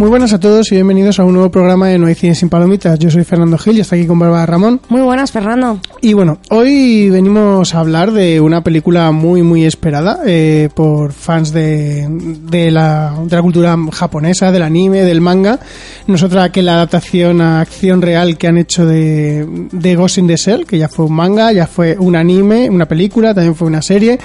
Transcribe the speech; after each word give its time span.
Muy 0.00 0.08
buenas 0.08 0.32
a 0.32 0.40
todos 0.40 0.72
y 0.72 0.76
bienvenidos 0.76 1.20
a 1.20 1.24
un 1.24 1.34
nuevo 1.34 1.50
programa 1.50 1.88
de 1.88 1.98
No 1.98 2.06
hay 2.06 2.14
cine 2.14 2.34
sin 2.34 2.48
palomitas. 2.48 2.98
Yo 2.98 3.10
soy 3.10 3.22
Fernando 3.22 3.58
Gil 3.58 3.76
y 3.76 3.80
está 3.80 3.96
aquí 3.96 4.06
con 4.06 4.18
Bárbara 4.18 4.46
Ramón. 4.46 4.80
Muy 4.88 5.02
buenas, 5.02 5.30
Fernando. 5.30 5.78
Y 6.00 6.14
bueno, 6.14 6.38
hoy 6.48 7.10
venimos 7.10 7.74
a 7.74 7.80
hablar 7.80 8.10
de 8.10 8.40
una 8.40 8.64
película 8.64 9.12
muy 9.12 9.42
muy 9.42 9.66
esperada 9.66 10.20
eh, 10.24 10.70
por 10.74 11.12
fans 11.12 11.52
de, 11.52 12.06
de, 12.08 12.70
la, 12.70 13.14
de 13.26 13.36
la 13.36 13.42
cultura 13.42 13.76
japonesa, 13.92 14.50
del 14.50 14.62
anime, 14.62 15.02
del 15.02 15.20
manga. 15.20 15.60
Nosotros 16.06 16.48
que 16.48 16.62
la 16.62 16.76
adaptación 16.76 17.42
a 17.42 17.60
acción 17.60 18.00
real 18.00 18.38
que 18.38 18.46
han 18.46 18.56
hecho 18.56 18.86
de, 18.86 19.46
de 19.70 19.96
Ghost 19.96 20.16
in 20.16 20.28
the 20.28 20.36
Shell, 20.36 20.64
que 20.64 20.78
ya 20.78 20.88
fue 20.88 21.04
un 21.04 21.12
manga, 21.12 21.52
ya 21.52 21.66
fue 21.66 21.98
un 21.98 22.16
anime, 22.16 22.70
una 22.70 22.88
película, 22.88 23.34
también 23.34 23.54
fue 23.54 23.68
una 23.68 23.82
serie. 23.82 24.18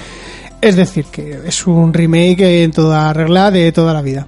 Es 0.58 0.74
decir, 0.74 1.04
que 1.12 1.40
es 1.46 1.66
un 1.66 1.92
remake 1.92 2.64
en 2.64 2.70
toda 2.70 3.12
regla 3.12 3.50
de 3.50 3.70
toda 3.72 3.92
la 3.92 4.00
vida. 4.00 4.26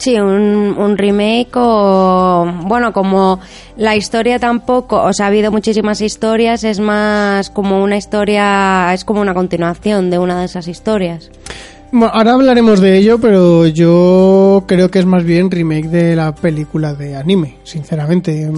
Sí, 0.00 0.18
un, 0.18 0.76
un, 0.78 0.96
remake 0.96 1.50
o... 1.56 2.50
Bueno, 2.62 2.90
como 2.90 3.38
la 3.76 3.96
historia 3.96 4.38
tampoco... 4.38 4.96
O 4.96 5.12
sea, 5.12 5.26
ha 5.26 5.28
habido 5.28 5.52
muchísimas 5.52 6.00
historias, 6.00 6.64
es 6.64 6.80
más 6.80 7.50
como 7.50 7.84
una 7.84 7.98
historia... 7.98 8.94
Es 8.94 9.04
como 9.04 9.20
una 9.20 9.34
continuación 9.34 10.08
de 10.08 10.18
una 10.18 10.40
de 10.40 10.46
esas 10.46 10.68
historias. 10.68 11.30
Bueno, 11.92 12.14
ahora 12.14 12.32
hablaremos 12.32 12.80
de 12.80 12.96
ello, 12.96 13.18
pero 13.20 13.66
yo 13.66 14.64
creo 14.66 14.90
que 14.90 15.00
es 15.00 15.04
más 15.04 15.22
bien 15.22 15.50
remake 15.50 15.88
de 15.88 16.16
la 16.16 16.34
película 16.34 16.94
de 16.94 17.16
anime, 17.16 17.56
sinceramente. 17.64 18.50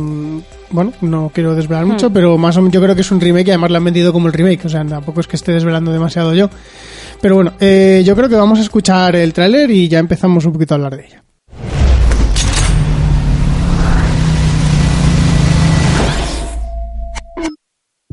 Bueno, 0.70 0.92
no 1.00 1.32
quiero 1.34 1.56
desvelar 1.56 1.86
mucho, 1.86 2.08
hmm. 2.08 2.12
pero 2.12 2.38
más 2.38 2.56
o 2.56 2.60
menos 2.60 2.74
yo 2.74 2.80
creo 2.80 2.94
que 2.94 3.00
es 3.00 3.10
un 3.10 3.20
remake 3.20 3.48
y 3.48 3.50
además 3.50 3.72
lo 3.72 3.78
han 3.78 3.84
vendido 3.84 4.12
como 4.12 4.28
el 4.28 4.32
remake, 4.32 4.66
o 4.66 4.68
sea, 4.68 4.84
tampoco 4.84 5.18
es 5.18 5.26
que 5.26 5.34
esté 5.34 5.50
desvelando 5.50 5.90
demasiado 5.90 6.34
yo. 6.34 6.50
Pero 7.20 7.34
bueno, 7.34 7.54
eh, 7.58 8.02
yo 8.04 8.14
creo 8.14 8.28
que 8.28 8.36
vamos 8.36 8.60
a 8.60 8.62
escuchar 8.62 9.16
el 9.16 9.32
tráiler 9.32 9.70
y 9.72 9.88
ya 9.88 9.98
empezamos 9.98 10.44
un 10.44 10.52
poquito 10.52 10.74
a 10.74 10.76
hablar 10.76 10.96
de 10.96 11.06
ella. 11.06 11.21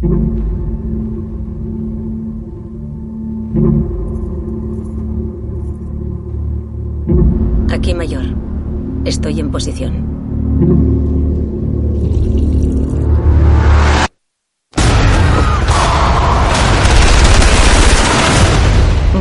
Aquí, 0.01 0.07
mayor. 7.93 8.23
Estoy 9.03 9.41
en 9.41 9.51
posición. 9.51 9.91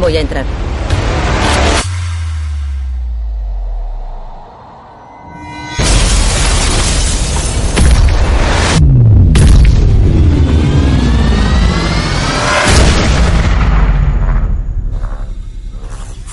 Voy 0.01 0.17
a 0.17 0.21
entrar. 0.21 0.58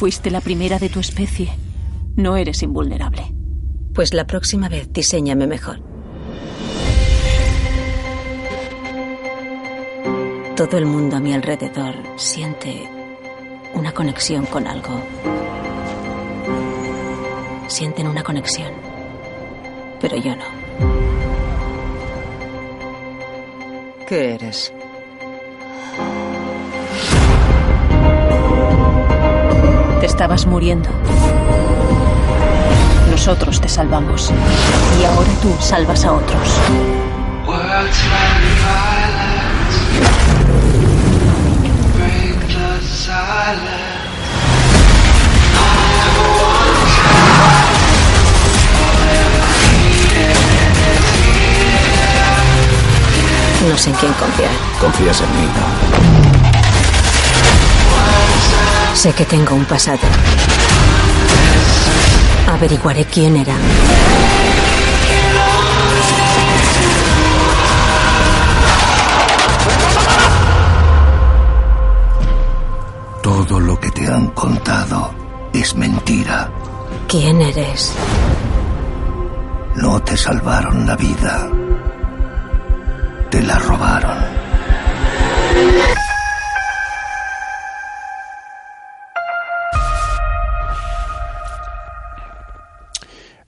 Fuiste 0.06 0.30
la 0.30 0.40
primera 0.40 0.78
de 0.78 0.88
tu 0.88 1.00
especie. 1.00 1.50
No 2.16 2.38
eres 2.38 2.62
invulnerable. 2.62 3.24
Pues 3.92 4.14
la 4.14 4.28
próxima 4.28 4.70
vez 4.70 4.94
diseñame 4.94 5.48
mejor. 5.48 5.80
Todo 10.56 10.78
el 10.78 10.86
mundo 10.86 11.16
a 11.16 11.20
mi 11.20 11.34
alrededor 11.34 11.96
siente 12.18 12.88
una 13.74 13.94
conexión 13.94 14.46
con 14.46 14.68
algo. 14.68 15.02
Sienten 17.66 18.06
una 18.06 18.22
conexión. 18.22 18.74
Pero 20.02 20.18
yo 20.18 20.36
no. 20.36 20.46
¿Qué 24.08 24.36
eres? 24.36 24.72
Estabas 30.16 30.46
muriendo. 30.46 30.90
Nosotros 33.12 33.60
te 33.60 33.68
salvamos. 33.68 34.32
Y 34.98 35.04
ahora 35.04 35.30
tú 35.42 35.54
salvas 35.60 36.06
a 36.06 36.14
otros. 36.14 36.48
No 53.70 53.78
sé 53.78 53.90
en 53.90 53.96
quién 53.98 54.14
confiar. 54.14 54.52
Confías 54.80 55.20
en 55.20 55.32
mí, 55.32 55.48
¿no? 55.48 56.25
Sé 58.96 59.14
que 59.14 59.26
tengo 59.26 59.54
un 59.54 59.66
pasado. 59.66 60.00
Averiguaré 62.48 63.06
quién 63.06 63.38
era. 63.38 63.56
Todo 73.22 73.60
lo 73.60 73.80
que 73.80 73.92
te 73.92 74.08
han 74.08 74.28
contado 74.30 75.14
es 75.54 75.76
mentira. 75.76 76.50
¿Quién 77.08 77.42
eres? 77.42 77.94
No 79.76 80.02
te 80.02 80.16
salvaron 80.16 80.88
la 80.88 80.96
vida. 80.96 81.50
Te 83.30 83.42
la 83.44 83.60
robaron. 83.60 84.25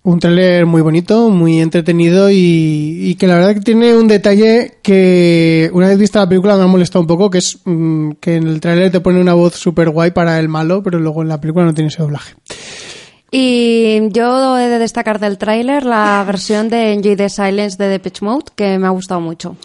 Un 0.07 0.21
tráiler 0.21 0.65
muy 0.65 0.81
bonito, 0.81 1.29
muy 1.29 1.59
entretenido 1.59 2.31
y, 2.31 2.35
y, 2.37 3.15
que 3.15 3.27
la 3.27 3.35
verdad 3.35 3.55
que 3.55 3.59
tiene 3.59 3.93
un 3.93 4.07
detalle 4.07 4.77
que 4.81 5.69
una 5.73 5.89
vez 5.89 5.97
vista 5.97 6.19
la 6.19 6.29
película 6.29 6.55
me 6.55 6.63
ha 6.63 6.67
molestado 6.67 7.01
un 7.01 7.07
poco, 7.07 7.29
que 7.29 7.39
es 7.39 7.59
mmm, 7.65 8.11
que 8.21 8.35
en 8.35 8.47
el 8.47 8.61
tráiler 8.61 8.89
te 8.89 9.01
pone 9.01 9.19
una 9.19 9.33
voz 9.33 9.55
súper 9.55 9.89
guay 9.89 10.11
para 10.11 10.39
el 10.39 10.47
malo, 10.47 10.81
pero 10.81 10.97
luego 10.97 11.23
en 11.23 11.27
la 11.27 11.41
película 11.41 11.65
no 11.65 11.73
tiene 11.73 11.89
ese 11.89 12.03
doblaje. 12.03 12.35
Y 13.31 14.07
yo 14.11 14.57
he 14.57 14.69
de 14.69 14.79
destacar 14.79 15.19
del 15.19 15.37
tráiler 15.37 15.85
la 15.85 16.23
versión 16.25 16.69
de 16.69 16.93
Enjoy 16.93 17.17
the 17.17 17.27
Silence 17.27 17.75
de 17.77 17.89
Depeche 17.89 18.23
Mode, 18.23 18.45
que 18.55 18.79
me 18.79 18.87
ha 18.87 18.91
gustado 18.91 19.19
mucho. 19.19 19.57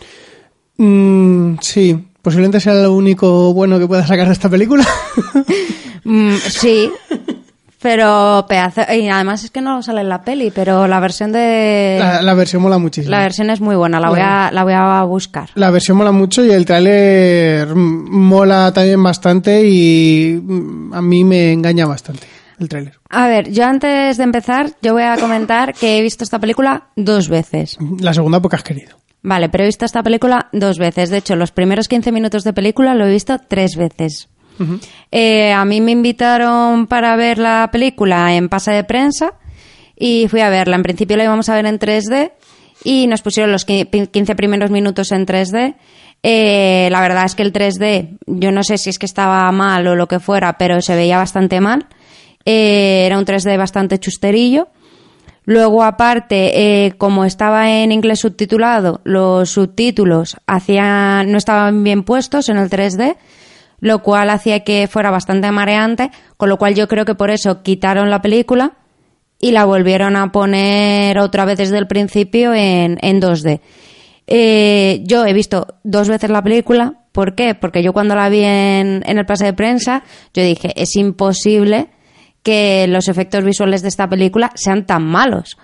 Mm, 0.76 1.54
sí, 1.60 2.04
posiblemente 2.20 2.58
sea 2.58 2.75
lo 2.75 2.92
único 2.92 3.54
bueno 3.54 3.78
que 3.78 3.87
pueda 3.87 4.05
sacar 4.05 4.26
de 4.26 4.32
esta 4.32 4.49
película. 4.49 4.84
mm, 6.05 6.34
sí, 6.34 6.90
pero 7.82 8.46
pedazo, 8.49 8.82
y 8.93 9.08
además 9.08 9.44
es 9.44 9.50
que 9.50 9.61
no 9.61 9.82
sale 9.82 10.02
en 10.02 10.08
la 10.08 10.23
peli, 10.23 10.52
pero 10.55 10.87
la 10.87 11.00
versión 11.00 11.32
de 11.32 11.96
la, 11.99 12.23
la 12.23 12.34
versión 12.34 12.62
mola 12.62 12.79
muchísimo. 12.79 13.11
La 13.11 13.20
versión 13.20 13.50
es 13.50 13.61
muy 13.61 13.76
buena, 13.76 14.00
la 14.00 14.08
bueno, 14.08 14.25
voy 14.25 14.32
a 14.32 14.50
la 14.52 14.64
voy 14.64 14.73
a 14.75 15.02
buscar. 15.02 15.50
La 15.55 15.70
versión 15.70 15.96
mola 15.96 16.12
mucho 16.12 16.44
y 16.44 16.50
el 16.50 16.64
tráiler 16.64 17.75
mola 17.75 18.73
también 18.73 19.02
bastante 19.02 19.67
y 19.67 20.37
a 20.93 21.02
mí 21.02 21.25
me 21.25 21.52
engaña 21.52 21.87
bastante 21.87 22.26
el 22.58 22.69
tráiler. 22.69 22.99
A 23.11 23.26
ver, 23.29 23.50
yo 23.50 23.64
antes 23.64 24.17
de 24.17 24.25
empezar, 24.25 24.70
yo 24.81 24.93
voy 24.93 25.02
a 25.02 25.17
comentar 25.17 25.75
que 25.75 25.99
he 25.99 26.02
visto 26.02 26.25
esta 26.25 26.38
película 26.38 26.88
dos 26.96 27.29
veces. 27.29 27.76
La 28.00 28.14
segunda 28.14 28.40
porque 28.40 28.56
has 28.56 28.62
querido. 28.62 28.96
Vale, 29.23 29.49
pero 29.49 29.64
he 29.64 29.67
visto 29.67 29.84
esta 29.84 30.02
película 30.02 30.49
dos 30.52 30.79
veces. 30.79 31.11
De 31.11 31.19
hecho, 31.19 31.37
los 31.37 31.52
primeros 31.52 31.88
15 31.88 32.11
minutos 32.12 32.44
de 32.44 32.52
película 32.52 32.94
lo 32.94 33.06
he 33.06 33.11
visto 33.11 33.38
tres 33.49 33.76
veces. 33.76 34.29
Eh, 35.11 35.53
a 35.53 35.64
mí 35.64 35.81
me 35.81 35.93
invitaron 35.93 36.87
para 36.87 37.17
ver 37.17 37.38
la 37.38 37.69
película 37.73 38.35
en 38.35 38.49
pase 38.49 38.73
de 38.73 38.85
prensa 38.85 39.35
y 39.97 40.29
fui 40.29 40.41
a 40.41 40.50
verla. 40.50 40.76
En 40.76 40.82
principio 40.82 41.17
la 41.17 41.25
íbamos 41.25 41.49
a 41.49 41.55
ver 41.55 41.67
en 41.67 41.79
3D 41.79 42.32
y 42.85 43.06
nos 43.06 43.23
pusieron 43.23 43.53
los 43.53 43.64
15 43.64 44.35
primeros 44.35 44.70
minutos 44.70 45.12
en 45.12 45.26
3D. 45.26 45.76
Eh, 46.23 46.88
la 46.91 47.00
verdad 47.00 47.25
es 47.25 47.35
que 47.35 47.43
el 47.43 47.53
3D, 47.53 48.19
yo 48.26 48.53
no 48.53 48.62
sé 48.62 48.79
si 48.79 48.91
es 48.91 48.99
que 48.99 49.06
estaba 49.06 49.50
mal 49.53 49.87
o 49.87 49.97
lo 49.97 50.06
que 50.09 50.20
fuera, 50.20 50.56
pero 50.56 50.81
se 50.81 50.94
veía 50.94 51.19
bastante 51.19 51.61
mal. 51.61 51.87
Eh, 52.44 53.05
era 53.06 53.19
un 53.19 53.25
3D 53.25 53.56
bastante 53.56 53.99
chusterillo. 53.99 54.69
Luego, 55.44 55.82
aparte, 55.82 56.87
eh, 56.87 56.93
como 56.99 57.25
estaba 57.25 57.69
en 57.70 57.91
inglés 57.91 58.20
subtitulado, 58.20 59.00
los 59.03 59.50
subtítulos 59.50 60.37
hacían, 60.47 61.32
no 61.32 61.38
estaban 61.38 61.82
bien 61.82 62.05
puestos 62.05 62.49
en 62.49 62.58
el 62.58 62.70
3D, 62.70 63.17
lo 63.82 64.00
cual 64.00 64.31
hacía 64.31 64.61
que 64.61 64.87
fuera 64.87 65.11
bastante 65.11 65.50
mareante, 65.50 66.12
con 66.37 66.49
lo 66.49 66.56
cual 66.56 66.76
yo 66.76 66.87
creo 66.87 67.05
que 67.05 67.17
por 67.17 67.32
eso 67.32 67.64
quitaron 67.64 68.11
la 68.11 68.23
película 68.23 68.75
y 69.40 69.50
la 69.50 69.64
volvieron 69.64 70.14
a 70.14 70.31
poner 70.31 71.19
otra 71.19 71.44
vez 71.44 71.58
desde 71.58 71.79
el 71.79 71.88
principio 71.88 72.55
en, 72.55 72.96
en 73.02 73.20
2D. 73.20 73.61
Eh, 74.29 75.02
yo 75.05 75.26
he 75.26 75.32
visto 75.32 75.67
dos 75.82 76.08
veces 76.08 76.31
la 76.31 76.43
película. 76.43 77.00
¿Por 77.11 77.34
qué? 77.34 77.56
Porque 77.56 77.82
yo 77.82 77.93
cuando 77.93 78.14
la 78.14 78.29
vi 78.29 78.44
en, 78.44 79.02
en 79.05 79.19
el 79.19 79.26
pase 79.26 79.46
de 79.46 79.52
prensa, 79.52 80.05
yo 80.32 80.44
dije, 80.44 80.73
es 80.76 80.94
imposible 80.94 81.88
que 82.44 82.87
los 82.87 83.08
efectos 83.08 83.43
visuales 83.43 83.82
de 83.82 83.88
esta 83.88 84.08
película 84.08 84.52
sean 84.55 84.87
tan 84.87 85.02
malos. 85.02 85.58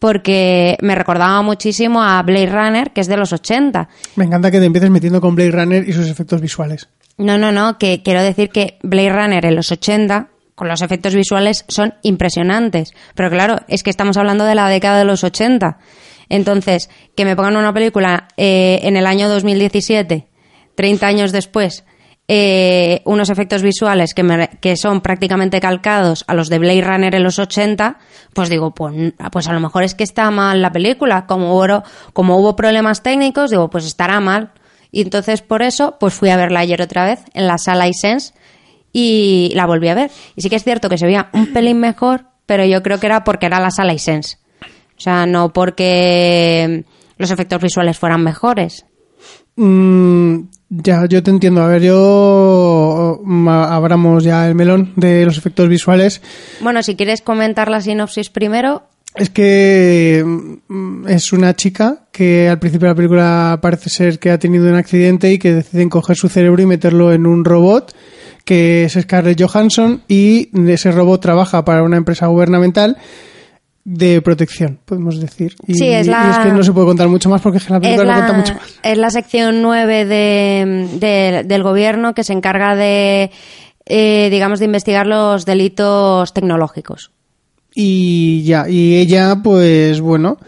Porque 0.00 0.76
me 0.80 0.96
recordaba 0.96 1.40
muchísimo 1.42 2.02
a 2.02 2.20
Blade 2.22 2.50
Runner, 2.50 2.90
que 2.90 3.00
es 3.00 3.06
de 3.06 3.16
los 3.16 3.32
80. 3.32 3.88
Me 4.16 4.24
encanta 4.24 4.50
que 4.50 4.58
te 4.58 4.64
empieces 4.64 4.90
metiendo 4.90 5.20
con 5.20 5.36
Blade 5.36 5.52
Runner 5.52 5.88
y 5.88 5.92
sus 5.92 6.08
efectos 6.08 6.40
visuales. 6.40 6.88
No, 7.18 7.38
no, 7.38 7.52
no, 7.52 7.78
que 7.78 8.02
quiero 8.02 8.22
decir 8.22 8.48
que 8.48 8.78
Blade 8.82 9.12
Runner 9.12 9.44
en 9.44 9.54
los 9.54 9.70
80, 9.70 10.30
con 10.54 10.68
los 10.68 10.80
efectos 10.80 11.14
visuales, 11.14 11.66
son 11.68 11.94
impresionantes. 12.02 12.94
Pero 13.14 13.30
claro, 13.30 13.60
es 13.68 13.82
que 13.82 13.90
estamos 13.90 14.16
hablando 14.16 14.44
de 14.44 14.54
la 14.54 14.68
década 14.68 14.98
de 14.98 15.04
los 15.04 15.22
80. 15.22 15.78
Entonces, 16.30 16.88
que 17.14 17.26
me 17.26 17.36
pongan 17.36 17.58
una 17.58 17.74
película 17.74 18.28
eh, 18.38 18.80
en 18.84 18.96
el 18.96 19.06
año 19.06 19.28
2017, 19.28 20.28
30 20.76 21.06
años 21.06 21.32
después, 21.32 21.84
eh, 22.32 23.02
unos 23.06 23.28
efectos 23.28 23.60
visuales 23.60 24.14
que, 24.14 24.22
me- 24.22 24.50
que 24.60 24.76
son 24.76 25.00
prácticamente 25.00 25.58
calcados 25.60 26.24
a 26.28 26.34
los 26.34 26.48
de 26.48 26.60
Blade 26.60 26.80
Runner 26.82 27.12
en 27.12 27.24
los 27.24 27.40
80, 27.40 27.98
pues 28.32 28.48
digo, 28.48 28.70
pues, 28.72 29.14
pues 29.32 29.48
a 29.48 29.52
lo 29.52 29.58
mejor 29.58 29.82
es 29.82 29.96
que 29.96 30.04
está 30.04 30.30
mal 30.30 30.62
la 30.62 30.70
película. 30.70 31.26
Como 31.26 31.56
hubo, 31.56 31.82
como 32.12 32.36
hubo 32.38 32.54
problemas 32.54 33.02
técnicos, 33.02 33.50
digo, 33.50 33.68
pues 33.68 33.84
estará 33.84 34.20
mal. 34.20 34.52
Y 34.92 35.02
entonces 35.02 35.42
por 35.42 35.62
eso, 35.62 35.96
pues 35.98 36.14
fui 36.14 36.30
a 36.30 36.36
verla 36.36 36.60
ayer 36.60 36.80
otra 36.82 37.04
vez 37.04 37.18
en 37.34 37.48
la 37.48 37.58
sala 37.58 37.88
iSense 37.88 38.32
y 38.92 39.50
la 39.56 39.66
volví 39.66 39.88
a 39.88 39.94
ver. 39.94 40.12
Y 40.36 40.42
sí 40.42 40.50
que 40.50 40.56
es 40.56 40.62
cierto 40.62 40.88
que 40.88 40.98
se 40.98 41.06
veía 41.06 41.30
un 41.32 41.52
pelín 41.52 41.80
mejor, 41.80 42.26
pero 42.46 42.64
yo 42.64 42.80
creo 42.84 43.00
que 43.00 43.06
era 43.06 43.24
porque 43.24 43.46
era 43.46 43.58
la 43.58 43.72
sala 43.72 43.92
iSense. 43.92 44.36
O 44.96 45.00
sea, 45.00 45.26
no 45.26 45.52
porque 45.52 46.84
los 47.16 47.30
efectos 47.32 47.60
visuales 47.60 47.98
fueran 47.98 48.22
mejores. 48.22 48.84
Mm, 49.56 50.42
ya, 50.70 51.06
yo 51.06 51.22
te 51.22 51.30
entiendo. 51.30 51.62
A 51.62 51.66
ver, 51.66 51.82
yo 51.82 53.20
mm, 53.24 53.48
abramos 53.48 54.24
ya 54.24 54.48
el 54.48 54.54
melón 54.54 54.92
de 54.96 55.24
los 55.24 55.36
efectos 55.36 55.68
visuales. 55.68 56.22
Bueno, 56.60 56.82
si 56.82 56.96
quieres 56.96 57.22
comentar 57.22 57.70
la 57.70 57.80
sinopsis 57.80 58.30
primero, 58.30 58.84
Es 59.14 59.28
que 59.28 60.22
mm, 60.68 61.08
es 61.08 61.32
una 61.32 61.54
chica 61.56 62.04
que 62.12 62.48
al 62.48 62.60
principio 62.60 62.86
de 62.86 62.92
la 62.92 62.96
película 62.96 63.58
parece 63.60 63.90
ser 63.90 64.18
que 64.20 64.30
ha 64.30 64.38
tenido 64.38 64.68
un 64.68 64.76
accidente 64.76 65.32
y 65.32 65.38
que 65.38 65.52
deciden 65.52 65.88
coger 65.88 66.16
su 66.16 66.28
cerebro 66.28 66.62
y 66.62 66.66
meterlo 66.66 67.12
en 67.12 67.26
un 67.26 67.44
robot 67.44 67.92
que 68.44 68.84
es 68.84 68.92
Scarlett 68.94 69.40
Johansson 69.40 70.02
y 70.08 70.50
ese 70.70 70.92
robot 70.92 71.20
trabaja 71.20 71.64
para 71.64 71.82
una 71.82 71.96
empresa 71.96 72.26
gubernamental 72.28 72.96
de 73.84 74.20
protección, 74.22 74.78
podemos 74.84 75.18
decir. 75.20 75.54
Y, 75.66 75.74
Sí, 75.74 75.88
es 75.88 76.06
la- 76.06 76.26
y 76.26 76.30
es 76.30 76.38
que 76.38 76.52
no 76.52 76.62
se 76.62 76.72
puede 76.72 76.86
contar 76.86 77.08
mucho 77.08 77.28
más 77.30 77.40
porque 77.40 77.58
es 77.58 77.64
que 77.64 77.70
la 77.72 77.78
es 77.78 77.82
película 77.82 78.04
no 78.04 78.12
cuenta 78.12 78.32
la, 78.32 78.38
mucho 78.38 78.54
más. 78.54 78.78
es 78.82 78.98
la 78.98 79.10
sección 79.10 79.62
9 79.62 80.04
de, 80.04 80.88
de- 81.00 81.42
del 81.46 81.62
gobierno 81.62 82.12
que 82.14 82.22
se 82.24 82.32
encarga 82.34 82.76
de, 82.76 83.30
eh, 83.86 84.28
digamos, 84.30 84.58
de 84.58 84.66
investigar 84.66 85.06
los 85.06 85.46
delitos 85.46 86.32
tecnológicos. 86.34 87.10
Y 87.74 88.42
ya, 88.44 88.68
y 88.68 88.96
ella, 88.96 89.38
pues 89.42 90.00
bueno, 90.00 90.38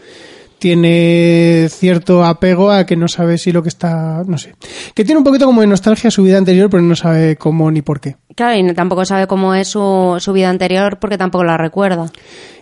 tiene 0.59 1.67
cierto 1.69 2.23
apego 2.23 2.71
a 2.71 2.85
que 2.85 2.95
no 2.95 3.07
sabe 3.07 3.37
si 3.37 3.51
lo 3.51 3.63
que 3.63 3.69
está, 3.69 4.23
no 4.25 4.37
sé, 4.37 4.55
que 4.93 5.03
tiene 5.03 5.17
un 5.17 5.23
poquito 5.23 5.45
como 5.45 5.61
de 5.61 5.67
nostalgia 5.67 6.07
a 6.07 6.11
su 6.11 6.23
vida 6.23 6.37
anterior, 6.37 6.69
pero 6.69 6.83
no 6.83 6.95
sabe 6.95 7.35
cómo 7.35 7.69
ni 7.71 7.81
por 7.81 7.99
qué. 7.99 8.15
Claro, 8.35 8.57
y 8.57 8.73
tampoco 8.73 9.05
sabe 9.05 9.27
cómo 9.27 9.53
es 9.53 9.67
su, 9.67 10.17
su 10.19 10.33
vida 10.33 10.49
anterior 10.49 10.97
porque 10.99 11.17
tampoco 11.17 11.43
la 11.43 11.55
recuerda. 11.57 12.11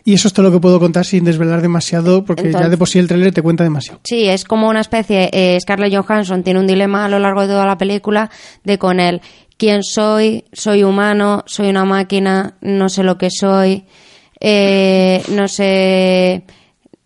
Y 0.04 0.14
eso 0.16 0.28
es 0.28 0.34
todo 0.34 0.48
lo 0.48 0.52
que 0.52 0.60
puedo 0.60 0.80
contar 0.80 1.06
sin 1.06 1.24
desvelar 1.24 1.62
demasiado, 1.62 2.26
porque 2.26 2.52
ya 2.52 2.68
de 2.68 2.78
por 2.78 2.90
sí 2.90 3.00
el 3.00 3.08
tráiler 3.08 3.34
te 3.34 3.42
cuenta 3.42 3.64
demasiado. 3.64 4.00
Sí, 4.04 4.28
es 4.28 4.44
como 4.46 4.68
una 4.68 4.82
especie. 4.82 5.30
eh, 5.32 5.58
Scarlett 5.62 5.94
Johansson 5.96 6.44
tiene 6.44 6.60
un 6.60 6.68
dilema 6.68 7.06
a 7.06 7.10
lo 7.10 7.20
largo 7.20 7.42
de 7.42 7.48
toda 7.48 7.66
la 7.66 7.78
película 7.78 8.30
de 8.64 8.78
con 8.80 9.00
él. 9.00 9.22
¿Quién 9.58 9.84
soy? 9.84 10.44
¿Soy 10.52 10.84
humano? 10.84 11.44
¿Soy 11.46 11.70
una 11.70 11.86
máquina? 11.86 12.56
No 12.62 12.90
sé 12.90 13.04
lo 13.04 13.18
que 13.20 13.30
soy. 13.30 13.86
eh, 14.40 15.22
no 15.30 15.48
sé. 15.48 16.44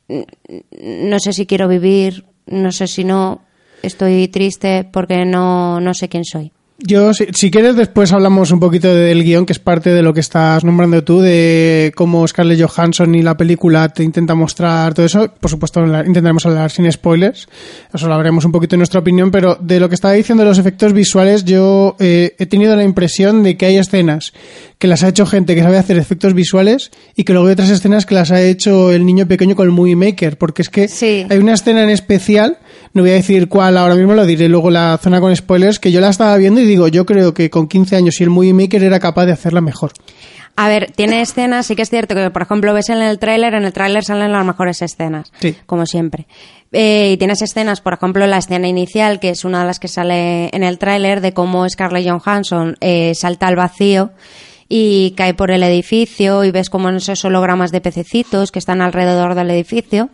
No 0.08 1.20
sé 1.20 1.34
si 1.34 1.46
quiero 1.46 1.68
vivir. 1.68 2.26
No 2.48 2.72
sé 2.72 2.88
si 2.88 3.04
no. 3.04 3.42
Estoy 3.82 4.28
triste 4.30 4.88
porque 4.92 5.26
no, 5.26 5.80
no 5.82 5.94
sé 5.94 6.08
quién 6.10 6.24
soy. 6.26 6.52
Yo, 6.78 7.14
si, 7.14 7.52
quieres, 7.52 7.78
después 7.78 8.12
hablamos 8.12 8.52
un 8.52 8.60
poquito 8.60 8.94
del 8.94 9.24
guion, 9.24 9.46
que 9.46 9.54
es 9.54 9.60
parte 9.60 9.92
de 9.92 10.02
lo 10.02 10.14
que 10.14 10.20
estás 10.20 10.66
nombrando 10.66 11.06
tú, 11.06 11.22
de 11.22 11.94
cómo 11.96 12.28
Scarlett 12.28 12.62
Johansson 12.62 13.16
y 13.16 13.22
la 13.22 13.38
película 13.38 13.88
te 13.88 14.04
intenta 14.04 14.36
mostrar 14.36 14.94
todo 14.94 15.06
eso. 15.06 15.34
Por 15.40 15.50
supuesto, 15.50 15.86
intentaremos 15.86 16.46
hablar 16.46 16.70
sin 16.72 16.92
spoilers. 16.92 17.48
Eso 17.94 18.08
lo 18.10 18.14
hablaremos 18.14 18.44
un 18.44 18.52
poquito 18.52 18.76
en 18.76 18.80
nuestra 18.80 19.00
opinión, 19.00 19.32
pero 19.32 19.58
de 19.62 19.80
lo 19.80 19.88
que 19.88 19.96
estaba 19.96 20.14
diciendo 20.16 20.44
de 20.44 20.50
los 20.50 20.58
efectos 20.58 20.92
visuales, 20.92 21.46
yo 21.46 21.96
eh, 21.98 22.36
he 22.38 22.46
tenido 22.46 22.76
la 22.76 22.84
impresión 22.84 23.42
de 23.42 23.56
que 23.56 23.68
hay 23.68 23.78
escenas 23.78 24.34
que 24.78 24.88
las 24.88 25.04
ha 25.04 25.08
hecho 25.10 25.26
gente 25.26 25.56
que 25.56 25.64
sabe 25.64 25.78
hacer 25.78 25.98
efectos 25.98 26.34
visuales 26.34 26.92
y 27.16 27.24
que 27.24 27.34
luego 27.34 27.48
hay 27.48 27.54
otras 27.54 27.70
escenas 27.70 28.06
que 28.06 28.14
las 28.16 28.32
ha 28.32 28.42
hecho 28.42 28.92
el 28.92 29.06
niño 29.06 29.28
pequeño 29.28 29.56
con 29.56 29.66
el 29.66 29.72
Movie 29.72 29.96
Maker, 29.96 30.38
porque 30.38 30.62
es 30.62 30.70
que 30.70 30.88
Sí. 30.88 31.26
hay 31.30 31.38
una 31.38 31.54
escena 31.54 31.84
en 31.84 31.90
especial, 31.90 32.58
no 32.94 33.02
voy 33.02 33.12
a 33.12 33.16
decir 33.16 33.48
cuál 33.48 33.78
ahora 33.78 33.96
mismo, 33.96 34.14
lo 34.14 34.26
diré 34.26 34.50
luego 34.50 34.70
la 34.72 35.00
zona 35.02 35.20
con 35.22 35.36
spoilers, 35.36 35.80
que 35.80 35.92
yo 35.92 36.02
la 36.02 36.10
estaba 36.10 36.36
viendo 36.38 36.60
y 36.62 36.66
digo, 36.66 36.88
yo 36.88 37.06
creo 37.06 37.34
que 37.34 37.50
con 37.50 37.68
15 37.68 37.96
años 37.96 38.20
y 38.20 38.24
el 38.24 38.30
Movie 38.30 38.54
Maker 38.54 38.84
era 38.84 39.00
capaz 39.00 39.26
de 39.26 39.32
hacerla 39.32 39.62
mejor. 39.62 39.92
A 40.58 40.70
ver, 40.70 40.92
tiene 40.96 41.20
escenas, 41.20 41.66
sí 41.66 41.76
que 41.76 41.82
es 41.82 41.90
cierto 41.90 42.16
que, 42.16 42.30
por 42.30 42.42
ejemplo, 42.42 42.74
ves 42.74 42.88
en 42.90 43.02
el 43.02 43.20
tráiler, 43.20 43.54
en 43.56 43.66
el 43.66 43.74
tráiler 43.74 44.06
salen 44.06 44.32
las 44.32 44.46
mejores 44.46 44.82
escenas, 44.82 45.32
Sí. 45.40 45.54
como 45.66 45.86
siempre. 45.86 46.28
Eh, 46.72 47.12
y 47.14 47.18
tienes 47.18 47.42
escenas, 47.42 47.82
por 47.82 47.94
ejemplo, 47.94 48.26
la 48.26 48.38
escena 48.38 48.68
inicial, 48.70 49.20
que 49.20 49.30
es 49.32 49.44
una 49.44 49.60
de 49.62 49.66
las 49.68 49.80
que 49.80 49.90
sale 49.90 50.50
en 50.54 50.64
el 50.64 50.78
tráiler, 50.78 51.20
de 51.20 51.34
cómo 51.34 51.68
Scarlett 51.70 52.08
Johansson 52.10 52.78
eh, 52.80 53.12
salta 53.16 53.48
al 53.48 53.58
vacío 53.58 54.12
y 54.68 55.12
cae 55.12 55.34
por 55.34 55.52
el 55.52 55.64
edificio 55.64 56.44
y 56.44 56.52
ves 56.52 56.70
como 56.70 56.90
en 56.90 56.96
esos 56.96 57.24
hologramas 57.26 57.72
de 57.72 57.82
pececitos 57.82 58.52
que 58.52 58.60
están 58.60 58.82
alrededor 58.82 59.36
del 59.36 59.52
edificio. 59.52 60.10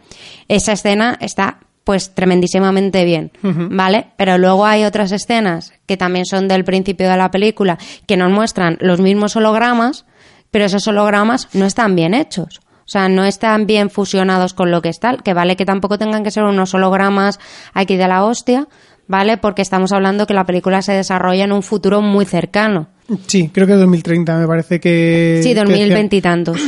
Esa 0.47 0.73
escena 0.73 1.17
está 1.21 1.59
pues 1.83 2.13
tremendísimamente 2.13 3.03
bien, 3.05 3.31
¿vale? 3.41 4.07
Pero 4.15 4.37
luego 4.37 4.65
hay 4.65 4.83
otras 4.83 5.11
escenas 5.11 5.73
que 5.87 5.97
también 5.97 6.25
son 6.25 6.47
del 6.47 6.63
principio 6.63 7.09
de 7.09 7.17
la 7.17 7.31
película 7.31 7.79
que 8.05 8.17
nos 8.17 8.31
muestran 8.31 8.77
los 8.81 8.99
mismos 8.99 9.35
hologramas, 9.35 10.05
pero 10.51 10.65
esos 10.65 10.87
hologramas 10.87 11.49
no 11.53 11.65
están 11.65 11.95
bien 11.95 12.13
hechos. 12.13 12.61
O 12.81 12.91
sea, 12.91 13.07
no 13.09 13.23
están 13.23 13.65
bien 13.65 13.89
fusionados 13.89 14.53
con 14.53 14.69
lo 14.69 14.81
que 14.81 14.89
está, 14.89 15.17
que 15.17 15.33
vale 15.33 15.55
que 15.55 15.65
tampoco 15.65 15.97
tengan 15.97 16.23
que 16.23 16.31
ser 16.31 16.43
unos 16.43 16.73
hologramas 16.73 17.39
aquí 17.73 17.95
de 17.95 18.07
la 18.07 18.25
hostia, 18.25 18.67
¿vale? 19.07 19.37
Porque 19.37 19.61
estamos 19.61 19.91
hablando 19.91 20.27
que 20.27 20.33
la 20.33 20.45
película 20.45 20.81
se 20.81 20.93
desarrolla 20.93 21.45
en 21.45 21.51
un 21.51 21.63
futuro 21.63 22.01
muy 22.01 22.25
cercano. 22.25 22.89
Sí, 23.27 23.49
creo 23.53 23.67
que 23.67 23.73
es 23.73 23.79
2030, 23.79 24.37
me 24.37 24.47
parece 24.47 24.79
que... 24.79 25.39
Sí, 25.43 25.49
que 25.49 25.55
2020 25.55 26.15
y 26.15 26.21
tantos. 26.21 26.59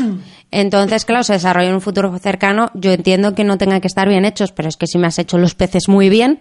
Entonces, 0.52 1.06
claro, 1.06 1.24
se 1.24 1.34
desarrolla 1.34 1.70
en 1.70 1.76
un 1.76 1.82
futuro 1.82 2.16
cercano. 2.20 2.70
Yo 2.76 2.92
entiendo 2.92 3.34
que 3.34 3.44
no 3.44 3.58
tengan 3.58 3.82
que 3.82 3.88
estar 3.88 4.08
bien 4.08 4.24
hechos, 4.26 4.52
pero 4.52 4.70
es 4.70 4.78
que 4.78 4.86
si 4.88 4.98
me 4.98 5.08
has 5.08 5.18
hecho 5.20 5.38
los 5.40 5.56
peces 5.56 5.88
muy 5.88 6.10
bien, 6.10 6.40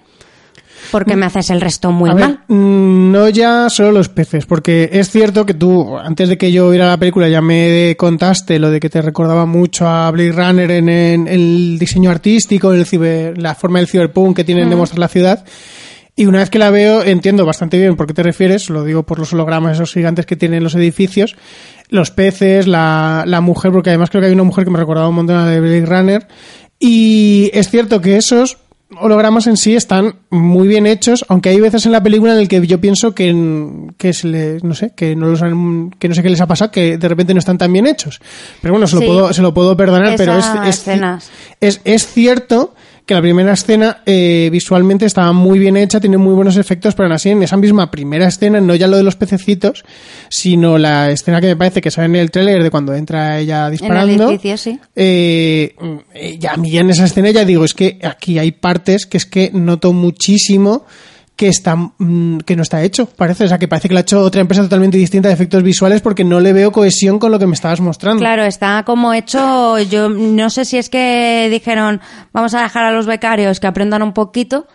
¿por 0.90 1.06
qué 1.06 1.16
me 1.16 1.24
haces 1.24 1.48
el 1.48 1.60
resto 1.62 1.92
muy 1.92 2.10
A 2.10 2.14
mal? 2.14 2.40
mm, 2.48 3.10
no 3.12 3.28
ya 3.30 3.70
solo 3.70 3.90
los 3.92 4.10
peces, 4.10 4.44
porque 4.44 4.90
es 4.92 5.08
cierto 5.10 5.46
que 5.46 5.54
tú, 5.54 5.96
antes 5.96 6.28
de 6.28 6.36
que 6.36 6.52
yo 6.52 6.68
viera 6.68 6.88
la 6.88 6.98
película, 6.98 7.28
ya 7.30 7.40
me 7.40 7.94
contaste 7.98 8.58
lo 8.58 8.70
de 8.70 8.80
que 8.80 8.90
te 8.90 9.00
recordaba 9.00 9.46
mucho 9.46 9.86
a 9.88 10.10
Blade 10.10 10.32
Runner 10.32 10.70
en, 10.72 10.88
en 10.90 11.28
el 11.28 11.78
diseño 11.78 12.10
artístico, 12.10 12.72
el 12.74 12.84
ciber- 12.84 13.36
la 13.36 13.54
forma 13.54 13.78
del 13.78 13.88
cyberpunk 13.88 14.36
que 14.36 14.44
tienen 14.44 14.68
de 14.68 14.76
mostrar 14.76 14.98
la 14.98 15.08
ciudad. 15.08 15.44
Y 16.14 16.26
una 16.26 16.38
vez 16.40 16.50
que 16.50 16.58
la 16.58 16.70
veo, 16.70 17.02
entiendo 17.02 17.46
bastante 17.46 17.78
bien 17.78 17.96
por 17.96 18.06
qué 18.06 18.12
te 18.12 18.22
refieres, 18.22 18.68
lo 18.68 18.84
digo 18.84 19.02
por 19.04 19.18
los 19.18 19.32
hologramas 19.32 19.74
esos 19.76 19.92
gigantes 19.94 20.26
que 20.26 20.36
tienen 20.36 20.62
los 20.62 20.74
edificios, 20.74 21.36
los 21.88 22.10
peces, 22.10 22.66
la, 22.66 23.24
la 23.26 23.40
mujer, 23.40 23.72
porque 23.72 23.90
además 23.90 24.10
creo 24.10 24.20
que 24.20 24.26
hay 24.26 24.32
una 24.34 24.42
mujer 24.44 24.64
que 24.64 24.70
me 24.70 24.78
recordaba 24.78 25.08
un 25.08 25.14
montón 25.14 25.36
a 25.36 25.46
la 25.46 25.50
de 25.50 25.60
Blade 25.60 25.86
Runner. 25.86 26.28
Y 26.78 27.50
es 27.54 27.70
cierto 27.70 28.00
que 28.02 28.16
esos 28.16 28.58
hologramas 29.00 29.46
en 29.46 29.56
sí 29.56 29.74
están 29.74 30.16
muy 30.28 30.68
bien 30.68 30.86
hechos, 30.86 31.24
aunque 31.30 31.48
hay 31.48 31.58
veces 31.60 31.86
en 31.86 31.92
la 31.92 32.02
película 32.02 32.34
en 32.34 32.40
el 32.40 32.48
que 32.48 32.66
yo 32.66 32.78
pienso 32.78 33.14
que, 33.14 33.34
que 33.96 34.12
se 34.12 34.28
les, 34.28 34.62
no 34.64 34.74
sé, 34.74 34.92
que 34.94 35.16
no 35.16 35.28
los 35.28 35.40
han- 35.40 35.90
que 35.98 36.10
no 36.10 36.14
sé 36.14 36.22
qué 36.22 36.28
les 36.28 36.42
ha 36.42 36.46
pasado, 36.46 36.70
que 36.70 36.98
de 36.98 37.08
repente 37.08 37.32
no 37.32 37.38
están 37.38 37.56
tan 37.56 37.72
bien 37.72 37.86
hechos. 37.86 38.20
Pero 38.60 38.74
bueno, 38.74 38.86
se 38.86 38.96
lo 38.96 39.00
Sí. 39.00 39.06
puedo, 39.06 39.32
se 39.32 39.40
lo 39.40 39.54
puedo 39.54 39.74
perdonar, 39.78 40.14
pero 40.18 40.34
es, 41.60 41.80
es 41.84 42.06
cierto 42.06 42.74
que 43.12 43.16
la 43.16 43.22
primera 43.22 43.52
escena 43.52 43.98
eh, 44.06 44.48
visualmente 44.50 45.04
estaba 45.04 45.32
muy 45.32 45.58
bien 45.58 45.76
hecha, 45.76 46.00
tiene 46.00 46.16
muy 46.16 46.34
buenos 46.34 46.56
efectos, 46.56 46.94
pero 46.94 47.06
aún 47.06 47.12
así 47.12 47.28
en 47.28 47.42
esa 47.42 47.58
misma 47.58 47.90
primera 47.90 48.26
escena, 48.26 48.58
no 48.60 48.74
ya 48.74 48.86
lo 48.86 48.96
de 48.96 49.02
los 49.02 49.16
pececitos, 49.16 49.84
sino 50.30 50.78
la 50.78 51.10
escena 51.10 51.40
que 51.40 51.48
me 51.48 51.56
parece 51.56 51.82
que 51.82 51.90
sale 51.90 52.06
en 52.06 52.16
el 52.16 52.30
tráiler 52.30 52.62
de 52.62 52.70
cuando 52.70 52.94
entra 52.94 53.38
ella 53.38 53.68
disparando. 53.68 54.30
edificio, 54.30 54.56
sí. 54.56 54.78
Eh, 54.96 55.74
eh, 56.14 56.38
ya 56.38 56.52
a 56.52 56.56
mí 56.56 56.70
ya 56.70 56.80
en 56.80 56.90
esa 56.90 57.04
escena 57.04 57.30
ya 57.30 57.44
digo, 57.44 57.64
es 57.64 57.74
que 57.74 57.98
aquí 58.02 58.38
hay 58.38 58.52
partes 58.52 59.04
que 59.04 59.18
es 59.18 59.26
que 59.26 59.50
noto 59.52 59.92
muchísimo 59.92 60.86
que 61.42 61.48
está 61.48 61.74
mm, 61.74 62.38
que 62.46 62.54
no 62.54 62.62
está 62.62 62.84
hecho, 62.84 63.06
parece, 63.06 63.46
o 63.46 63.48
sea, 63.48 63.58
que 63.58 63.66
parece 63.66 63.88
que 63.88 63.94
lo 63.94 63.98
ha 63.98 64.02
hecho 64.02 64.20
otra 64.20 64.40
empresa 64.40 64.62
totalmente 64.62 64.96
distinta 64.96 65.26
de 65.26 65.34
efectos 65.34 65.64
visuales 65.64 66.00
porque 66.00 66.22
no 66.22 66.38
le 66.38 66.52
veo 66.52 66.70
cohesión 66.70 67.18
con 67.18 67.32
lo 67.32 67.38
que 67.40 67.48
me 67.48 67.54
estabas 67.54 67.80
mostrando. 67.80 68.20
Claro, 68.20 68.44
está 68.44 68.84
como 68.84 69.12
hecho, 69.12 69.76
yo 69.80 70.08
no 70.08 70.50
sé 70.50 70.64
si 70.64 70.78
es 70.78 70.88
que 70.88 71.48
dijeron, 71.50 72.00
vamos 72.32 72.54
a 72.54 72.62
dejar 72.62 72.84
a 72.84 72.92
los 72.92 73.06
becarios 73.06 73.58
que 73.58 73.66
aprendan 73.66 74.04
un 74.04 74.12
poquito, 74.12 74.68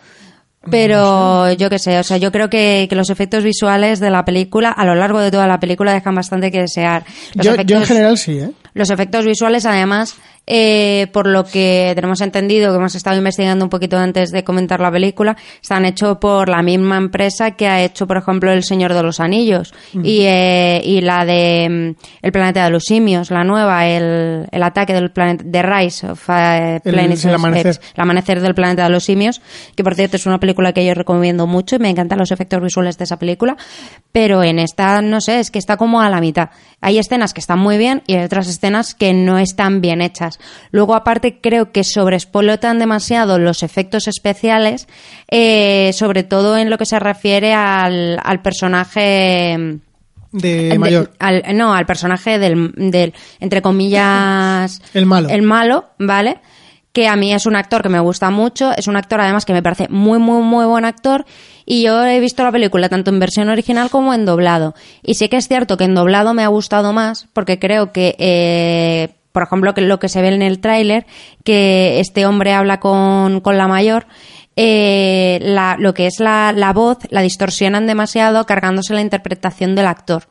pero 0.70 1.50
yo 1.52 1.70
qué 1.70 1.78
sé, 1.78 1.98
o 1.98 2.02
sea, 2.02 2.18
yo 2.18 2.30
creo 2.30 2.50
que, 2.50 2.86
que 2.90 2.96
los 2.96 3.08
efectos 3.08 3.44
visuales 3.44 3.98
de 3.98 4.10
la 4.10 4.26
película, 4.26 4.68
a 4.68 4.84
lo 4.84 4.94
largo 4.94 5.20
de 5.20 5.30
toda 5.30 5.46
la 5.46 5.58
película, 5.60 5.94
dejan 5.94 6.16
bastante 6.16 6.52
que 6.52 6.60
desear. 6.60 7.02
Yo, 7.34 7.56
yo 7.62 7.78
en 7.78 7.86
general 7.86 8.18
sí, 8.18 8.40
¿eh? 8.40 8.50
Los 8.74 8.90
efectos 8.90 9.24
visuales, 9.24 9.64
además, 9.64 10.16
eh, 10.50 11.06
por 11.12 11.26
lo 11.26 11.44
que 11.44 11.92
tenemos 11.94 12.20
entendido, 12.22 12.70
que 12.72 12.76
hemos 12.78 12.94
estado 12.94 13.16
investigando 13.18 13.64
un 13.64 13.68
poquito 13.68 13.98
antes 13.98 14.30
de 14.30 14.42
comentar 14.44 14.80
la 14.80 14.90
película, 14.90 15.36
están 15.62 15.84
hechos 15.84 16.16
por 16.18 16.48
la 16.48 16.62
misma 16.62 16.96
empresa 16.96 17.50
que 17.52 17.66
ha 17.68 17.82
hecho, 17.82 18.06
por 18.06 18.16
ejemplo, 18.16 18.50
El 18.50 18.64
Señor 18.64 18.94
de 18.94 19.02
los 19.02 19.20
Anillos 19.20 19.74
y, 20.02 20.22
eh, 20.22 20.80
y 20.82 21.02
la 21.02 21.24
de 21.26 21.94
mm, 21.98 22.04
El 22.22 22.32
Planeta 22.32 22.64
de 22.64 22.70
los 22.70 22.84
Simios, 22.84 23.30
la 23.30 23.44
nueva, 23.44 23.86
el, 23.86 24.46
el 24.50 24.62
ataque 24.62 24.94
del 24.94 25.10
planeta, 25.10 25.44
The 25.50 25.62
Rise 25.62 26.06
of 26.10 26.28
El- 26.30 26.80
Planet 26.80 27.18
el 27.28 27.34
amanecer. 27.34 27.66
Apes, 27.68 27.80
el 27.94 28.00
amanecer 28.02 28.40
del 28.40 28.54
planeta 28.54 28.84
de 28.84 28.90
los 28.90 29.04
simios, 29.04 29.42
que 29.76 29.84
por 29.84 29.94
cierto 29.94 30.16
es 30.16 30.24
una 30.26 30.38
película 30.40 30.72
que 30.72 30.84
yo 30.84 30.94
recomiendo 30.94 31.46
mucho 31.46 31.76
y 31.76 31.78
me 31.78 31.90
encantan 31.90 32.18
los 32.18 32.30
efectos 32.30 32.62
visuales 32.62 32.96
de 32.96 33.04
esa 33.04 33.18
película, 33.18 33.56
pero 34.12 34.42
en 34.42 34.58
esta, 34.58 35.02
no 35.02 35.20
sé, 35.20 35.40
es 35.40 35.50
que 35.50 35.58
está 35.58 35.76
como 35.76 36.00
a 36.00 36.08
la 36.08 36.20
mitad. 36.20 36.48
Hay 36.80 36.98
escenas 36.98 37.34
que 37.34 37.40
están 37.40 37.58
muy 37.58 37.76
bien 37.76 38.02
y 38.06 38.14
hay 38.14 38.24
otras 38.24 38.48
escenas 38.48 38.94
que 38.94 39.12
no 39.12 39.38
están 39.38 39.80
bien 39.80 40.00
hechas. 40.00 40.38
Luego, 40.70 40.94
aparte, 40.94 41.40
creo 41.40 41.72
que 41.72 41.82
sobreexplotan 41.82 42.78
demasiado 42.78 43.38
los 43.40 43.62
efectos 43.64 44.06
especiales, 44.06 44.86
eh, 45.30 45.90
sobre 45.92 46.22
todo 46.22 46.56
en 46.56 46.70
lo 46.70 46.78
que 46.78 46.86
se 46.86 46.98
refiere 47.00 47.52
al, 47.54 48.20
al 48.22 48.42
personaje... 48.42 49.78
De 50.30 50.68
de- 50.68 50.78
mayor. 50.78 51.10
al- 51.18 51.42
no, 51.56 51.72
al 51.72 51.86
personaje 51.86 52.38
del, 52.38 52.72
del, 52.76 53.14
entre 53.40 53.62
comillas, 53.62 54.82
El 54.92 55.06
malo. 55.06 55.28
el 55.30 55.40
malo, 55.42 55.86
¿vale? 55.98 56.38
Que 56.98 57.06
a 57.06 57.14
mí 57.14 57.32
es 57.32 57.46
un 57.46 57.54
actor 57.54 57.80
que 57.80 57.88
me 57.88 58.00
gusta 58.00 58.28
mucho, 58.30 58.72
es 58.76 58.88
un 58.88 58.96
actor 58.96 59.20
además 59.20 59.44
que 59.44 59.52
me 59.52 59.62
parece 59.62 59.86
muy, 59.88 60.18
muy, 60.18 60.42
muy 60.42 60.66
buen 60.66 60.84
actor 60.84 61.26
y 61.64 61.84
yo 61.84 62.04
he 62.04 62.18
visto 62.18 62.42
la 62.42 62.50
película 62.50 62.88
tanto 62.88 63.12
en 63.12 63.20
versión 63.20 63.48
original 63.50 63.88
como 63.88 64.12
en 64.14 64.24
doblado. 64.24 64.74
Y 65.04 65.14
sí 65.14 65.28
que 65.28 65.36
es 65.36 65.46
cierto 65.46 65.76
que 65.76 65.84
en 65.84 65.94
doblado 65.94 66.34
me 66.34 66.42
ha 66.42 66.48
gustado 66.48 66.92
más 66.92 67.28
porque 67.34 67.60
creo 67.60 67.92
que, 67.92 68.16
eh, 68.18 69.10
por 69.30 69.44
ejemplo, 69.44 69.74
que 69.74 69.82
lo 69.82 70.00
que 70.00 70.08
se 70.08 70.20
ve 70.22 70.34
en 70.34 70.42
el 70.42 70.58
tráiler, 70.58 71.06
que 71.44 72.00
este 72.00 72.26
hombre 72.26 72.52
habla 72.52 72.80
con, 72.80 73.42
con 73.42 73.56
la 73.58 73.68
mayor, 73.68 74.06
eh, 74.56 75.38
la- 75.40 75.76
lo 75.78 75.94
que 75.94 76.08
es 76.08 76.18
la, 76.18 76.50
la 76.52 76.72
voz 76.72 76.98
la 77.10 77.20
distorsionan 77.22 77.86
demasiado 77.86 78.44
cargándose 78.44 78.92
la 78.92 79.02
interpretación 79.02 79.76
del 79.76 79.86
actor. 79.86 80.24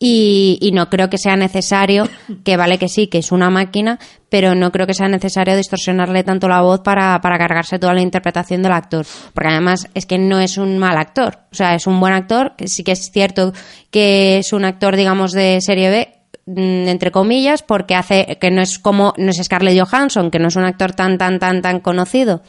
Y, 0.00 0.58
y 0.60 0.70
no 0.70 0.88
creo 0.90 1.10
que 1.10 1.18
sea 1.18 1.34
necesario, 1.34 2.08
que 2.44 2.56
vale 2.56 2.78
que 2.78 2.88
sí, 2.88 3.08
que 3.08 3.18
es 3.18 3.32
una 3.32 3.50
máquina, 3.50 3.98
pero 4.28 4.54
no 4.54 4.70
creo 4.70 4.86
que 4.86 4.94
sea 4.94 5.08
necesario 5.08 5.56
distorsionarle 5.56 6.22
tanto 6.22 6.48
la 6.48 6.60
voz 6.60 6.80
para, 6.80 7.20
para 7.20 7.38
cargarse 7.38 7.78
toda 7.78 7.94
la 7.94 8.00
interpretación 8.00 8.62
del 8.62 8.72
actor. 8.72 9.04
Porque 9.34 9.48
además 9.48 9.88
es 9.94 10.06
que 10.06 10.18
no 10.18 10.38
es 10.38 10.56
un 10.56 10.78
mal 10.78 10.96
actor, 10.96 11.40
o 11.50 11.54
sea, 11.54 11.74
es 11.74 11.86
un 11.86 11.98
buen 11.98 12.12
actor, 12.12 12.54
que 12.56 12.68
sí 12.68 12.84
que 12.84 12.92
es 12.92 13.10
cierto 13.10 13.52
que 13.90 14.38
es 14.38 14.52
un 14.52 14.64
actor, 14.64 14.94
digamos, 14.94 15.32
de 15.32 15.58
serie 15.60 15.90
B, 15.90 16.08
mm, 16.46 16.88
entre 16.88 17.10
comillas, 17.10 17.62
porque 17.62 17.96
hace, 17.96 18.38
que 18.40 18.52
no 18.52 18.62
es 18.62 18.78
como, 18.78 19.14
no 19.16 19.30
es 19.30 19.40
Scarlett 19.42 19.80
Johansson, 19.80 20.30
que 20.30 20.38
no 20.38 20.46
es 20.48 20.56
un 20.56 20.64
actor 20.64 20.92
tan, 20.92 21.18
tan, 21.18 21.40
tan, 21.40 21.60
tan 21.60 21.80
conocido, 21.80 22.42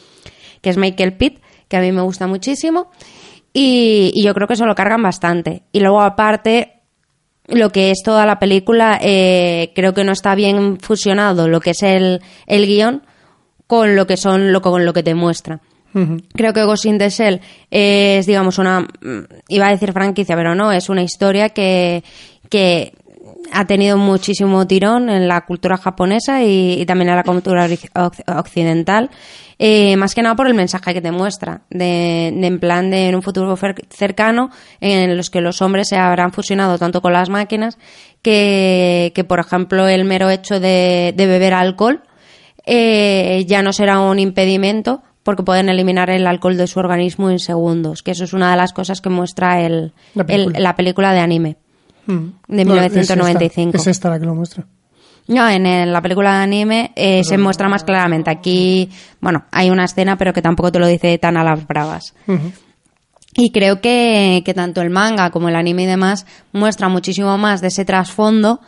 que 0.62 0.70
es 0.70 0.78
Michael 0.78 1.14
Pitt, 1.14 1.40
que 1.68 1.78
a 1.78 1.82
mí 1.82 1.92
me 1.92 2.02
gusta 2.02 2.28
muchísimo. 2.28 2.92
Y, 3.54 4.12
y 4.14 4.24
yo 4.24 4.36
creo 4.36 4.48
que 4.48 4.56
se 4.56 4.66
lo 4.66 4.76
cargan 4.76 5.02
bastante. 5.02 5.64
Y 5.72 5.80
luego, 5.80 6.02
aparte, 6.02 6.79
lo 7.52 7.72
que 7.72 7.92
es 7.92 8.02
toda 8.04 8.26
la 8.26 8.40
película, 8.40 9.00
eh, 9.02 9.72
creo 9.76 9.94
que 9.94 10.04
no 10.04 10.12
está 10.12 10.36
bien 10.36 10.80
fusionado 10.80 11.48
lo 11.48 11.60
que 11.60 11.72
es 11.72 11.84
el, 11.84 12.22
el 12.48 12.66
guion 12.66 13.04
con 13.68 13.96
lo 13.96 14.08
que 14.08 14.18
son 14.18 14.52
lo, 14.52 14.62
con 14.62 14.86
lo 14.86 14.94
que 14.94 15.04
te 15.04 15.16
muestra. 15.16 15.60
Creo 16.34 16.54
que 16.54 16.64
Ghost 16.64 16.86
in 16.86 17.00
the 17.00 17.10
Shell 17.10 17.42
es, 17.72 18.28
digamos, 18.28 18.60
una. 18.60 18.82
mm, 18.82 19.20
iba 19.48 19.68
a 19.68 19.72
decir 19.72 19.92
franquicia, 19.92 20.36
pero 20.36 20.54
no, 20.54 20.72
es 20.72 20.88
una 20.88 21.02
historia 21.02 21.50
que, 21.50 22.04
que 22.48 22.94
ha 23.52 23.66
tenido 23.66 23.98
muchísimo 23.98 24.68
tirón 24.68 25.10
en 25.10 25.28
la 25.28 25.42
cultura 25.42 25.78
japonesa 25.78 26.44
y, 26.44 26.80
y 26.80 26.86
también 26.86 27.10
en 27.10 27.16
la 27.16 27.24
cultura 27.24 27.68
occidental. 28.28 29.10
Eh, 29.60 29.98
más 29.98 30.16
que 30.16 30.22
nada 30.22 30.36
por 30.36 30.48
el 30.48 30.54
mensaje 30.54 30.94
que 30.94 31.02
te 31.02 31.12
muestra, 31.12 31.62
de, 31.70 32.34
de 32.36 32.48
en 32.48 32.60
plan 32.60 32.90
de 32.90 33.10
en 33.10 33.16
un 33.16 33.22
futuro 33.22 33.56
cercano 33.90 34.50
en 34.80 35.16
los 35.18 35.30
que 35.30 35.42
los 35.42 35.62
hombres 35.62 35.90
se 35.90 35.98
habrán 35.98 36.32
fusionado 36.32 36.78
tanto 36.78 37.02
con 37.02 37.12
las 37.14 37.30
máquinas 37.30 37.78
que, 38.22 39.12
que 39.14 39.24
por 39.24 39.40
ejemplo, 39.40 39.88
el 39.88 40.06
mero 40.06 40.30
hecho 40.30 40.60
de, 40.60 41.14
de 41.16 41.26
beber 41.28 41.54
alcohol 41.54 42.02
eh, 42.66 43.46
ya 43.48 43.62
no 43.62 43.74
será 43.74 44.00
un 44.00 44.20
impedimento 44.20 45.02
porque 45.24 45.44
pueden 45.44 45.70
eliminar 45.70 46.10
el 46.10 46.26
alcohol 46.26 46.58
de 46.58 46.66
su 46.68 46.80
organismo 46.80 47.30
en 47.30 47.40
segundos, 47.40 48.02
que 48.04 48.12
eso 48.12 48.24
es 48.24 48.34
una 48.34 48.52
de 48.52 48.58
las 48.58 48.74
cosas 48.74 49.02
que 49.02 49.10
muestra 49.10 49.62
el, 49.62 49.94
La 50.16 50.24
película. 50.26 50.58
el- 50.58 50.64
la 50.64 50.76
película 50.76 51.14
de 51.14 51.20
anime 51.20 51.58
Mm. 52.06 52.30
de 52.48 52.66
No, 52.66 52.72
1995. 52.74 53.70
Es 53.70 53.76
esta, 53.76 53.78
es 53.92 53.98
esta 53.98 54.10
la 54.10 54.20
que 54.20 54.26
lo 54.26 54.34
muestra. 54.34 54.66
No, 55.30 55.48
en 55.48 55.66
el- 55.66 55.94
la 55.94 56.02
película 56.02 56.38
de 56.38 56.44
anime 56.44 56.92
eh, 56.96 57.24
se 57.24 57.38
muestra 57.38 57.70
más 57.70 57.84
claramente. 57.84 58.30
Aquí, 58.30 58.90
bueno, 59.22 59.46
hay 59.52 59.70
una 59.70 59.86
escena, 59.86 60.18
pero 60.18 60.34
que 60.34 60.42
tampoco 60.42 60.72
te 60.72 60.80
lo 60.80 60.88
dice 60.88 61.18
tan 61.18 61.38
a 61.38 61.44
las 61.44 61.66
bravas. 61.68 62.14
Y 63.36 63.52
creo 63.52 63.80
que, 63.80 64.42
que 64.44 64.54
tanto 64.54 64.82
el 64.82 64.90
manga 64.90 65.30
como 65.30 65.48
el 65.50 65.56
anime 65.56 65.84
y 65.84 65.86
demás 65.86 66.26
muestra 66.52 66.90
muchísimo 66.90 67.38
más 67.38 67.62
de 67.62 67.68
ese 67.68 67.86
trasfondo 67.86 68.60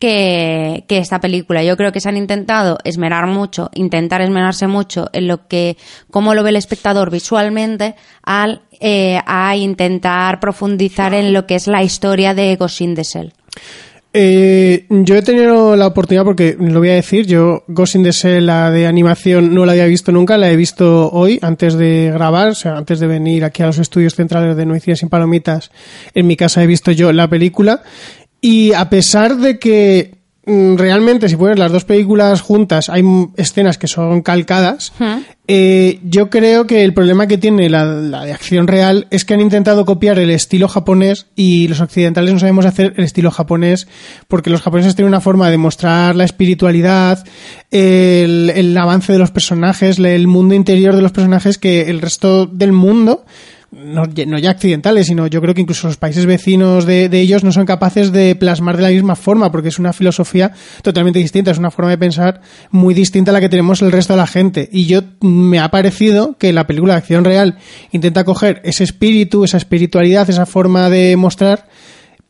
que, 0.00 0.84
que 0.88 0.98
esta 0.98 1.20
película. 1.20 1.62
Yo 1.62 1.76
creo 1.76 1.92
que 1.92 2.00
se 2.00 2.08
han 2.08 2.16
intentado 2.16 2.78
esmerar 2.84 3.26
mucho, 3.28 3.70
intentar 3.74 4.20
esmerarse 4.20 4.66
mucho 4.66 5.08
en 5.12 5.28
lo 5.28 5.46
que, 5.48 5.76
cómo 6.10 6.34
lo 6.34 6.42
ve 6.42 6.50
el 6.50 6.56
espectador 6.56 7.10
visualmente, 7.10 7.94
al 8.22 8.62
eh, 8.80 9.20
a 9.26 9.56
intentar 9.56 10.40
profundizar 10.40 11.14
en 11.14 11.32
lo 11.32 11.46
que 11.46 11.54
es 11.54 11.66
la 11.68 11.82
historia 11.82 12.34
de 12.34 12.54
Ghost 12.56 12.80
in 12.80 12.94
the 12.94 13.02
Shell. 13.04 13.32
Eh, 14.20 14.84
yo 14.90 15.14
he 15.14 15.22
tenido 15.22 15.76
la 15.76 15.86
oportunidad, 15.86 16.24
porque 16.24 16.56
lo 16.58 16.80
voy 16.80 16.88
a 16.88 16.94
decir, 16.94 17.24
yo 17.24 17.62
Ghost 17.68 17.94
in 17.94 18.02
the 18.02 18.40
la 18.40 18.72
de 18.72 18.88
animación, 18.88 19.54
no 19.54 19.64
la 19.64 19.70
había 19.70 19.84
visto 19.84 20.10
nunca, 20.10 20.36
la 20.36 20.50
he 20.50 20.56
visto 20.56 21.08
hoy, 21.12 21.38
antes 21.40 21.74
de 21.74 22.10
grabar, 22.12 22.48
o 22.48 22.54
sea, 22.56 22.76
antes 22.76 22.98
de 22.98 23.06
venir 23.06 23.44
aquí 23.44 23.62
a 23.62 23.66
los 23.66 23.78
estudios 23.78 24.16
centrales 24.16 24.56
de 24.56 24.66
Nuicias 24.66 24.98
sin 24.98 25.08
Palomitas, 25.08 25.70
en 26.14 26.26
mi 26.26 26.34
casa 26.34 26.64
he 26.64 26.66
visto 26.66 26.90
yo 26.90 27.12
la 27.12 27.30
película, 27.30 27.84
y 28.40 28.72
a 28.72 28.90
pesar 28.90 29.36
de 29.36 29.60
que 29.60 30.17
realmente 30.76 31.28
si 31.28 31.36
pones 31.36 31.58
las 31.58 31.70
dos 31.70 31.84
películas 31.84 32.40
juntas 32.40 32.88
hay 32.88 33.02
mm, 33.02 33.32
escenas 33.36 33.78
que 33.78 33.86
son 33.86 34.22
calcadas, 34.22 34.92
eh, 35.46 36.00
yo 36.02 36.30
creo 36.30 36.66
que 36.66 36.84
el 36.84 36.94
problema 36.94 37.26
que 37.26 37.38
tiene 37.38 37.68
la, 37.68 37.84
la 37.84 38.24
de 38.24 38.32
acción 38.32 38.66
real 38.66 39.06
es 39.10 39.24
que 39.24 39.34
han 39.34 39.40
intentado 39.40 39.84
copiar 39.84 40.18
el 40.18 40.30
estilo 40.30 40.68
japonés 40.68 41.26
y 41.36 41.68
los 41.68 41.80
occidentales 41.80 42.32
no 42.32 42.38
sabemos 42.38 42.66
hacer 42.66 42.94
el 42.96 43.04
estilo 43.04 43.30
japonés 43.30 43.88
porque 44.26 44.50
los 44.50 44.62
japoneses 44.62 44.96
tienen 44.96 45.08
una 45.08 45.20
forma 45.20 45.50
de 45.50 45.58
mostrar 45.58 46.16
la 46.16 46.24
espiritualidad, 46.24 47.24
el, 47.70 48.50
el 48.54 48.76
avance 48.76 49.12
de 49.12 49.18
los 49.18 49.30
personajes, 49.30 49.98
el 49.98 50.26
mundo 50.26 50.54
interior 50.54 50.96
de 50.96 51.02
los 51.02 51.12
personajes 51.12 51.58
que 51.58 51.90
el 51.90 52.00
resto 52.00 52.46
del 52.46 52.72
mundo 52.72 53.24
no, 53.70 54.06
ya- 54.06 54.50
occidentales, 54.50 55.06
sino 55.06 55.26
yo 55.26 55.40
creo 55.42 55.54
que 55.54 55.60
incluso 55.60 55.86
los 55.88 55.96
países 55.96 56.24
vecinos 56.26 56.86
de, 56.86 57.08
de 57.08 57.20
ellos 57.20 57.44
no 57.44 57.52
son 57.52 57.66
capaces 57.66 58.12
de 58.12 58.34
plasmar 58.34 58.76
de 58.76 58.82
la 58.82 58.88
misma 58.88 59.14
forma, 59.14 59.52
porque 59.52 59.68
es 59.68 59.78
una 59.78 59.92
filosofía 59.92 60.52
totalmente 60.82 61.18
distinta, 61.18 61.50
es 61.50 61.58
una 61.58 61.70
forma 61.70 61.90
de 61.90 61.98
pensar 61.98 62.40
muy 62.70 62.94
distinta 62.94 63.30
a 63.30 63.34
la 63.34 63.40
que 63.40 63.48
tenemos 63.48 63.82
el 63.82 63.92
resto 63.92 64.14
de 64.14 64.18
la 64.18 64.26
gente. 64.26 64.68
Y 64.72 64.86
yo 64.86 65.02
mm, 65.20 65.26
me 65.26 65.58
ha 65.58 65.70
parecido 65.70 66.36
que 66.38 66.52
la 66.52 66.66
película 66.66 66.94
de 66.94 66.98
acción 66.98 67.24
real 67.24 67.58
intenta 67.92 68.24
coger 68.24 68.60
ese 68.64 68.84
espíritu, 68.84 69.44
esa 69.44 69.58
espiritualidad, 69.58 70.28
esa 70.30 70.46
forma 70.46 70.88
de 70.88 71.16
mostrar 71.16 71.68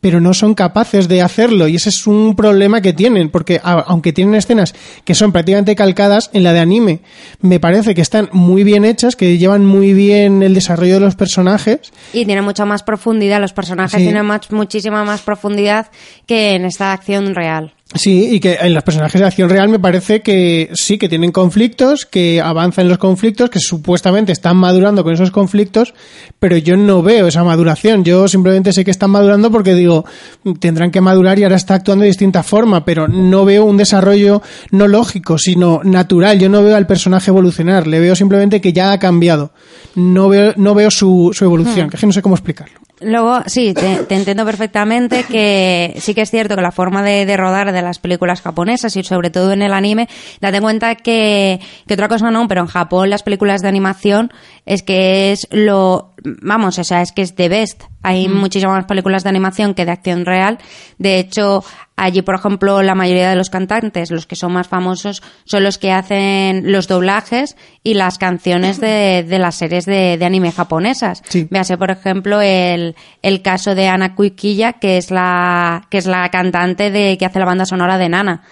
pero 0.00 0.20
no 0.20 0.32
son 0.32 0.54
capaces 0.54 1.08
de 1.08 1.22
hacerlo 1.22 1.66
y 1.66 1.74
ese 1.76 1.88
es 1.88 2.06
un 2.06 2.36
problema 2.36 2.80
que 2.80 2.92
tienen 2.92 3.30
porque 3.30 3.60
a- 3.62 3.80
aunque 3.86 4.12
tienen 4.12 4.34
escenas 4.36 4.74
que 5.04 5.14
son 5.14 5.32
prácticamente 5.32 5.74
calcadas 5.74 6.30
en 6.32 6.44
la 6.44 6.52
de 6.52 6.60
anime 6.60 7.00
me 7.40 7.58
parece 7.58 7.94
que 7.94 8.00
están 8.00 8.28
muy 8.32 8.62
bien 8.62 8.84
hechas 8.84 9.16
que 9.16 9.38
llevan 9.38 9.66
muy 9.66 9.92
bien 9.94 10.42
el 10.42 10.54
desarrollo 10.54 10.94
de 10.94 11.00
los 11.00 11.16
personajes 11.16 11.80
Y 12.12 12.24
tiene 12.26 12.42
mucha 12.42 12.64
más 12.64 12.82
profundidad, 12.84 13.40
los 13.40 13.52
personajes 13.52 13.98
Sí. 13.98 14.04
tienen 14.06 14.24
más, 14.24 14.50
muchísima 14.52 15.04
más 15.04 15.22
profundidad 15.22 15.88
que 16.26 16.52
en 16.54 16.64
esta 16.64 16.92
acción 16.92 17.34
real. 17.34 17.74
Sí, 17.94 18.34
y 18.34 18.40
que 18.40 18.58
en 18.60 18.74
los 18.74 18.82
personajes 18.82 19.18
de 19.18 19.26
acción 19.26 19.48
real 19.48 19.70
me 19.70 19.78
parece 19.78 20.20
que 20.20 20.68
sí, 20.74 20.98
que 20.98 21.08
tienen 21.08 21.32
conflictos, 21.32 22.04
que 22.04 22.38
avanzan 22.38 22.84
en 22.84 22.90
los 22.90 22.98
conflictos, 22.98 23.48
que 23.48 23.60
supuestamente 23.60 24.30
están 24.30 24.58
madurando 24.58 25.02
con 25.02 25.14
esos 25.14 25.30
conflictos, 25.30 25.94
pero 26.38 26.58
yo 26.58 26.76
no 26.76 27.02
veo 27.02 27.28
esa 27.28 27.44
maduración. 27.44 28.04
Yo 28.04 28.28
simplemente 28.28 28.74
sé 28.74 28.84
que 28.84 28.90
están 28.90 29.10
madurando 29.10 29.50
porque 29.50 29.74
digo, 29.74 30.04
tendrán 30.60 30.90
que 30.90 31.00
madurar 31.00 31.38
y 31.38 31.44
ahora 31.44 31.56
está 31.56 31.74
actuando 31.76 32.02
de 32.02 32.08
distinta 32.08 32.42
forma, 32.42 32.84
pero 32.84 33.08
no 33.08 33.46
veo 33.46 33.64
un 33.64 33.78
desarrollo 33.78 34.42
no 34.70 34.86
lógico, 34.86 35.38
sino 35.38 35.80
natural. 35.82 36.38
Yo 36.38 36.50
no 36.50 36.62
veo 36.62 36.76
al 36.76 36.86
personaje 36.86 37.30
evolucionar, 37.30 37.86
le 37.86 38.00
veo 38.00 38.14
simplemente 38.14 38.60
que 38.60 38.74
ya 38.74 38.92
ha 38.92 38.98
cambiado. 38.98 39.52
No 39.94 40.28
veo, 40.28 40.52
no 40.56 40.74
veo 40.74 40.90
su, 40.90 41.30
su 41.32 41.44
evolución, 41.46 41.88
que 41.88 41.96
es 41.96 42.00
que 42.00 42.06
no 42.06 42.12
sé 42.12 42.20
cómo 42.20 42.34
explicarlo. 42.34 42.78
Luego, 43.00 43.42
sí, 43.46 43.74
te, 43.74 43.98
te 44.04 44.16
entiendo 44.16 44.44
perfectamente 44.44 45.24
que 45.24 45.94
sí 46.00 46.14
que 46.14 46.22
es 46.22 46.30
cierto 46.30 46.56
que 46.56 46.62
la 46.62 46.72
forma 46.72 47.02
de, 47.02 47.26
de 47.26 47.36
rodar 47.36 47.72
de 47.72 47.77
las 47.82 47.98
películas 47.98 48.42
japonesas 48.42 48.96
y 48.96 49.02
sobre 49.02 49.30
todo 49.30 49.52
en 49.52 49.62
el 49.62 49.72
anime, 49.72 50.08
date 50.40 50.60
cuenta 50.60 50.94
que, 50.94 51.60
que 51.86 51.94
otra 51.94 52.08
cosa 52.08 52.30
no, 52.30 52.46
pero 52.48 52.62
en 52.62 52.66
Japón 52.66 53.10
las 53.10 53.22
películas 53.22 53.62
de 53.62 53.68
animación 53.68 54.32
es 54.66 54.82
que 54.82 55.32
es 55.32 55.48
lo, 55.50 56.14
vamos, 56.22 56.78
o 56.78 56.84
sea, 56.84 57.02
es 57.02 57.12
que 57.12 57.22
es 57.22 57.34
the 57.34 57.48
best. 57.48 57.84
Hay 58.02 58.28
muchísimas 58.28 58.76
más 58.76 58.84
películas 58.86 59.24
de 59.24 59.30
animación 59.30 59.74
que 59.74 59.84
de 59.84 59.90
acción 59.90 60.24
real. 60.24 60.58
De 60.98 61.18
hecho, 61.18 61.64
allí, 61.96 62.22
por 62.22 62.36
ejemplo, 62.36 62.80
la 62.82 62.94
mayoría 62.94 63.28
de 63.28 63.34
los 63.34 63.50
cantantes, 63.50 64.10
los 64.10 64.26
que 64.26 64.36
son 64.36 64.52
más 64.52 64.68
famosos, 64.68 65.22
son 65.44 65.64
los 65.64 65.78
que 65.78 65.90
hacen 65.90 66.70
los 66.70 66.86
doblajes 66.86 67.56
y 67.82 67.94
las 67.94 68.18
canciones 68.18 68.80
de, 68.80 69.24
de 69.28 69.38
las 69.38 69.56
series 69.56 69.84
de, 69.84 70.16
de 70.16 70.24
anime 70.24 70.52
japonesas. 70.52 71.22
Sí. 71.28 71.48
Véase, 71.50 71.76
por 71.76 71.90
ejemplo, 71.90 72.40
el, 72.40 72.94
el 73.22 73.42
caso 73.42 73.74
de 73.74 73.88
Ana 73.88 74.14
Kuikiya, 74.14 74.74
que 74.74 74.96
es 74.96 75.10
la, 75.10 75.86
que 75.90 75.98
es 75.98 76.06
la 76.06 76.28
cantante 76.28 76.90
de, 76.90 77.18
que 77.18 77.26
hace 77.26 77.40
la 77.40 77.46
banda 77.46 77.66
sonora 77.66 77.98
de 77.98 78.08
Nana. 78.08 78.42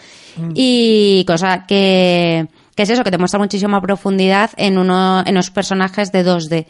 Y 0.54 1.24
cosa 1.26 1.64
que, 1.66 2.46
que 2.74 2.82
es 2.82 2.90
eso, 2.90 3.02
que 3.04 3.10
te 3.10 3.16
muestra 3.16 3.38
muchísima 3.38 3.80
profundidad 3.80 4.50
en 4.56 4.76
uno, 4.76 5.22
en 5.24 5.34
los 5.34 5.50
personajes 5.50 6.12
de 6.12 6.26
2D. 6.26 6.66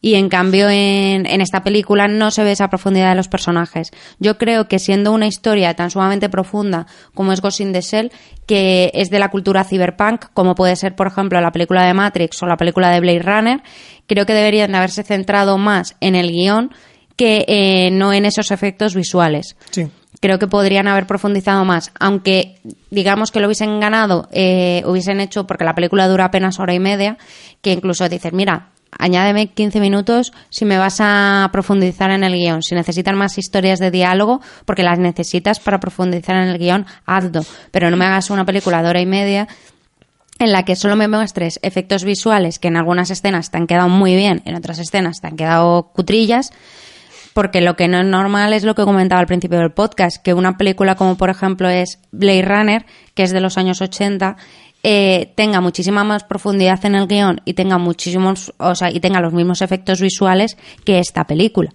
Y 0.00 0.14
en 0.14 0.28
cambio 0.28 0.68
en, 0.70 1.26
en 1.26 1.40
esta 1.40 1.64
película 1.64 2.06
no 2.06 2.30
se 2.30 2.44
ve 2.44 2.52
esa 2.52 2.68
profundidad 2.68 3.10
de 3.10 3.16
los 3.16 3.26
personajes. 3.26 3.90
Yo 4.20 4.38
creo 4.38 4.68
que 4.68 4.78
siendo 4.78 5.12
una 5.12 5.26
historia 5.26 5.74
tan 5.74 5.90
sumamente 5.90 6.28
profunda 6.28 6.86
como 7.14 7.32
es 7.32 7.40
Ghost 7.40 7.60
in 7.60 7.72
the 7.72 7.80
Shell, 7.80 8.12
que 8.46 8.92
es 8.94 9.10
de 9.10 9.18
la 9.18 9.30
cultura 9.30 9.64
cyberpunk, 9.64 10.26
como 10.34 10.54
puede 10.54 10.76
ser 10.76 10.94
por 10.94 11.08
ejemplo 11.08 11.40
la 11.40 11.50
película 11.50 11.84
de 11.84 11.94
Matrix 11.94 12.40
o 12.42 12.46
la 12.46 12.56
película 12.56 12.90
de 12.90 13.00
Blade 13.00 13.22
Runner, 13.22 13.62
creo 14.06 14.24
que 14.24 14.34
deberían 14.34 14.70
de 14.70 14.78
haberse 14.78 15.02
centrado 15.02 15.58
más 15.58 15.96
en 16.00 16.14
el 16.14 16.30
guion 16.30 16.70
que 17.16 17.44
eh, 17.48 17.90
no 17.90 18.12
en 18.12 18.24
esos 18.24 18.52
efectos 18.52 18.94
visuales 18.94 19.56
Sí. 19.70 19.88
creo 20.20 20.38
que 20.38 20.46
podrían 20.46 20.86
haber 20.86 21.08
profundizado 21.08 21.64
más, 21.64 21.90
aunque 21.98 22.54
digamos 22.90 23.32
que 23.32 23.40
lo 23.40 23.46
hubiesen 23.48 23.80
ganado, 23.80 24.28
eh, 24.30 24.84
hubiesen 24.86 25.18
hecho, 25.18 25.44
porque 25.44 25.64
la 25.64 25.74
película 25.74 26.06
dura 26.06 26.26
apenas 26.26 26.60
hora 26.60 26.72
y 26.74 26.78
media, 26.78 27.18
que 27.60 27.72
incluso 27.72 28.08
dices, 28.08 28.32
mira, 28.32 28.68
añádeme 28.96 29.48
15 29.48 29.80
minutos 29.80 30.32
si 30.50 30.64
me 30.64 30.78
vas 30.78 30.98
a 31.00 31.48
profundizar 31.52 32.10
en 32.10 32.24
el 32.24 32.34
guion, 32.34 32.62
si 32.62 32.74
necesitan 32.74 33.16
más 33.16 33.38
historias 33.38 33.78
de 33.78 33.90
diálogo, 33.90 34.40
porque 34.64 34.82
las 34.82 34.98
necesitas 34.98 35.60
para 35.60 35.80
profundizar 35.80 36.36
en 36.36 36.48
el 36.48 36.58
guion, 36.58 36.86
hazlo, 37.06 37.42
pero 37.70 37.90
no 37.90 37.96
me 37.96 38.06
hagas 38.06 38.30
una 38.30 38.44
película 38.44 38.82
de 38.82 38.88
hora 38.88 39.00
y 39.00 39.06
media 39.06 39.48
en 40.38 40.52
la 40.52 40.64
que 40.64 40.76
solo 40.76 40.96
me 40.96 41.08
muestres 41.08 41.58
efectos 41.62 42.04
visuales 42.04 42.58
que 42.58 42.68
en 42.68 42.76
algunas 42.76 43.10
escenas 43.10 43.50
te 43.50 43.58
han 43.58 43.66
quedado 43.66 43.88
muy 43.88 44.14
bien, 44.14 44.42
en 44.44 44.54
otras 44.54 44.78
escenas 44.78 45.20
te 45.20 45.26
han 45.26 45.36
quedado 45.36 45.90
cutrillas, 45.92 46.52
porque 47.34 47.60
lo 47.60 47.76
que 47.76 47.88
no 47.88 48.00
es 48.00 48.06
normal 48.06 48.52
es 48.52 48.64
lo 48.64 48.74
que 48.74 48.84
comentaba 48.84 49.20
al 49.20 49.26
principio 49.26 49.58
del 49.58 49.72
podcast, 49.72 50.22
que 50.22 50.34
una 50.34 50.56
película 50.56 50.94
como 50.94 51.16
por 51.16 51.30
ejemplo 51.30 51.68
es 51.68 52.00
Blade 52.12 52.42
Runner, 52.42 52.86
que 53.14 53.24
es 53.24 53.32
de 53.32 53.40
los 53.40 53.58
años 53.58 53.80
80, 53.80 54.36
eh, 54.82 55.32
tenga 55.34 55.60
muchísima 55.60 56.04
más 56.04 56.24
profundidad 56.24 56.84
en 56.84 56.94
el 56.94 57.06
guion 57.06 57.40
y 57.44 57.54
tenga 57.54 57.78
muchísimos, 57.78 58.52
o 58.58 58.74
sea, 58.74 58.90
y 58.90 59.00
tenga 59.00 59.20
los 59.20 59.32
mismos 59.32 59.62
efectos 59.62 60.00
visuales 60.00 60.56
que 60.84 60.98
esta 60.98 61.24
película. 61.24 61.70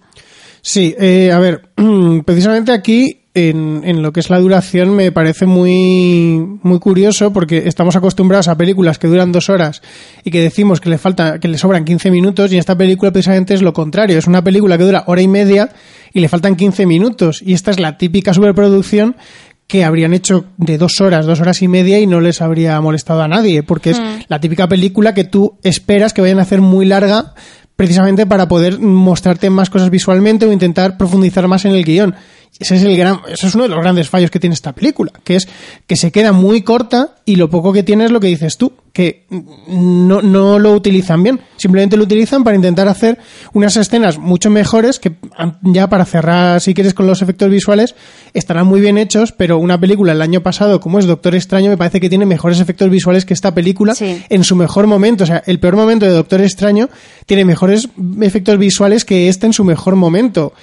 Sí, 0.62 0.96
eh, 0.98 1.32
a 1.32 1.40
ver, 1.40 1.70
precisamente 2.26 2.72
aquí 2.72 3.24
en, 3.34 3.82
en 3.84 4.02
lo 4.02 4.14
que 4.14 4.20
es 4.20 4.30
la 4.30 4.40
duración 4.40 4.96
me 4.96 5.12
parece 5.12 5.46
muy, 5.46 6.60
muy 6.62 6.80
curioso 6.80 7.34
porque 7.34 7.64
estamos 7.66 7.96
acostumbrados 7.96 8.48
a 8.48 8.56
películas 8.58 9.00
que 9.00 9.08
duran 9.08 9.32
dos 9.32 9.50
horas 9.50 9.82
y 10.24 10.32
que 10.32 10.42
decimos 10.42 10.80
que 10.80 10.90
le 10.90 10.98
falta, 10.98 11.40
que 11.40 11.48
le 11.48 11.58
sobran 11.58 11.84
15 11.84 12.12
minutos 12.12 12.54
y 12.54 12.58
esta 12.58 12.78
película 12.78 13.12
precisamente 13.12 13.54
es 13.54 13.62
lo 13.62 13.74
contrario. 13.74 14.18
Es 14.18 14.28
una 14.28 14.44
película 14.44 14.78
que 14.78 14.84
dura 14.84 15.04
hora 15.08 15.22
y 15.22 15.28
media 15.28 15.70
y 16.14 16.20
le 16.20 16.30
faltan 16.30 16.56
15 16.56 16.86
minutos 16.86 17.42
y 17.44 17.54
esta 17.54 17.72
es 17.72 17.80
la 17.80 17.98
típica 17.98 18.34
superproducción 18.34 19.16
que 19.68 19.84
habrían 19.84 20.14
hecho 20.14 20.46
de 20.58 20.78
dos 20.78 21.02
horas, 21.02 21.26
dos 21.26 21.40
horas 21.40 21.62
y 21.62 21.68
media 21.68 22.00
y 22.00 22.08
no 22.08 22.22
les 22.22 22.42
habría 22.42 22.80
molestado 22.82 23.22
a 23.22 23.28
nadie, 23.28 23.64
porque 23.64 23.92
es 23.92 24.02
la 24.28 24.40
típica 24.40 24.68
película 24.68 25.14
que 25.14 25.24
tú 25.24 25.58
esperas 25.64 26.14
que 26.14 26.22
vayan 26.22 26.40
a 26.40 26.44
hacer 26.44 26.62
muy 26.62 26.86
larga 26.86 27.34
precisamente 27.76 28.26
para 28.26 28.48
poder 28.48 28.80
mostrarte 28.80 29.50
más 29.50 29.70
cosas 29.70 29.90
visualmente 29.90 30.46
o 30.46 30.52
intentar 30.52 30.98
profundizar 30.98 31.48
más 31.48 31.66
en 31.66 31.74
el 31.74 31.84
guion. 31.84 32.16
Ese 32.60 32.76
es 32.76 32.84
el 32.84 32.96
gran, 32.96 33.20
ese 33.28 33.48
es 33.48 33.56
uno 33.56 33.64
de 33.64 33.70
los 33.70 33.80
grandes 33.80 34.10
fallos 34.10 34.30
que 34.30 34.40
tiene 34.40 34.54
esta 34.54 34.74
película, 34.74 35.12
que 35.24 35.36
es 35.36 35.48
que 35.88 35.96
se 35.96 36.12
queda 36.12 36.32
muy 36.32 36.62
corta 36.62 37.16
y 37.26 37.36
lo 37.36 37.50
poco 37.50 37.74
que 37.74 37.82
tiene 37.84 38.06
es 38.06 38.12
lo 38.12 38.20
que 38.20 38.28
dices 38.28 38.58
tú, 38.58 38.74
que 38.94 39.26
no, 39.68 40.22
no 40.22 40.60
lo 40.60 40.74
utilizan 40.74 41.24
bien. 41.24 41.40
Simplemente 41.58 41.98
lo 41.98 42.04
utilizan 42.04 42.44
para 42.44 42.56
intentar 42.56 42.88
hacer 42.88 43.18
unas 43.54 43.76
escenas 43.76 44.20
mucho 44.20 44.52
mejores 44.52 45.00
que 45.00 45.14
ya 45.64 45.90
para 45.90 46.06
cerrar, 46.06 46.62
si 46.62 46.76
quieres, 46.76 46.94
con 46.94 47.08
los 47.08 47.24
efectos 47.24 47.50
visuales, 47.50 47.96
estarán 48.36 48.68
muy 48.68 48.82
bien 48.82 49.00
hechos, 49.00 49.32
pero 49.32 49.58
una 49.58 49.80
película 49.80 50.12
el 50.14 50.22
año 50.22 50.42
pasado, 50.42 50.80
como 50.80 51.00
es 51.00 51.06
Doctor 51.08 51.34
Extraño, 51.34 51.72
me 51.72 51.78
parece 51.78 52.00
que 52.00 52.10
tiene 52.10 52.28
mejores 52.28 52.60
efectos 52.60 52.90
visuales 52.92 53.26
que 53.26 53.34
esta 53.34 53.54
película 53.56 53.96
Sí. 53.96 54.22
en 54.30 54.44
su 54.44 54.56
mejor 54.56 54.86
momento. 54.86 55.24
O 55.24 55.28
sea, 55.28 55.42
el 55.48 55.60
peor 55.60 55.76
momento 55.76 56.06
de 56.06 56.12
Doctor 56.12 56.42
Extraño 56.42 56.90
tiene 57.26 57.46
mejores 57.46 57.90
efectos 58.22 58.60
visuales 58.60 59.06
que 59.06 59.28
este 59.28 59.48
en 59.48 59.54
su 59.54 59.64
mejor 59.64 59.96
momento. 59.96 60.54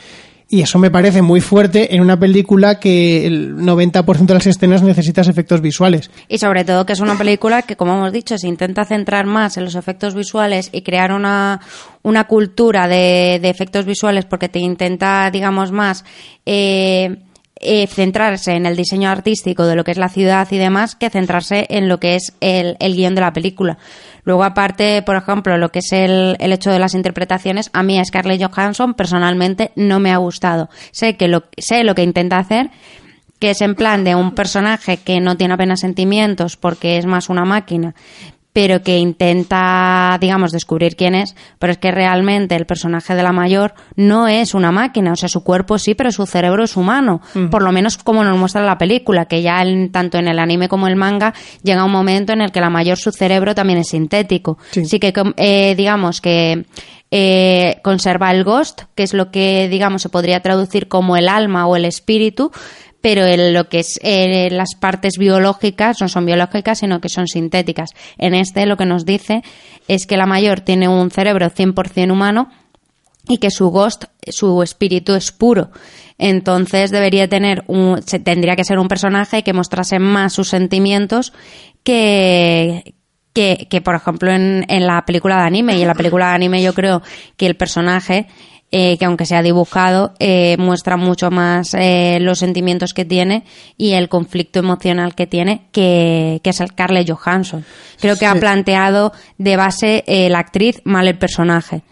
Y 0.53 0.63
eso 0.63 0.81
me 0.81 0.91
parece 0.91 1.23
muy 1.23 1.41
fuerte 1.41 1.95
en 1.95 2.01
una 2.01 2.19
película 2.19 2.81
que 2.81 3.25
el 3.25 3.55
90% 3.55 4.27
de 4.27 4.35
las 4.35 4.49
escenas 4.49 4.83
necesitas 4.83 5.29
efectos 5.29 5.61
visuales. 5.61 6.11
Y 6.27 6.39
sobre 6.39 6.65
todo 6.65 6.85
que 6.85 6.93
es 6.93 6.99
una 6.99 7.17
película 7.17 7.63
que, 7.63 7.77
como 7.77 7.95
hemos 7.95 8.13
dicho, 8.13 8.37
se 8.37 8.49
intenta 8.49 8.85
centrar 8.85 9.27
más 9.27 9.57
en 9.57 9.65
los 9.65 9.77
efectos 9.77 10.17
visuales 10.17 10.69
y 10.73 10.83
crear 10.83 11.13
una, 11.13 11.61
una 12.03 12.25
cultura 12.25 12.89
de, 12.89 13.39
de 13.41 13.49
efectos 13.49 13.85
visuales 13.85 14.25
porque 14.25 14.49
te 14.49 14.59
intenta, 14.59 15.31
digamos, 15.31 15.71
más 15.71 16.05
eh, 16.45 17.19
eh, 17.61 17.87
centrarse 17.87 18.53
en 18.53 18.65
el 18.65 18.75
diseño 18.75 19.11
artístico 19.11 19.67
de 19.67 19.77
lo 19.77 19.85
que 19.85 19.91
es 19.91 19.99
la 19.99 20.09
ciudad 20.09 20.49
y 20.51 20.57
demás 20.57 20.95
que 20.95 21.11
centrarse 21.11 21.67
en 21.69 21.89
lo 21.89 22.01
que 22.01 22.15
es 22.15 22.33
el, 22.41 22.77
el 22.81 22.95
guion 22.95 23.15
de 23.15 23.21
la 23.21 23.33
película. 23.33 23.77
Luego, 24.25 24.45
aparte, 24.45 25.03
por 25.03 25.17
ejemplo, 25.17 25.59
lo 25.59 25.71
que 25.71 25.81
es 25.81 25.93
el, 25.93 26.37
el 26.41 26.53
hecho 26.53 26.71
de 26.71 26.79
las 26.79 26.95
interpretaciones, 26.95 27.71
a 27.73 27.83
mí 27.83 27.99
a 27.99 28.05
Scarlett 28.05 28.43
Johansson 28.43 28.95
personalmente 28.95 29.73
no 29.77 30.01
me 30.01 30.11
ha 30.13 30.17
gustado. 30.17 30.71
Sé 30.91 31.17
que 31.17 31.29
lo, 31.29 31.45
sé 31.59 31.85
lo 31.85 31.95
que 31.95 32.03
intenta 32.03 32.39
hacer, 32.39 32.71
que 33.39 33.51
es 33.51 33.61
en 33.61 33.75
plan 33.75 34.05
de 34.05 34.15
un 34.15 34.35
personaje 34.35 34.99
que 34.99 35.21
no 35.21 35.37
tiene 35.37 35.55
apenas 35.55 35.81
sentimientos 35.81 36.57
porque 36.57 36.99
es 36.99 37.07
más 37.07 37.29
una 37.29 37.45
máquina, 37.45 37.95
pero 38.53 38.83
que 38.83 38.99
intenta, 38.99 40.19
digamos, 40.21 40.51
descubrir 40.53 40.97
quién 40.97 41.15
es, 41.15 41.37
pero 41.59 41.73
es 41.73 41.79
que 41.79 41.91
realmente 41.93 42.57
el 42.57 42.67
personaje 42.67 43.15
de 43.15 43.23
la 43.23 43.33
mayor 43.33 43.75
no 43.97 44.27
es 44.29 44.55
una 44.55 44.73
máquina, 44.73 45.13
o 45.13 45.17
sea, 45.17 45.29
su 45.29 45.45
cuerpo 45.45 45.79
sí, 45.79 45.95
pero 45.95 46.11
su 46.11 46.27
cerebro 46.27 46.65
es 46.65 46.77
humano, 46.77 47.21
por 47.51 47.63
lo 47.63 47.71
menos 47.73 47.97
como 47.97 48.25
nos 48.25 48.37
muestra 48.39 48.65
la 48.65 48.79
película, 48.79 49.27
que 49.27 49.43
ya 49.43 49.63
en- 49.63 49.93
tanto 49.93 50.19
en 50.19 50.29
el 50.29 50.39
anime 50.39 50.69
como 50.69 50.89
el 50.89 50.97
manga 50.97 51.33
llega 51.63 51.85
un 51.85 51.93
momento 51.93 52.33
en 52.33 52.41
el 52.41 52.51
que 52.53 52.61
la 52.61 52.71
mayor 52.71 52.99
su 52.99 53.13
cerebro 53.13 53.55
también 53.55 53.79
es 53.79 53.89
sintético. 53.89 54.59
Sí. 54.73 54.99
que, 54.99 55.13
com- 55.13 55.33
eh, 55.37 55.75
digamos 55.77 56.21
que 56.21 56.67
eh, 57.13 57.79
conserva 57.83 58.31
el 58.31 58.45
ghost, 58.45 58.83
que 58.95 59.03
es 59.03 59.15
lo 59.15 59.31
que, 59.31 59.69
digamos, 59.69 60.03
se 60.03 60.09
podría 60.09 60.41
traducir 60.41 60.87
como 60.89 61.17
el 61.17 61.29
alma 61.29 61.67
o 61.67 61.75
el 61.77 61.85
espíritu, 61.85 62.53
pero 63.01 63.25
en 63.25 63.55
lo 63.55 63.69
que 63.69 63.81
es 63.81 63.99
eh, 64.03 64.49
las 64.51 64.75
partes 64.75 65.15
biológicas 65.19 66.01
no 66.01 66.09
son 66.09 66.27
biológicas, 66.27 66.79
sino 66.79 67.01
que 67.01 67.09
son 67.09 67.27
sintéticas. 67.27 67.91
En 68.19 68.35
este 68.35 68.67
lo 68.67 68.77
que 68.77 68.87
nos 68.87 69.05
dice 69.05 69.43
es 69.89 70.07
que 70.07 70.17
la 70.17 70.27
mayor 70.27 70.61
tiene 70.61 70.89
un 70.89 71.11
cerebro 71.11 71.51
100% 71.51 72.13
humano 72.13 72.51
y 73.29 73.39
que 73.39 73.51
su 73.51 73.71
ghost, 73.71 74.05
su 74.29 74.63
espíritu 74.63 75.15
es 75.15 75.33
puro. 75.33 75.71
Entonces 76.19 76.91
debería 76.91 77.29
tener 77.29 77.65
un, 77.67 78.01
tendría 78.25 78.57
que 78.57 78.65
ser 78.65 78.79
un 78.79 78.89
personaje 78.89 79.43
que 79.43 79.53
mostrase 79.53 79.99
más 79.99 80.33
sus 80.35 80.49
sentimientos 80.49 81.33
que, 81.83 82.95
que, 83.33 83.69
que, 83.71 83.81
por 83.81 83.95
ejemplo 83.95 84.31
en, 84.31 84.67
en 84.69 84.87
la 84.87 85.05
película 85.07 85.37
de 85.37 85.43
anime. 85.45 85.79
Y 85.79 85.83
en 85.83 85.89
la 85.89 85.95
película 85.95 86.29
de 86.29 86.35
anime 86.35 86.63
yo 86.63 86.75
creo 86.75 87.03
que 87.37 87.47
el 87.47 87.57
personaje, 87.57 88.27
eh, 88.73 88.97
que 88.99 89.05
aunque 89.05 89.27
sea 89.27 89.43
dibujado, 89.43 90.15
eh, 90.19 90.57
muestra 90.59 90.97
mucho 90.97 91.31
más 91.31 91.75
eh, 91.75 92.19
los 92.21 92.39
sentimientos 92.39 92.95
que 92.95 93.05
tiene 93.05 93.45
y 93.77 93.93
el 93.93 94.09
conflicto 94.09 94.59
emocional 94.61 95.15
que 95.15 95.27
tiene, 95.27 95.63
que, 95.73 96.41
que 96.45 96.51
es 96.51 96.61
el 96.61 96.69
Scarlett 96.69 97.11
Johansson. 97.11 97.65
Creo 98.01 98.17
que 98.17 98.27
ha 98.27 98.35
planteado 98.35 99.13
de 99.39 99.57
base 99.57 100.05
eh, 100.07 100.29
la 100.31 100.39
actriz 100.39 100.81
mal 100.85 101.09
el 101.09 101.19
personaje. 101.19 101.83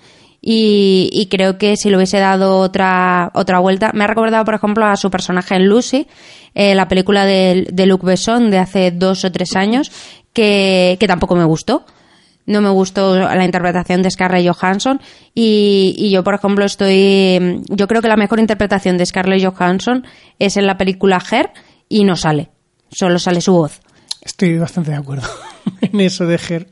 Y, 0.40 1.10
y 1.12 1.26
creo 1.26 1.58
que 1.58 1.76
si 1.76 1.90
le 1.90 1.96
hubiese 1.96 2.20
dado 2.20 2.58
otra, 2.58 3.32
otra 3.34 3.58
vuelta, 3.58 3.90
me 3.92 4.04
ha 4.04 4.06
recordado, 4.06 4.44
por 4.44 4.54
ejemplo, 4.54 4.86
a 4.86 4.96
su 4.96 5.10
personaje 5.10 5.56
en 5.56 5.66
Lucy, 5.66 6.06
eh, 6.54 6.76
la 6.76 6.86
película 6.86 7.24
de, 7.24 7.66
de 7.72 7.86
Luc 7.86 8.04
Besson 8.04 8.50
de 8.50 8.58
hace 8.58 8.92
dos 8.92 9.24
o 9.24 9.32
tres 9.32 9.56
años, 9.56 9.90
que, 10.32 10.96
que 11.00 11.08
tampoco 11.08 11.34
me 11.34 11.44
gustó. 11.44 11.84
No 12.48 12.60
me 12.60 12.70
gustó 12.70 13.16
la 13.16 13.44
interpretación 13.44 14.02
de 14.02 14.10
Scarlett 14.10 14.50
Johansson 14.50 15.00
y, 15.34 15.94
y 15.96 16.10
yo, 16.10 16.24
por 16.24 16.34
ejemplo, 16.34 16.64
estoy... 16.64 17.62
Yo 17.68 17.86
creo 17.86 18.02
que 18.02 18.08
la 18.08 18.16
mejor 18.16 18.40
interpretación 18.40 18.96
de 18.96 19.06
Scarlett 19.06 19.44
Johansson 19.44 20.04
es 20.38 20.56
en 20.56 20.66
la 20.66 20.78
película 20.78 21.22
Her 21.30 21.50
y 21.88 22.04
no 22.04 22.16
sale. 22.16 22.48
Solo 22.90 23.18
sale 23.18 23.40
su 23.40 23.52
voz. 23.52 23.80
Estoy 24.28 24.58
bastante 24.58 24.90
de 24.90 24.98
acuerdo 24.98 25.26
en 25.80 26.00
eso 26.00 26.26
de 26.26 26.34
Her. 26.34 26.66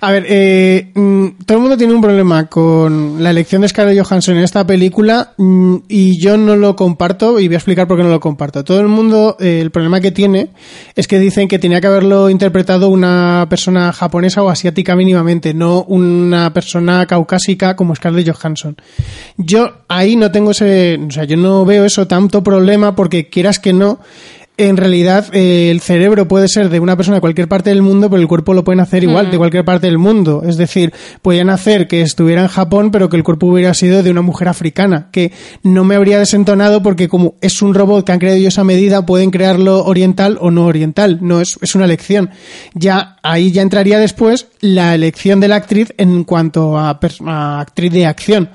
A 0.00 0.10
ver, 0.10 0.26
eh, 0.28 0.90
mm, 0.92 1.44
todo 1.46 1.58
el 1.58 1.62
mundo 1.62 1.76
tiene 1.76 1.94
un 1.94 2.00
problema 2.00 2.46
con 2.46 3.22
la 3.22 3.30
elección 3.30 3.62
de 3.62 3.68
Scarlett 3.68 4.04
Johansson 4.04 4.36
en 4.36 4.42
esta 4.42 4.66
película 4.66 5.34
mm, 5.36 5.76
y 5.88 6.20
yo 6.20 6.36
no 6.36 6.56
lo 6.56 6.74
comparto 6.74 7.38
y 7.38 7.46
voy 7.46 7.54
a 7.54 7.58
explicar 7.58 7.86
por 7.86 7.96
qué 7.96 8.02
no 8.02 8.08
lo 8.08 8.18
comparto. 8.18 8.64
Todo 8.64 8.80
el 8.80 8.88
mundo, 8.88 9.36
eh, 9.38 9.60
el 9.60 9.70
problema 9.70 10.00
que 10.00 10.10
tiene 10.10 10.50
es 10.96 11.06
que 11.06 11.20
dicen 11.20 11.46
que 11.46 11.60
tenía 11.60 11.80
que 11.80 11.86
haberlo 11.86 12.28
interpretado 12.28 12.88
una 12.88 13.46
persona 13.48 13.92
japonesa 13.92 14.42
o 14.42 14.50
asiática 14.50 14.96
mínimamente, 14.96 15.54
no 15.54 15.84
una 15.84 16.52
persona 16.52 17.06
caucásica 17.06 17.76
como 17.76 17.94
Scarlett 17.94 18.34
Johansson. 18.34 18.76
Yo 19.36 19.84
ahí 19.86 20.16
no 20.16 20.32
tengo 20.32 20.50
ese, 20.50 20.98
o 21.06 21.10
sea, 21.12 21.22
yo 21.22 21.36
no 21.36 21.64
veo 21.64 21.84
eso 21.84 22.08
tanto 22.08 22.42
problema 22.42 22.96
porque 22.96 23.28
quieras 23.28 23.60
que 23.60 23.72
no, 23.72 24.00
en 24.56 24.76
realidad 24.76 25.28
eh, 25.32 25.70
el 25.70 25.80
cerebro 25.80 26.28
puede 26.28 26.46
ser 26.46 26.68
de 26.68 26.80
una 26.80 26.96
persona 26.96 27.16
de 27.16 27.20
cualquier 27.22 27.48
parte 27.48 27.70
del 27.70 27.82
mundo, 27.82 28.10
pero 28.10 28.20
el 28.20 28.28
cuerpo 28.28 28.52
lo 28.52 28.62
pueden 28.62 28.80
hacer 28.80 29.02
igual 29.04 29.30
de 29.30 29.38
cualquier 29.38 29.64
parte 29.64 29.86
del 29.86 29.96
mundo. 29.96 30.42
Es 30.46 30.56
decir, 30.56 30.92
podían 31.22 31.48
hacer 31.48 31.88
que 31.88 32.02
estuviera 32.02 32.42
en 32.42 32.48
Japón, 32.48 32.90
pero 32.90 33.08
que 33.08 33.16
el 33.16 33.24
cuerpo 33.24 33.46
hubiera 33.46 33.72
sido 33.72 34.02
de 34.02 34.10
una 34.10 34.22
mujer 34.22 34.48
africana, 34.48 35.08
que 35.12 35.32
no 35.62 35.84
me 35.84 35.94
habría 35.94 36.18
desentonado 36.18 36.82
porque 36.82 37.08
como 37.08 37.36
es 37.40 37.62
un 37.62 37.74
robot 37.74 38.04
que 38.04 38.12
han 38.12 38.18
creado 38.18 38.36
ellos 38.36 38.58
a 38.58 38.64
medida, 38.64 39.06
pueden 39.06 39.30
crearlo 39.30 39.84
oriental 39.84 40.36
o 40.40 40.50
no 40.50 40.66
oriental. 40.66 41.18
No 41.22 41.40
es, 41.40 41.58
es 41.62 41.74
una 41.74 41.86
elección. 41.86 42.30
Ya 42.74 43.16
ahí 43.22 43.52
ya 43.52 43.62
entraría 43.62 43.98
después 43.98 44.48
la 44.60 44.94
elección 44.94 45.40
de 45.40 45.48
la 45.48 45.56
actriz 45.56 45.92
en 45.96 46.24
cuanto 46.24 46.78
a, 46.78 46.98
actriz 47.60 47.92
de 47.92 48.06
acción. 48.06 48.50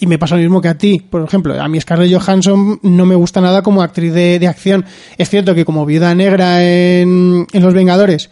Y 0.00 0.06
me 0.06 0.18
pasa 0.18 0.34
lo 0.34 0.40
mismo 0.40 0.60
que 0.60 0.68
a 0.68 0.78
ti. 0.78 1.02
Por 1.08 1.22
ejemplo, 1.22 1.60
a 1.60 1.68
mí 1.68 1.80
Scarlett 1.80 2.12
Johansson 2.12 2.80
no 2.82 3.06
me 3.06 3.14
gusta 3.14 3.40
nada 3.40 3.62
como 3.62 3.82
actriz 3.82 4.12
de, 4.12 4.38
de 4.38 4.48
acción. 4.48 4.86
Es 5.18 5.28
cierto 5.28 5.54
que 5.54 5.66
como 5.66 5.84
viuda 5.84 6.14
negra 6.14 6.64
en, 6.64 7.46
en 7.52 7.62
Los 7.62 7.74
Vengadores 7.74 8.30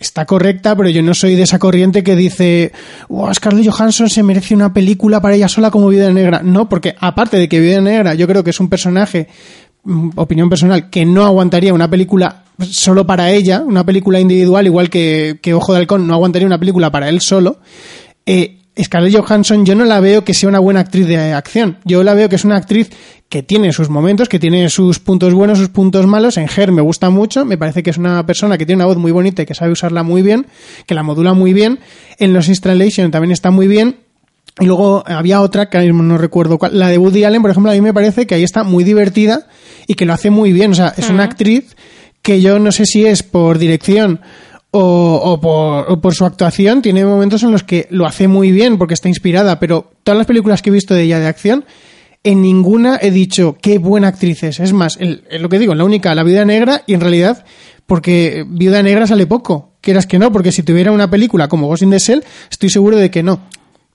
está 0.00 0.24
correcta, 0.24 0.74
pero 0.74 0.88
yo 0.88 1.02
no 1.02 1.12
soy 1.14 1.34
de 1.36 1.42
esa 1.42 1.58
corriente 1.58 2.02
que 2.02 2.16
dice, 2.16 2.72
wow, 3.08 3.32
Scarlett 3.34 3.68
Johansson 3.68 4.08
se 4.08 4.22
merece 4.22 4.54
una 4.54 4.72
película 4.72 5.20
para 5.20 5.34
ella 5.34 5.48
sola 5.48 5.70
como 5.70 5.88
viuda 5.88 6.10
negra. 6.10 6.40
No, 6.42 6.68
porque 6.68 6.94
aparte 6.98 7.36
de 7.36 7.48
que 7.48 7.60
viuda 7.60 7.80
negra 7.80 8.14
yo 8.14 8.26
creo 8.26 8.42
que 8.42 8.50
es 8.50 8.60
un 8.60 8.68
personaje, 8.68 9.28
mm, 9.84 10.10
opinión 10.16 10.48
personal, 10.48 10.88
que 10.88 11.04
no 11.04 11.24
aguantaría 11.24 11.74
una 11.74 11.90
película 11.90 12.44
solo 12.70 13.06
para 13.06 13.30
ella, 13.30 13.62
una 13.64 13.84
película 13.84 14.18
individual, 14.18 14.66
igual 14.66 14.88
que, 14.88 15.38
que 15.42 15.54
Ojo 15.54 15.72
de 15.72 15.80
Halcón 15.80 16.06
no 16.06 16.14
aguantaría 16.14 16.46
una 16.46 16.58
película 16.58 16.90
para 16.90 17.08
él 17.08 17.20
solo. 17.20 17.58
Eh, 18.24 18.59
Scarlett 18.78 19.16
Johansson 19.16 19.66
yo 19.66 19.74
no 19.74 19.84
la 19.84 20.00
veo 20.00 20.24
que 20.24 20.34
sea 20.34 20.48
una 20.48 20.58
buena 20.58 20.80
actriz 20.80 21.06
de 21.06 21.32
acción. 21.32 21.78
Yo 21.84 22.02
la 22.04 22.14
veo 22.14 22.28
que 22.28 22.36
es 22.36 22.44
una 22.44 22.56
actriz 22.56 22.90
que 23.28 23.42
tiene 23.42 23.72
sus 23.72 23.88
momentos, 23.88 24.28
que 24.28 24.38
tiene 24.38 24.68
sus 24.70 24.98
puntos 24.98 25.34
buenos, 25.34 25.58
sus 25.58 25.68
puntos 25.68 26.06
malos. 26.06 26.36
En 26.36 26.48
Her 26.54 26.72
me 26.72 26.82
gusta 26.82 27.10
mucho, 27.10 27.44
me 27.44 27.58
parece 27.58 27.82
que 27.82 27.90
es 27.90 27.98
una 27.98 28.24
persona 28.26 28.58
que 28.58 28.66
tiene 28.66 28.78
una 28.82 28.86
voz 28.86 28.96
muy 28.96 29.12
bonita 29.12 29.42
y 29.42 29.46
que 29.46 29.54
sabe 29.54 29.72
usarla 29.72 30.02
muy 30.02 30.22
bien, 30.22 30.46
que 30.86 30.94
la 30.94 31.02
modula 31.02 31.32
muy 31.32 31.52
bien. 31.52 31.80
En 32.18 32.32
los 32.32 32.48
Installation 32.48 33.10
también 33.10 33.32
está 33.32 33.50
muy 33.50 33.68
bien. 33.68 33.96
Y 34.58 34.66
luego 34.66 35.04
había 35.06 35.40
otra 35.40 35.70
que 35.70 35.76
ahora 35.76 35.86
mismo 35.86 36.02
no 36.02 36.18
recuerdo 36.18 36.58
cuál. 36.58 36.78
La 36.78 36.88
de 36.88 36.98
Woody 36.98 37.24
Allen, 37.24 37.40
por 37.40 37.50
ejemplo, 37.50 37.70
a 37.70 37.74
mí 37.74 37.80
me 37.80 37.94
parece 37.94 38.26
que 38.26 38.34
ahí 38.34 38.42
está 38.42 38.64
muy 38.64 38.84
divertida 38.84 39.46
y 39.86 39.94
que 39.94 40.06
lo 40.06 40.12
hace 40.12 40.30
muy 40.30 40.52
bien. 40.52 40.72
O 40.72 40.74
sea, 40.74 40.92
es 40.96 41.08
una 41.08 41.24
actriz 41.24 41.76
que 42.22 42.40
yo 42.40 42.58
no 42.58 42.72
sé 42.72 42.84
si 42.84 43.06
es 43.06 43.22
por 43.22 43.58
dirección 43.58 44.20
o, 44.72 45.38
o 45.42 46.00
por, 46.00 46.14
su 46.14 46.24
actuación. 46.24 46.82
Tiene 46.82 47.04
momentos 47.04 47.42
en 47.42 47.52
los 47.52 47.62
que 47.62 47.86
lo 47.90 48.06
hace 48.06 48.28
muy 48.28 48.52
bien 48.52 48.78
porque 48.78 48.94
está 48.94 49.08
inspirada, 49.08 49.58
pero 49.60 49.90
todas 50.04 50.18
las 50.18 50.26
películas 50.26 50.62
que 50.62 50.70
he 50.70 50.72
visto 50.72 50.94
de 50.94 51.02
ella 51.02 51.18
de 51.18 51.26
acción, 51.26 51.64
en 52.22 52.42
ninguna 52.42 52.98
he 53.00 53.10
dicho 53.10 53.56
qué 53.60 53.78
buena 53.78 54.08
actriz 54.08 54.42
es. 54.42 54.60
Es 54.60 54.72
más, 54.72 54.96
el- 55.00 55.24
lo 55.40 55.48
que 55.48 55.58
digo, 55.58 55.74
la 55.74 55.84
única, 55.84 56.14
la 56.14 56.22
Viuda 56.22 56.44
Negra, 56.44 56.82
y 56.86 56.94
en 56.94 57.00
realidad, 57.00 57.44
porque 57.86 58.44
Viuda 58.46 58.82
Negra 58.82 59.06
sale 59.06 59.26
poco. 59.26 59.70
Quieras 59.80 60.06
que 60.06 60.18
no, 60.18 60.30
porque 60.30 60.52
si 60.52 60.62
tuviera 60.62 60.92
una 60.92 61.10
película 61.10 61.48
como 61.48 61.66
Ghost 61.66 61.82
in 61.82 61.90
the 61.90 61.98
Shell, 61.98 62.22
estoy 62.50 62.68
seguro 62.68 62.96
de 62.98 63.10
que 63.10 63.22
no. 63.22 63.40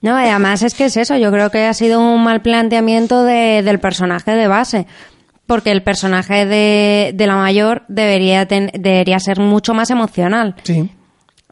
No, 0.02 0.16
además 0.16 0.62
es 0.62 0.74
que 0.74 0.84
es 0.86 0.96
eso, 0.96 1.16
yo 1.16 1.30
creo 1.32 1.50
que 1.50 1.64
ha 1.64 1.72
sido 1.72 2.00
un 2.00 2.22
mal 2.22 2.42
planteamiento 2.42 3.22
de- 3.24 3.62
del 3.62 3.78
personaje 3.80 4.32
de 4.32 4.46
base. 4.48 4.86
Porque 5.46 5.70
el 5.70 5.82
personaje 5.82 6.44
de, 6.46 7.12
de 7.14 7.26
la 7.26 7.36
mayor 7.36 7.84
debería, 7.88 8.46
ten- 8.46 8.70
debería 8.74 9.18
ser 9.20 9.38
mucho 9.40 9.74
más 9.74 9.90
emocional. 9.90 10.56
Sí. 10.64 10.90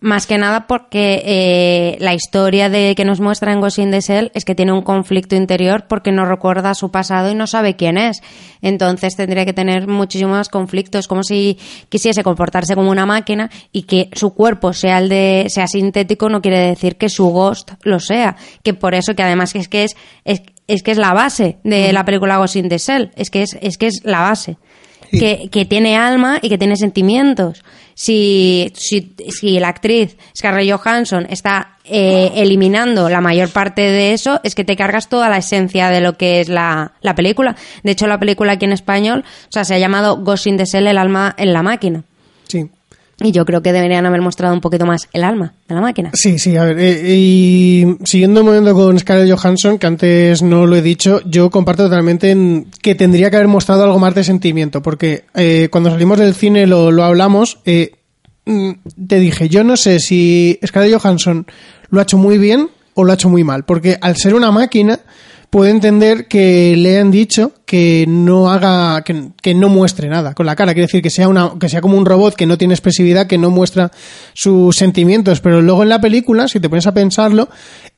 Más 0.01 0.27
que 0.27 0.37
nada 0.37 0.67
porque 0.67 1.23
eh, 1.25 1.97
la 2.01 2.13
historia 2.13 2.69
de 2.69 2.95
que 2.95 3.07
nos 3.07 3.21
muestra 3.21 3.53
en 3.53 3.61
Ghost 3.63 3.79
in 3.79 3.91
the 3.91 4.01
Shell 4.03 4.33
es 4.35 4.45
que 4.45 4.55
tiene 4.55 4.73
un 4.73 4.83
conflicto 4.83 5.35
interior 5.35 5.87
porque 5.89 6.13
no 6.13 6.27
recuerda 6.27 6.75
su 6.75 6.91
pasado 6.91 7.31
y 7.31 7.35
no 7.35 7.47
sabe 7.47 7.75
quién 7.77 7.97
es. 7.97 8.21
Entonces 8.61 9.17
tendría 9.17 9.47
que 9.47 9.55
tener 9.55 9.87
muchísimos 9.89 10.33
más 10.37 10.49
conflictos, 10.51 11.09
como 11.09 11.23
si 11.23 11.59
quisiese 11.89 12.23
comportarse 12.23 12.75
como 12.75 12.91
una 12.91 13.07
máquina 13.07 13.49
y 13.73 13.85
que 13.85 14.11
su 14.13 14.35
cuerpo 14.35 14.75
sea 14.75 14.99
el 14.99 15.09
de 15.09 15.47
sea 15.49 15.67
sintético 15.69 16.29
no 16.29 16.43
quiere 16.43 16.59
decir 16.59 16.97
que 16.97 17.09
su 17.09 17.29
ghost 17.31 17.71
lo 17.83 17.99
sea. 17.99 18.37
Que 18.63 18.75
por 18.75 18.95
eso 18.95 19.15
que 19.15 19.23
además 19.23 19.55
es 19.55 19.69
que 19.69 19.85
es, 19.85 19.97
es, 20.27 20.43
es 20.69 20.83
que 20.83 20.91
es 20.93 20.99
la 20.99 21.13
base 21.13 21.59
de 21.65 21.93
la 21.93 22.05
película 22.05 22.37
Ghost 22.39 22.57
in 22.57 22.69
the 22.69 22.79
Shell. 22.79 23.11
Es 23.17 23.31
que 23.31 23.43
es, 23.43 23.57
es 23.61 23.79
que 23.79 23.87
es 23.87 24.01
la 24.05 24.21
base 24.21 24.57
Sí. 25.11 25.21
que, 25.21 25.49
que 25.51 25.65
tiene 25.65 25.97
alma 25.97 26.39
y 26.43 26.49
que 26.49 26.59
tiene 26.59 26.77
sentimientos. 26.77 27.63
Si, 27.95 28.73
si, 28.75 29.15
si 29.31 29.61
la 29.61 29.69
actriz 29.69 30.17
Scarlett 30.37 30.73
Johansson 30.73 31.27
está 31.31 31.77
eh, 31.85 32.33
eliminando 32.37 33.09
la 33.09 33.21
mayor 33.21 33.51
parte 33.51 33.83
de 33.83 34.13
eso, 34.15 34.41
es 34.43 34.57
que 34.57 34.65
te 34.65 34.75
cargas 34.77 35.09
toda 35.09 35.29
la 35.29 35.37
esencia 35.37 35.91
de 35.91 36.01
lo 36.01 36.17
que 36.17 36.41
es 36.41 36.49
la, 36.49 36.95
la 37.03 37.15
película. 37.15 37.55
De 37.85 37.93
hecho, 37.93 38.09
la 38.09 38.19
película 38.19 38.55
aquí 38.55 38.65
en 38.65 38.73
español, 38.73 39.25
o 39.25 39.53
sea, 39.53 39.65
se 39.65 39.75
ha 39.75 39.79
llamado 39.79 40.17
Ghost 40.17 40.49
in 40.49 40.57
the 40.57 40.65
Shell, 40.65 40.89
el 40.89 40.99
alma 40.99 41.35
en 41.39 41.53
la 41.53 41.63
máquina. 41.63 42.03
Sí. 42.49 42.69
Y 43.21 43.31
yo 43.31 43.45
creo 43.45 43.63
que 43.63 43.73
deberían 43.73 44.07
haber 44.07 44.21
mostrado 44.21 44.55
un 44.55 44.61
poquito 44.61 44.87
más 44.87 45.09
el 45.13 45.23
alma 45.23 45.55
de 45.69 45.75
la 45.75 45.81
máquina. 45.81 46.11
Sí, 46.15 46.39
sí, 46.39 46.57
a 46.57 46.65
ver, 46.65 46.79
eh, 46.79 47.17
y 47.17 47.97
siguiendo 48.05 48.41
un 48.41 48.47
momento 48.47 48.75
con 48.75 48.99
Scarlett 48.99 49.33
Johansson, 49.33 49.79
que 49.79 49.87
antes 49.87 50.43
no 50.43 50.67
lo 50.67 50.77
he 50.77 50.83
dicho, 50.83 51.21
yo 51.25 51.51
comparto 51.51 51.85
totalmente 51.85 52.31
en 52.31 52.67
que 52.83 52.95
tendría 52.95 53.31
que 53.31 53.37
haber 53.37 53.49
mostrado 53.49 53.85
algo 53.85 53.99
más 53.99 54.15
de 54.15 54.25
sentimiento, 54.25 54.83
porque 54.83 55.25
eh, 55.35 55.69
cuando 55.71 55.91
salimos 55.91 56.19
del 56.19 56.35
cine 56.35 56.67
lo, 56.67 56.91
lo 56.91 57.05
hablamos, 57.05 57.59
eh, 57.65 57.93
mm, 58.47 58.71
te 59.07 59.21
dije, 59.21 59.49
yo 59.49 59.63
no 59.63 59.77
sé 59.77 60.01
si 60.01 60.59
Scarlett 60.67 61.01
Johansson 61.01 61.47
lo 61.91 62.01
ha 62.01 62.03
hecho 62.03 62.19
muy 62.19 62.39
bien 62.39 62.69
o 62.95 63.05
lo 63.05 63.13
ha 63.13 63.15
hecho 63.15 63.29
muy 63.29 63.45
mal, 63.45 63.65
porque 63.65 63.97
al 64.01 64.17
ser 64.17 64.35
una 64.35 64.51
máquina 64.51 65.01
puede 65.55 65.71
entender 65.71 66.27
que 66.27 66.75
le 66.77 66.99
han 66.99 67.13
dicho 67.13 67.53
que 67.65 68.07
no 68.09 68.51
haga, 68.51 69.05
que, 69.05 69.29
que 69.41 69.55
no 69.55 69.69
muestre 69.69 70.09
nada 70.09 70.35
con 70.35 70.47
la 70.47 70.57
cara, 70.57 70.75
quiere 70.75 70.89
decir 70.89 71.01
que 71.01 71.11
sea 71.11 71.29
una, 71.29 71.53
que 71.61 71.69
sea 71.69 71.81
como 71.81 71.97
un 71.97 72.05
robot 72.05 72.35
que 72.35 72.45
no 72.45 72.59
tiene 72.59 72.75
expresividad, 72.75 73.29
que 73.29 73.39
no 73.39 73.51
muestra 73.51 73.93
sus 74.33 74.75
sentimientos, 74.75 75.41
pero 75.41 75.63
luego 75.63 75.85
en 75.85 75.91
la 75.91 76.01
película, 76.01 76.49
si 76.49 76.59
te 76.59 76.69
pones 76.69 76.89
a 76.89 76.93
pensarlo, 76.93 77.51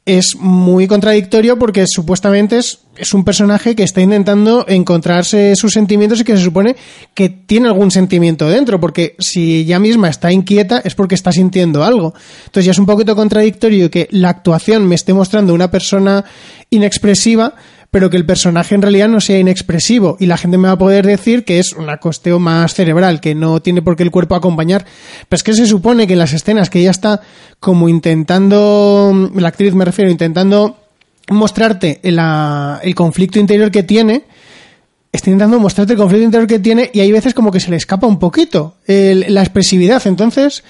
es 0.04 0.36
muy 0.38 0.86
contradictorio 0.86 1.58
porque 1.58 1.86
supuestamente 1.86 2.58
es, 2.58 2.80
es 2.98 3.14
un 3.14 3.24
personaje 3.24 3.74
que 3.74 3.82
está 3.82 4.00
intentando 4.00 4.64
encontrarse 4.68 5.54
sus 5.56 5.72
sentimientos 5.72 6.20
y 6.20 6.24
que 6.24 6.36
se 6.36 6.42
supone 6.42 6.76
que 7.14 7.28
tiene 7.28 7.68
algún 7.68 7.90
sentimiento 7.90 8.48
dentro, 8.48 8.80
porque 8.80 9.16
si 9.18 9.60
ella 9.60 9.78
misma 9.78 10.08
está 10.08 10.32
inquieta 10.32 10.80
es 10.84 10.94
porque 10.94 11.14
está 11.14 11.32
sintiendo 11.32 11.84
algo. 11.84 12.14
Entonces 12.46 12.64
ya 12.64 12.72
es 12.72 12.78
un 12.78 12.86
poquito 12.86 13.16
contradictorio 13.16 13.90
que 13.90 14.08
la 14.10 14.30
actuación 14.30 14.86
me 14.86 14.94
esté 14.94 15.12
mostrando 15.14 15.54
una 15.54 15.70
persona 15.70 16.24
inexpresiva, 16.70 17.54
pero 17.90 18.10
que 18.10 18.16
el 18.16 18.26
personaje 18.26 18.74
en 18.74 18.82
realidad 18.82 19.08
no 19.08 19.20
sea 19.20 19.38
inexpresivo 19.38 20.16
y 20.20 20.26
la 20.26 20.36
gente 20.36 20.58
me 20.58 20.68
va 20.68 20.74
a 20.74 20.78
poder 20.78 21.06
decir 21.06 21.44
que 21.44 21.58
es 21.58 21.72
un 21.72 21.88
acosteo 21.88 22.38
más 22.38 22.74
cerebral, 22.74 23.20
que 23.20 23.34
no 23.34 23.60
tiene 23.60 23.82
por 23.82 23.96
qué 23.96 24.02
el 24.02 24.10
cuerpo 24.10 24.34
acompañar. 24.34 24.84
Pero 25.28 25.36
es 25.36 25.42
que 25.42 25.54
se 25.54 25.66
supone 25.66 26.06
que 26.06 26.14
en 26.14 26.18
las 26.18 26.32
escenas 26.32 26.68
que 26.68 26.80
ella 26.80 26.90
está 26.90 27.20
como 27.60 27.88
intentando, 27.88 29.30
la 29.34 29.48
actriz 29.48 29.74
me 29.74 29.84
refiero, 29.84 30.10
intentando 30.10 30.76
mostrarte 31.28 32.00
el 32.02 32.94
conflicto 32.94 33.38
interior 33.38 33.70
que 33.70 33.82
tiene, 33.82 34.24
está 35.12 35.30
intentando 35.30 35.58
mostrarte 35.58 35.94
el 35.94 35.98
conflicto 35.98 36.24
interior 36.24 36.48
que 36.48 36.58
tiene 36.58 36.90
y 36.92 37.00
hay 37.00 37.10
veces 37.10 37.34
como 37.34 37.50
que 37.50 37.60
se 37.60 37.70
le 37.70 37.76
escapa 37.76 38.06
un 38.06 38.18
poquito 38.18 38.76
la 38.86 39.40
expresividad. 39.40 40.06
Entonces, 40.06 40.62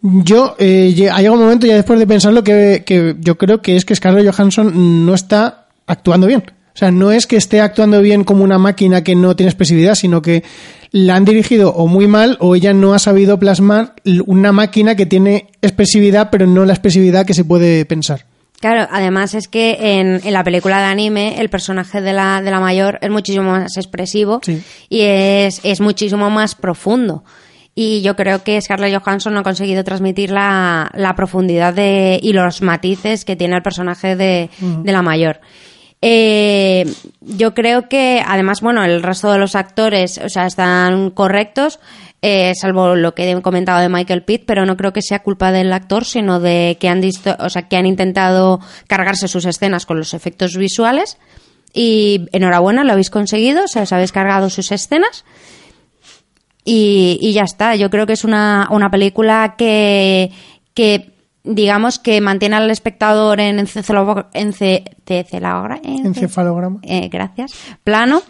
yo, 0.00 0.56
eh, 0.58 1.08
ha 1.12 1.18
llegado 1.18 1.34
un 1.34 1.42
momento 1.42 1.66
ya 1.66 1.76
después 1.76 1.98
de 1.98 2.06
pensarlo 2.06 2.42
que, 2.42 2.82
que 2.84 3.16
yo 3.20 3.38
creo 3.38 3.62
que 3.62 3.76
es 3.76 3.84
que 3.84 3.94
Scarlett 3.94 4.34
Johansson 4.34 5.06
no 5.06 5.14
está 5.14 5.66
actuando 5.86 6.26
bien. 6.26 6.42
O 6.74 6.78
sea, 6.78 6.90
no 6.90 7.12
es 7.12 7.26
que 7.26 7.36
esté 7.36 7.60
actuando 7.60 8.00
bien 8.00 8.24
como 8.24 8.44
una 8.44 8.58
máquina 8.58 9.04
que 9.04 9.14
no 9.14 9.36
tiene 9.36 9.50
expresividad, 9.50 9.94
sino 9.94 10.22
que 10.22 10.42
la 10.90 11.16
han 11.16 11.24
dirigido 11.24 11.72
o 11.74 11.86
muy 11.86 12.06
mal 12.06 12.38
o 12.40 12.54
ella 12.54 12.72
no 12.72 12.94
ha 12.94 12.98
sabido 12.98 13.38
plasmar 13.38 13.94
una 14.26 14.52
máquina 14.52 14.94
que 14.94 15.06
tiene 15.06 15.48
expresividad, 15.60 16.30
pero 16.30 16.46
no 16.46 16.64
la 16.64 16.72
expresividad 16.72 17.26
que 17.26 17.34
se 17.34 17.44
puede 17.44 17.84
pensar. 17.84 18.24
Claro, 18.62 18.88
además 18.90 19.34
es 19.34 19.48
que 19.48 19.76
en, 19.98 20.20
en 20.24 20.32
la 20.32 20.42
película 20.44 20.78
de 20.78 20.84
anime 20.86 21.38
el 21.40 21.50
personaje 21.50 22.00
de 22.00 22.14
la, 22.14 22.40
de 22.40 22.50
la 22.50 22.60
mayor 22.60 22.98
es 23.02 23.10
muchísimo 23.10 23.50
más 23.50 23.76
expresivo 23.76 24.40
Sí. 24.42 24.62
y 24.88 25.00
es, 25.02 25.60
es 25.64 25.80
muchísimo 25.82 26.30
más 26.30 26.54
profundo. 26.54 27.24
Y 27.74 28.02
yo 28.02 28.16
creo 28.16 28.44
que 28.44 28.60
Scarlett 28.60 28.96
Johansson 29.02 29.34
no 29.34 29.40
ha 29.40 29.42
conseguido 29.42 29.82
transmitir 29.82 30.30
la, 30.30 30.90
la 30.94 31.14
profundidad 31.16 31.74
de, 31.74 32.20
y 32.22 32.32
los 32.34 32.62
matices 32.62 33.24
que 33.24 33.34
tiene 33.34 33.56
el 33.56 33.62
personaje 33.62 34.14
de, 34.14 34.48
de 34.60 34.92
la 34.92 35.02
mayor. 35.02 35.40
Eh, 36.00 36.84
yo 37.20 37.54
creo 37.54 37.88
que, 37.88 38.22
además, 38.26 38.60
bueno, 38.60 38.84
el 38.84 39.02
resto 39.02 39.32
de 39.32 39.38
los 39.38 39.54
actores, 39.54 40.18
o 40.18 40.28
sea, 40.28 40.46
están 40.46 41.10
correctos, 41.10 41.78
eh, 42.24 42.52
salvo 42.54 42.94
lo 42.94 43.14
que 43.14 43.30
he 43.30 43.42
comentado 43.42 43.80
de 43.80 43.88
Michael 43.88 44.22
Pitt, 44.22 44.44
pero 44.46 44.64
no 44.64 44.76
creo 44.76 44.92
que 44.92 45.02
sea 45.02 45.24
culpa 45.24 45.50
del 45.50 45.72
actor, 45.72 46.04
sino 46.04 46.38
de 46.38 46.78
que 46.80 46.88
han 46.88 47.02
o 47.40 47.50
sea, 47.50 47.68
que 47.68 47.76
han 47.76 47.84
intentado 47.84 48.60
cargarse 48.86 49.26
sus 49.26 49.44
escenas 49.44 49.86
con 49.86 49.98
los 49.98 50.14
efectos 50.14 50.56
visuales. 50.56 51.18
Y 51.74 52.28
enhorabuena, 52.32 52.84
lo 52.84 52.92
habéis 52.92 53.10
conseguido, 53.10 53.64
o 53.64 53.68
sea, 53.68 53.82
os 53.82 53.92
habéis 53.92 54.12
cargado 54.12 54.50
sus 54.50 54.70
escenas. 54.70 55.24
Y, 56.64 57.18
y 57.20 57.32
ya 57.32 57.42
está. 57.42 57.74
Yo 57.74 57.90
creo 57.90 58.06
que 58.06 58.12
es 58.12 58.22
una, 58.22 58.68
una 58.70 58.88
película 58.88 59.56
que, 59.58 60.30
que, 60.74 61.10
digamos, 61.42 61.98
que 61.98 62.20
mantiene 62.20 62.54
al 62.54 62.70
espectador 62.70 63.40
en 63.40 63.58
Encefalograma. 63.58 64.28
eh, 66.82 67.08
gracias, 67.08 67.52
plano. 67.82 68.22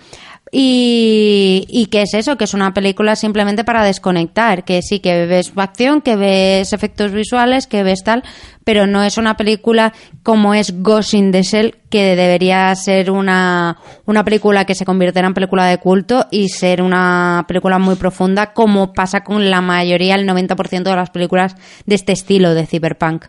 Y, 0.54 1.64
y 1.70 1.86
que 1.86 2.02
es 2.02 2.12
eso, 2.12 2.36
que 2.36 2.44
es 2.44 2.52
una 2.52 2.74
película 2.74 3.16
simplemente 3.16 3.64
para 3.64 3.82
desconectar, 3.82 4.64
que 4.64 4.82
sí, 4.82 5.00
que 5.00 5.24
ves 5.24 5.50
acción, 5.56 6.02
que 6.02 6.14
ves 6.14 6.74
efectos 6.74 7.10
visuales, 7.10 7.66
que 7.66 7.82
ves 7.82 8.04
tal, 8.04 8.22
pero 8.62 8.86
no 8.86 9.02
es 9.02 9.16
una 9.16 9.38
película 9.38 9.94
como 10.22 10.52
es 10.52 10.82
Ghost 10.82 11.14
in 11.14 11.32
the 11.32 11.42
Shell, 11.42 11.76
que 11.88 12.16
debería 12.16 12.74
ser 12.74 13.10
una, 13.10 13.78
una 14.04 14.24
película 14.24 14.66
que 14.66 14.74
se 14.74 14.84
convirtiera 14.84 15.26
en 15.26 15.32
película 15.32 15.64
de 15.64 15.78
culto 15.78 16.26
y 16.30 16.50
ser 16.50 16.82
una 16.82 17.46
película 17.48 17.78
muy 17.78 17.94
profunda, 17.94 18.52
como 18.52 18.92
pasa 18.92 19.24
con 19.24 19.48
la 19.48 19.62
mayoría, 19.62 20.16
el 20.16 20.28
90% 20.28 20.82
de 20.82 20.96
las 20.96 21.08
películas 21.08 21.56
de 21.86 21.94
este 21.94 22.12
estilo 22.12 22.52
de 22.52 22.66
cyberpunk. 22.66 23.24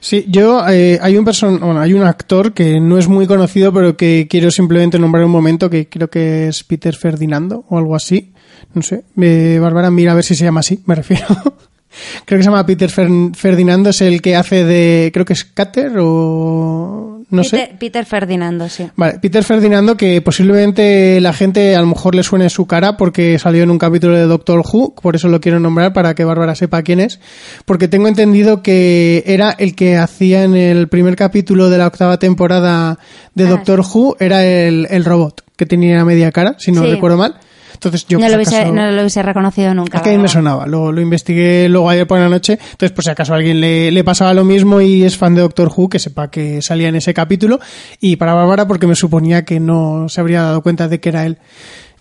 Sí, 0.00 0.24
yo 0.28 0.66
eh, 0.68 0.98
hay 1.02 1.16
un 1.16 1.24
person 1.24 1.58
bueno, 1.58 1.80
hay 1.80 1.92
un 1.94 2.02
actor 2.04 2.52
que 2.52 2.78
no 2.80 2.98
es 2.98 3.08
muy 3.08 3.26
conocido, 3.26 3.72
pero 3.72 3.96
que 3.96 4.26
quiero 4.30 4.50
simplemente 4.50 4.98
nombrar 4.98 5.24
un 5.24 5.30
momento 5.30 5.68
que 5.70 5.88
creo 5.88 6.08
que 6.08 6.48
es 6.48 6.62
Peter 6.64 6.94
Ferdinando 6.94 7.64
o 7.68 7.78
algo 7.78 7.96
así. 7.96 8.32
No 8.74 8.82
sé. 8.82 9.04
Eh, 9.20 9.58
Bárbara, 9.60 9.90
mira 9.90 10.12
a 10.12 10.14
ver 10.14 10.24
si 10.24 10.34
se 10.34 10.44
llama 10.44 10.60
así, 10.60 10.80
me 10.86 10.94
refiero. 10.94 11.26
creo 12.24 12.38
que 12.38 12.42
se 12.44 12.50
llama 12.50 12.66
Peter 12.66 12.90
Fer- 12.90 13.34
Ferdinando, 13.34 13.90
es 13.90 14.00
el 14.02 14.20
que 14.22 14.36
hace 14.36 14.64
de 14.64 15.10
creo 15.12 15.24
que 15.24 15.32
es 15.32 15.44
Cater 15.44 15.92
o 15.98 17.15
no 17.30 17.42
sé. 17.44 17.56
Peter, 17.58 17.78
Peter 17.78 18.04
Ferdinando, 18.04 18.68
sí. 18.68 18.88
Vale, 18.96 19.18
Peter 19.20 19.42
Ferdinando, 19.42 19.96
que 19.96 20.20
posiblemente 20.20 21.20
la 21.20 21.32
gente 21.32 21.74
a 21.76 21.80
lo 21.80 21.86
mejor 21.86 22.14
le 22.14 22.22
suene 22.22 22.48
su 22.50 22.66
cara 22.66 22.96
porque 22.96 23.38
salió 23.38 23.62
en 23.62 23.70
un 23.70 23.78
capítulo 23.78 24.16
de 24.16 24.24
Doctor 24.24 24.60
Who, 24.60 24.94
por 24.94 25.16
eso 25.16 25.28
lo 25.28 25.40
quiero 25.40 25.58
nombrar 25.60 25.92
para 25.92 26.14
que 26.14 26.24
Bárbara 26.24 26.54
sepa 26.54 26.82
quién 26.82 27.00
es, 27.00 27.18
porque 27.64 27.88
tengo 27.88 28.08
entendido 28.08 28.62
que 28.62 29.24
era 29.26 29.50
el 29.58 29.74
que 29.74 29.96
hacía 29.96 30.44
en 30.44 30.54
el 30.56 30.88
primer 30.88 31.16
capítulo 31.16 31.68
de 31.70 31.78
la 31.78 31.86
octava 31.88 32.18
temporada 32.18 32.98
de 33.34 33.44
Ah, 33.46 33.50
Doctor 33.50 33.80
Who, 33.80 34.16
era 34.20 34.44
el, 34.44 34.86
el 34.90 35.04
robot, 35.04 35.42
que 35.56 35.66
tenía 35.66 36.04
media 36.04 36.30
cara, 36.32 36.54
si 36.58 36.70
no 36.72 36.84
Sí. 36.84 36.90
recuerdo 36.90 37.16
mal. 37.18 37.36
Entonces 37.76 38.06
yo 38.08 38.18
no, 38.18 38.28
lo 38.28 38.34
hubiese, 38.36 38.56
acaso- 38.56 38.72
no 38.74 38.90
lo 38.90 39.00
hubiese 39.00 39.22
reconocido 39.22 39.74
nunca. 39.74 40.00
que 40.02 40.08
a 40.10 40.12
mí 40.12 40.18
me 40.18 40.28
sonaba, 40.28 40.66
lo, 40.66 40.90
lo 40.90 41.00
investigué 41.00 41.68
luego 41.68 41.88
ayer 41.90 42.06
por 42.06 42.18
la 42.18 42.28
noche, 42.28 42.54
entonces 42.54 42.92
por 42.92 43.04
si 43.04 43.10
acaso 43.10 43.32
a 43.32 43.36
alguien 43.36 43.60
le, 43.60 43.90
le 43.90 44.04
pasaba 44.04 44.34
lo 44.34 44.44
mismo 44.44 44.80
y 44.80 45.02
es 45.04 45.16
fan 45.16 45.34
de 45.34 45.42
Doctor 45.42 45.70
Who, 45.74 45.88
que 45.88 45.98
sepa 45.98 46.30
que 46.30 46.60
salía 46.62 46.88
en 46.88 46.96
ese 46.96 47.12
capítulo, 47.14 47.60
y 48.00 48.16
para 48.16 48.34
Bárbara 48.34 48.66
porque 48.66 48.86
me 48.86 48.94
suponía 48.96 49.44
que 49.44 49.60
no 49.60 50.08
se 50.08 50.20
habría 50.20 50.42
dado 50.42 50.62
cuenta 50.62 50.88
de 50.88 51.00
que 51.00 51.08
era 51.10 51.26
él. 51.26 51.38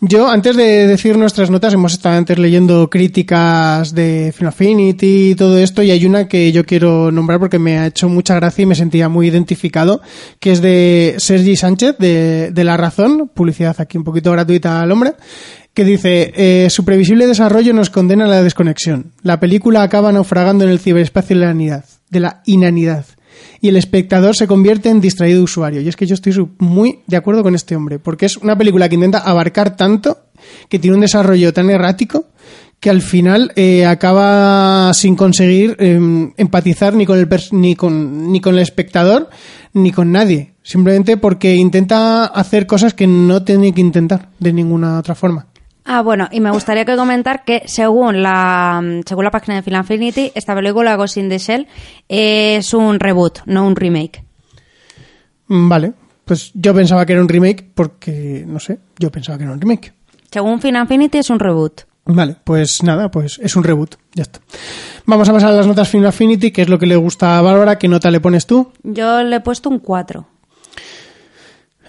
Yo, 0.01 0.27
antes 0.29 0.57
de 0.57 0.87
decir 0.87 1.17
nuestras 1.17 1.49
notas, 1.49 1.73
hemos 1.73 1.93
estado 1.93 2.17
antes 2.17 2.37
leyendo 2.37 2.89
críticas 2.89 3.95
de 3.95 4.33
Film 4.35 4.49
Affinity 4.49 5.29
y 5.31 5.35
todo 5.35 5.57
esto, 5.57 5.81
y 5.83 5.89
hay 5.91 6.05
una 6.05 6.27
que 6.27 6.51
yo 6.51 6.65
quiero 6.65 7.11
nombrar 7.13 7.39
porque 7.39 7.59
me 7.59 7.79
ha 7.79 7.87
hecho 7.87 8.09
mucha 8.09 8.35
gracia 8.35 8.63
y 8.63 8.65
me 8.65 8.75
sentía 8.75 9.07
muy 9.07 9.27
identificado, 9.29 10.01
que 10.39 10.51
es 10.51 10.61
de 10.61 11.15
Sergi 11.17 11.55
Sánchez, 11.55 11.95
de, 11.97 12.51
de 12.51 12.63
La 12.65 12.75
Razón, 12.75 13.31
publicidad 13.33 13.75
aquí 13.79 13.97
un 13.97 14.03
poquito 14.03 14.31
gratuita 14.33 14.81
al 14.81 14.91
hombre, 14.91 15.13
que 15.75 15.83
dice, 15.83 16.31
eh, 16.35 16.69
su 16.69 16.85
previsible 16.85 17.27
desarrollo 17.27 17.73
nos 17.73 17.89
condena 17.89 18.23
a 18.25 18.29
la 18.29 18.41
desconexión. 18.41 19.11
La 19.21 19.41
película 19.41 19.83
acaba 19.83 20.13
naufragando 20.13 20.63
en 20.63 20.69
el 20.69 20.79
ciberespacio 20.79 21.35
de 21.35 21.41
la 21.41 21.51
inanidad, 21.51 21.85
de 22.09 22.19
la 22.21 22.41
inanidad. 22.45 23.05
Y 23.59 23.67
el 23.67 23.75
espectador 23.75 24.37
se 24.37 24.47
convierte 24.47 24.89
en 24.89 25.01
distraído 25.01 25.43
usuario. 25.43 25.81
Y 25.81 25.89
es 25.89 25.97
que 25.97 26.05
yo 26.05 26.13
estoy 26.13 26.33
muy 26.59 27.01
de 27.07 27.17
acuerdo 27.17 27.43
con 27.43 27.55
este 27.55 27.75
hombre, 27.75 27.99
porque 27.99 28.25
es 28.25 28.37
una 28.37 28.57
película 28.57 28.87
que 28.87 28.95
intenta 28.95 29.17
abarcar 29.17 29.75
tanto, 29.75 30.29
que 30.69 30.79
tiene 30.79 30.95
un 30.95 31.01
desarrollo 31.01 31.51
tan 31.51 31.69
errático, 31.69 32.29
que 32.79 32.89
al 32.89 33.01
final 33.01 33.51
eh, 33.57 33.85
acaba 33.85 34.93
sin 34.93 35.17
conseguir 35.17 35.75
eh, 35.79 35.99
empatizar 36.37 36.93
ni 36.93 37.05
con, 37.05 37.19
el 37.19 37.27
ni, 37.51 37.75
con, 37.75 38.31
ni 38.31 38.39
con 38.39 38.55
el 38.55 38.61
espectador 38.61 39.29
ni 39.73 39.91
con 39.91 40.13
nadie. 40.13 40.53
Simplemente 40.63 41.17
porque 41.17 41.53
intenta 41.55 42.23
hacer 42.23 42.65
cosas 42.65 42.93
que 42.93 43.07
no 43.07 43.43
tiene 43.43 43.73
que 43.73 43.81
intentar 43.81 44.29
de 44.39 44.53
ninguna 44.53 44.99
otra 44.99 45.15
forma. 45.15 45.47
Ah, 45.87 46.01
bueno, 46.01 46.27
y 46.31 46.39
me 46.39 46.49
gustaría 46.49 46.83
que 46.83 46.95
comentar 46.95 47.43
que 47.43 47.61
según 47.67 48.23
la 48.23 48.81
según 49.05 49.23
la 49.23 49.31
página 49.31 49.55
de 49.55 49.61
Film 49.61 49.77
Affinity, 49.77 50.31
esta 50.33 50.55
película 50.55 50.95
Ghost 50.95 51.17
in 51.17 51.29
the 51.29 51.37
Shell 51.37 51.67
es 52.09 52.73
un 52.73 52.99
reboot, 52.99 53.39
no 53.45 53.67
un 53.67 53.75
remake. 53.75 54.23
Mm, 55.47 55.69
Vale, 55.69 55.93
pues 56.25 56.51
yo 56.55 56.73
pensaba 56.73 57.05
que 57.05 57.13
era 57.13 57.21
un 57.21 57.29
remake 57.29 57.69
porque, 57.75 58.43
no 58.47 58.59
sé, 58.59 58.79
yo 58.97 59.11
pensaba 59.11 59.37
que 59.37 59.43
era 59.43 59.53
un 59.53 59.61
remake. 59.61 59.93
Según 60.31 60.59
Film 60.59 60.75
es 61.13 61.29
un 61.29 61.39
reboot. 61.39 61.83
Vale, 62.07 62.35
pues 62.43 62.83
nada, 62.83 63.09
pues 63.09 63.39
es 63.41 63.55
un 63.55 63.63
reboot, 63.63 63.95
ya 64.13 64.23
está. 64.23 64.39
Vamos 65.05 65.29
a 65.29 65.33
pasar 65.33 65.51
a 65.51 65.53
las 65.55 65.67
notas 65.67 65.87
Film 65.87 66.05
Affinity, 66.05 66.51
que 66.51 66.63
es 66.63 66.69
lo 66.69 66.79
que 66.79 66.87
le 66.87 66.95
gusta 66.95 67.37
a 67.37 67.41
Bárbara. 67.41 67.77
¿Qué 67.77 67.87
nota 67.87 68.09
le 68.09 68.19
pones 68.19 68.47
tú? 68.47 68.71
Yo 68.83 69.21
le 69.23 69.37
he 69.37 69.39
puesto 69.39 69.69
un 69.69 69.79
4. 69.79 70.27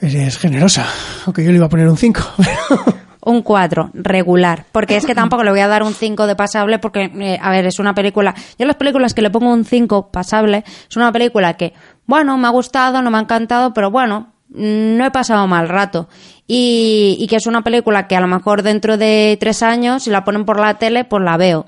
Eres 0.03 0.37
generosa, 0.37 0.87
aunque 1.25 1.43
yo 1.43 1.51
le 1.51 1.57
iba 1.57 1.67
a 1.67 1.71
poner 1.71 1.89
un 1.89 1.97
5. 1.97 2.21
Un 3.29 3.43
4, 3.43 3.91
regular. 3.93 4.67
Porque 4.71 4.97
es 4.97 5.05
que 5.05 5.15
tampoco 5.17 5.43
le 5.43 5.51
voy 5.51 5.59
a 5.59 5.67
dar 5.67 5.83
un 5.83 5.95
5 5.95 6.29
de 6.29 6.37
pasable 6.37 6.79
porque, 6.79 7.11
eh, 7.13 7.37
a 7.43 7.51
ver, 7.51 7.67
es 7.67 7.81
una 7.81 7.93
película... 7.93 8.37
Yo 8.57 8.67
las 8.67 8.77
películas 8.77 9.15
que 9.15 9.23
le 9.23 9.31
pongo 9.31 9.53
un 9.53 9.65
5 9.65 10.13
pasable 10.13 10.63
es 10.89 10.97
una 10.97 11.11
película 11.11 11.55
que, 11.55 11.73
bueno, 12.07 12.39
me 12.39 12.47
ha 12.47 12.51
gustado, 12.51 13.03
no 13.03 13.11
me 13.11 13.19
ha 13.19 13.23
encantado, 13.23 13.75
pero 13.75 13.91
bueno, 13.91 14.29
no 14.49 15.05
he 15.05 15.11
pasado 15.11 15.49
mal 15.49 15.69
rato. 15.69 16.09
Y, 16.47 17.17
y 17.19 17.27
que 17.27 17.35
es 17.35 17.49
una 17.49 17.63
película 17.63 18.07
que 18.07 18.15
a 18.15 18.21
lo 18.21 18.29
mejor 18.29 18.63
dentro 18.63 18.97
de 18.97 19.37
tres 19.41 19.65
años, 19.65 20.05
si 20.05 20.11
la 20.11 20.23
ponen 20.23 20.45
por 20.45 20.61
la 20.61 20.75
tele, 20.75 21.03
pues 21.03 21.25
la 21.25 21.37
veo. 21.37 21.67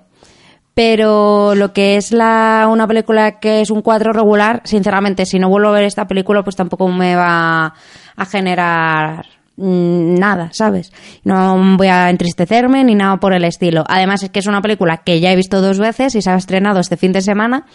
Pero 0.74 1.56
lo 1.56 1.72
que 1.72 1.96
es 1.96 2.12
la, 2.12 2.68
una 2.70 2.86
película 2.86 3.40
que 3.40 3.62
es 3.62 3.70
un 3.72 3.82
4 3.82 4.12
regular, 4.12 4.62
sinceramente, 4.62 5.26
si 5.26 5.40
no 5.40 5.48
vuelvo 5.48 5.70
a 5.70 5.72
ver 5.72 5.82
esta 5.82 6.06
película, 6.06 6.44
pues 6.44 6.54
tampoco 6.54 6.86
me 6.86 7.16
va 7.16 7.74
a 8.16 8.24
generar 8.26 9.26
nada, 9.58 10.50
¿sabes? 10.52 10.92
No 11.24 11.76
voy 11.76 11.88
a 11.88 12.10
entristecerme 12.10 12.84
ni 12.84 12.94
nada 12.94 13.18
por 13.18 13.32
el 13.32 13.44
estilo. 13.44 13.84
Además 13.88 14.22
es 14.22 14.30
que 14.30 14.38
es 14.38 14.46
una 14.46 14.62
película 14.62 14.98
que 14.98 15.20
ya 15.20 15.32
he 15.32 15.36
visto 15.36 15.60
dos 15.60 15.78
veces 15.78 16.14
y 16.14 16.22
se 16.22 16.30
ha 16.30 16.36
estrenado 16.36 16.80
este 16.80 16.96
fin 16.96 17.12
de 17.12 17.20
semana. 17.20 17.66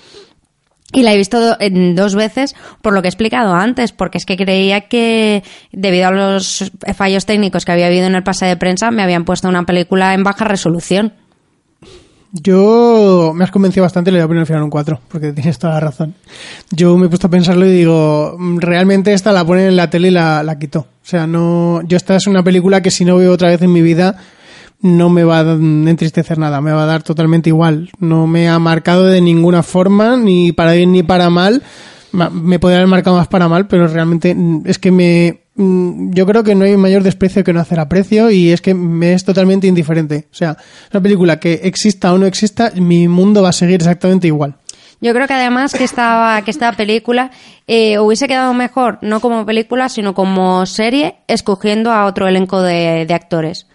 Y 0.94 1.02
la 1.02 1.14
he 1.14 1.18
visto 1.18 1.58
dos 1.96 2.16
veces 2.16 2.56
por 2.84 2.94
lo 2.94 3.02
que 3.02 3.08
he 3.08 3.10
explicado 3.10 3.56
antes, 3.56 3.92
porque 3.92 4.20
es 4.20 4.26
que 4.26 4.38
creía 4.38 4.82
que 4.82 5.44
debido 5.72 6.08
a 6.08 6.12
los 6.12 6.72
fallos 6.96 7.26
técnicos 7.26 7.66
que 7.66 7.72
había 7.72 7.88
habido 7.88 8.06
en 8.06 8.16
el 8.16 8.24
pase 8.24 8.46
de 8.46 8.58
prensa 8.58 8.92
me 8.92 9.02
habían 9.02 9.26
puesto 9.26 9.50
una 9.50 9.64
película 9.64 10.14
en 10.14 10.24
baja 10.24 10.46
resolución. 10.46 11.14
Yo 12.32 13.32
me 13.36 13.44
has 13.44 13.52
convencido 13.52 13.84
bastante, 13.84 14.12
le 14.12 14.18
voy 14.20 14.24
a 14.24 14.28
poner 14.28 14.42
al 14.42 14.48
final 14.48 14.64
un 14.64 14.70
4, 14.72 15.02
porque 15.08 15.34
tienes 15.34 15.60
toda 15.60 15.74
la 15.74 15.80
razón. 15.80 16.16
Yo 16.72 16.98
me 16.98 17.06
he 17.06 17.10
puesto 17.10 17.28
a 17.28 17.30
pensarlo 17.30 17.66
y 17.66 17.72
digo, 17.72 18.36
mm, 18.38 18.58
realmente 18.58 19.14
esta 19.14 19.32
la 19.32 19.46
ponen 19.46 19.68
en 19.68 19.76
la 19.76 19.90
tele 19.90 20.08
y 20.08 20.12
la, 20.12 20.42
la 20.42 20.58
quito. 20.58 20.88
O 21.04 21.06
sea, 21.06 21.28
no, 21.28 21.82
yo 21.88 21.98
esta 21.98 22.16
es 22.16 22.28
una 22.28 22.44
película 22.44 22.82
que 22.82 22.90
si 22.92 23.04
no 23.04 23.18
veo 23.18 23.34
otra 23.34 23.50
vez 23.50 23.62
en 23.62 23.74
mi 23.74 23.82
vida, 23.82 24.16
no 24.82 25.10
me 25.10 25.24
va 25.24 25.40
a 25.42 25.54
entristecer 25.54 26.38
nada, 26.38 26.62
me 26.62 26.72
va 26.72 26.84
a 26.84 26.88
dar 26.88 27.04
totalmente 27.04 27.50
igual. 27.50 27.90
No 28.00 28.26
me 28.28 28.48
ha 28.50 28.58
marcado 28.60 29.06
de 29.06 29.22
ninguna 29.22 29.64
forma, 29.64 30.16
ni 30.18 30.52
para 30.54 30.74
bien 30.74 30.92
ni 30.94 31.04
para 31.04 31.30
mal. 31.30 31.62
Ma- 32.14 32.30
Me 32.30 32.60
podría 32.60 32.78
haber 32.80 32.88
marcado 32.90 33.18
más 33.18 33.28
para 33.28 33.48
mal, 33.48 33.68
pero 33.68 33.88
realmente 33.88 34.34
mm, 34.36 34.62
es 34.66 34.78
que 34.80 34.92
me, 34.92 35.42
mm, 35.56 36.12
yo 36.14 36.26
creo 36.26 36.44
que 36.44 36.54
no 36.56 36.64
hay 36.66 36.78
mayor 36.78 37.02
desprecio 37.04 37.44
que 37.44 37.54
no 37.54 37.60
hacer 37.60 37.80
aprecio 37.80 38.30
y 38.30 38.52
es 38.52 38.62
que 38.62 38.74
me 38.74 39.14
es 39.14 39.26
totalmente 39.26 39.68
indiferente. 39.68 40.28
O 40.32 40.36
sea, 40.36 40.56
una 40.94 41.02
película 41.02 41.40
que 41.40 41.62
exista 41.64 42.14
o 42.14 42.18
no 42.18 42.26
exista, 42.26 42.72
mi 42.76 43.08
mundo 43.08 43.42
va 43.42 43.50
a 43.50 43.54
seguir 43.54 43.76
exactamente 43.76 44.28
igual. 44.28 44.56
Yo 45.04 45.14
creo 45.14 45.28
que 45.28 45.34
además 45.34 45.74
que 45.74 45.84
esta, 45.84 46.42
que 46.46 46.52
esta 46.52 46.72
película 46.72 47.30
eh, 47.68 48.00
hubiese 48.00 48.26
quedado 48.26 48.54
mejor, 48.54 49.00
no 49.02 49.20
como 49.20 49.46
película, 49.46 49.90
sino 49.90 50.14
como 50.14 50.66
serie, 50.66 51.18
escogiendo 51.28 51.92
a 51.92 52.06
otro 52.06 52.26
elenco 52.26 52.62
de, 52.62 53.06
de 53.06 53.14
actores. 53.14 53.68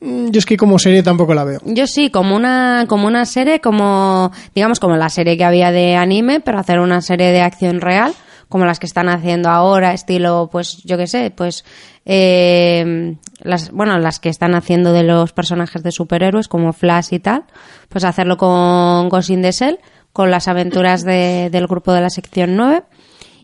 Mm, 0.00 0.28
Yo 0.28 0.38
es 0.38 0.46
que 0.46 0.56
como 0.56 0.78
serie 0.78 1.02
tampoco 1.02 1.34
la 1.34 1.42
veo. 1.42 1.58
Yo 1.64 1.88
sí, 1.88 2.10
como 2.10 2.36
una, 2.36 2.84
como 2.86 3.08
una 3.08 3.24
serie, 3.24 3.60
como, 3.60 4.30
digamos, 4.54 4.78
como 4.78 4.96
la 4.96 5.08
serie 5.08 5.36
que 5.36 5.44
había 5.44 5.72
de 5.72 5.96
anime, 5.96 6.38
pero 6.38 6.60
hacer 6.60 6.78
una 6.78 7.00
serie 7.00 7.32
de 7.32 7.40
acción 7.40 7.80
real, 7.80 8.14
como 8.48 8.64
las 8.64 8.78
que 8.78 8.86
están 8.86 9.08
haciendo 9.08 9.50
ahora, 9.50 9.92
estilo, 9.92 10.48
pues 10.50 10.78
yo 10.84 10.96
qué 10.96 11.08
sé, 11.08 11.32
pues 11.32 11.64
eh, 12.06 13.16
las, 13.40 13.72
bueno, 13.72 13.98
las 13.98 14.20
que 14.20 14.28
están 14.28 14.54
haciendo 14.54 14.92
de 14.92 15.02
los 15.02 15.32
personajes 15.32 15.82
de 15.82 15.90
superhéroes 15.90 16.46
como 16.48 16.72
Flash 16.72 17.08
y 17.10 17.18
tal, 17.18 17.44
pues 17.88 18.04
hacerlo 18.04 18.36
con 18.36 19.08
Ghost 19.08 19.30
in 19.30 19.42
the 19.42 19.52
Shell, 19.52 19.78
con 20.18 20.32
las 20.32 20.48
aventuras 20.48 21.04
de- 21.04 21.48
del 21.52 21.68
grupo 21.68 21.92
de 21.92 22.00
la 22.00 22.10
sección 22.10 22.56
9 22.56 22.82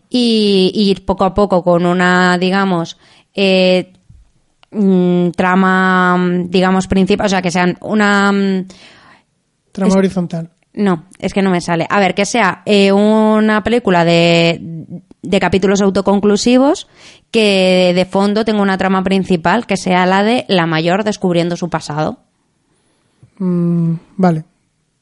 y, 0.09 0.73
y 0.75 0.89
ir 0.91 1.05
poco 1.05 1.23
a 1.23 1.33
poco 1.33 1.63
con 1.63 1.85
una, 1.85 2.37
digamos, 2.37 2.97
eh, 3.33 3.93
mm, 4.71 5.29
trama, 5.31 6.17
mm, 6.17 6.49
digamos, 6.49 6.87
principal, 6.87 7.27
o 7.27 7.29
sea, 7.29 7.41
que 7.41 7.49
sean 7.49 7.77
una... 7.79 8.29
mm, 8.33 8.67
Trama 9.71 9.87
Es- 9.89 9.95
horizontal. 9.95 10.49
No, 10.73 11.05
es 11.19 11.33
que 11.33 11.41
no 11.41 11.49
me 11.49 11.61
sale. 11.61 11.87
A 11.89 12.01
ver, 12.01 12.13
que 12.13 12.25
sea 12.25 12.61
eh, 12.65 12.91
una 12.91 13.63
película 13.63 14.03
de, 14.03 14.59
de 15.21 15.39
capítulos 15.39 15.79
autoconclusivos 15.79 16.89
que 17.31 17.93
de 17.95 18.03
fondo 18.03 18.43
tenga 18.43 18.61
una 18.61 18.77
trama 18.77 19.01
principal 19.01 19.65
que 19.65 19.77
sea 19.77 20.05
la 20.05 20.23
de 20.23 20.43
la 20.49 20.65
mayor 20.65 21.05
descubriendo 21.05 21.55
su 21.55 21.69
pasado. 21.69 22.17
Mm, 23.39 23.93
vale. 24.17 24.43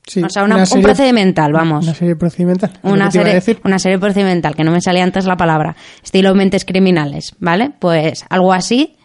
Sí, 0.06 0.22
o 0.24 0.30
sea, 0.30 0.44
una- 0.44 0.56
una 0.56 0.64
un 0.64 0.68
serie- 0.68 0.84
procedimental, 0.84 1.52
vamos. 1.54 1.86
Una 1.86 1.94
serie 1.94 2.16
procedimental. 2.16 2.72
Una 2.84 3.10
serie, 3.10 3.34
decir. 3.36 3.60
una 3.64 3.80
serie 3.80 3.98
procedimental, 4.00 4.56
que 4.56 4.64
no 4.64 4.72
me 4.72 4.82
salía 4.82 5.04
antes 5.04 5.26
la 5.26 5.38
palabra. 5.38 5.76
Estilo 6.04 6.36
mentes 6.36 6.66
criminales, 6.66 7.34
¿vale? 7.40 7.72
Pues 7.80 8.26
algo 8.30 8.52
así, 8.54 8.96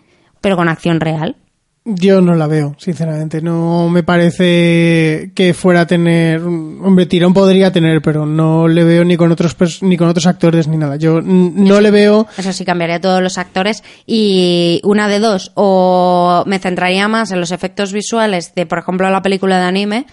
pero 0.40 0.56
con 0.56 0.68
acción 0.68 0.98
real. 1.00 1.36
Yo 1.84 2.20
no 2.20 2.34
la 2.34 2.46
veo, 2.48 2.74
sinceramente. 2.78 3.40
No 3.40 3.88
me 3.88 4.02
parece 4.02 5.30
que 5.34 5.54
fuera 5.54 5.82
a 5.82 5.86
tener. 5.86 6.40
Hombre, 6.42 7.06
tirón 7.06 7.32
podría 7.32 7.72
tener, 7.72 8.02
pero 8.02 8.26
no 8.26 8.68
le 8.68 8.84
veo 8.84 9.04
ni 9.04 9.16
con 9.16 9.32
otros 9.32 9.56
ni 9.82 9.96
con 9.96 10.08
otros 10.08 10.26
actores 10.26 10.68
ni 10.68 10.76
nada. 10.76 10.96
Yo 10.96 11.20
no 11.22 11.80
le 11.80 11.90
veo. 11.90 12.26
Eso 12.36 12.52
sí, 12.52 12.64
cambiaría 12.66 13.00
todos 13.00 13.22
los 13.22 13.38
actores 13.38 13.82
y 14.06 14.80
una 14.84 15.08
de 15.08 15.18
dos, 15.18 15.52
o 15.54 16.42
me 16.46 16.58
centraría 16.58 17.08
más 17.08 17.30
en 17.30 17.40
los 17.40 17.52
efectos 17.52 17.92
visuales 17.92 18.52
de, 18.54 18.66
por 18.66 18.80
ejemplo, 18.80 19.08
la 19.08 19.22
película 19.22 19.58
de 19.58 19.64
anime 19.64 20.06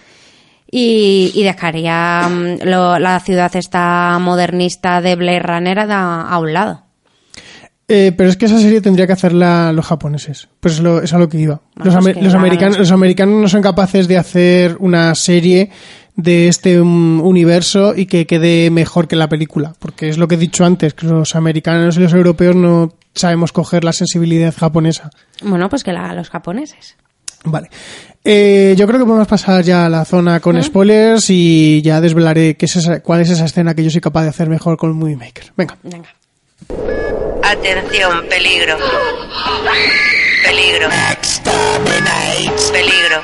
y, 0.70 1.32
y 1.34 1.42
dejaría 1.44 2.28
mm, 2.28 2.64
lo- 2.64 2.98
la 2.98 3.20
ciudad 3.20 3.54
esta 3.56 4.18
modernista 4.20 5.00
de 5.00 5.16
Blade 5.16 5.40
Runner 5.40 5.78
a, 5.80 6.22
a 6.28 6.38
un 6.38 6.52
lado. 6.52 6.82
Eh, 7.88 8.12
pero 8.16 8.28
es 8.28 8.36
que 8.36 8.46
esa 8.46 8.58
serie 8.58 8.80
tendría 8.80 9.06
que 9.06 9.12
hacerla 9.12 9.72
los 9.72 9.86
japoneses. 9.86 10.48
Pues 10.58 10.74
es, 10.74 10.80
lo, 10.80 11.00
es 11.02 11.12
a 11.12 11.18
lo 11.18 11.28
que 11.28 11.38
iba. 11.38 11.60
Bueno, 11.76 11.92
los, 11.94 12.02
pues 12.04 12.16
que 12.16 12.22
los 12.22 12.34
americanos, 12.34 12.78
los 12.78 12.90
americanos 12.90 13.40
no 13.40 13.48
son 13.48 13.62
capaces 13.62 14.08
de 14.08 14.18
hacer 14.18 14.76
una 14.80 15.14
serie 15.14 15.70
de 16.16 16.48
este 16.48 16.80
mm, 16.80 17.20
universo 17.20 17.94
y 17.94 18.06
que 18.06 18.26
quede 18.26 18.70
mejor 18.70 19.06
que 19.06 19.14
la 19.14 19.28
película. 19.28 19.74
Porque 19.78 20.08
es 20.08 20.18
lo 20.18 20.26
que 20.26 20.34
he 20.34 20.38
dicho 20.38 20.64
antes, 20.64 20.94
que 20.94 21.06
los 21.06 21.36
americanos 21.36 21.96
y 21.96 22.00
los 22.00 22.12
europeos 22.12 22.56
no 22.56 22.92
sabemos 23.14 23.52
coger 23.52 23.84
la 23.84 23.92
sensibilidad 23.92 24.52
japonesa. 24.56 25.10
Bueno, 25.42 25.68
pues 25.68 25.84
que 25.84 25.92
la 25.92 26.12
los 26.12 26.28
japoneses. 26.28 26.96
Vale. 27.44 27.70
Eh, 28.28 28.74
yo 28.76 28.88
creo 28.88 28.98
que 28.98 29.06
podemos 29.06 29.28
pasar 29.28 29.62
ya 29.62 29.86
a 29.86 29.88
la 29.88 30.04
zona 30.04 30.40
con 30.40 30.60
spoilers 30.60 31.30
y 31.30 31.80
ya 31.82 32.00
desvelaré 32.00 32.56
qué 32.56 32.66
es 32.66 32.74
esa- 32.74 32.98
cuál 33.00 33.20
es 33.20 33.30
esa 33.30 33.44
escena 33.44 33.72
que 33.74 33.84
yo 33.84 33.90
soy 33.90 34.00
capaz 34.00 34.24
de 34.24 34.30
hacer 34.30 34.48
mejor 34.48 34.76
con 34.76 34.90
el 34.90 34.96
Movie 34.96 35.14
Maker. 35.16 35.52
Venga. 35.56 35.76
Venga. 35.84 36.08
Atención, 37.44 38.26
peligro. 38.28 38.76
Peligro. 40.44 40.88
Peligro. 42.72 43.20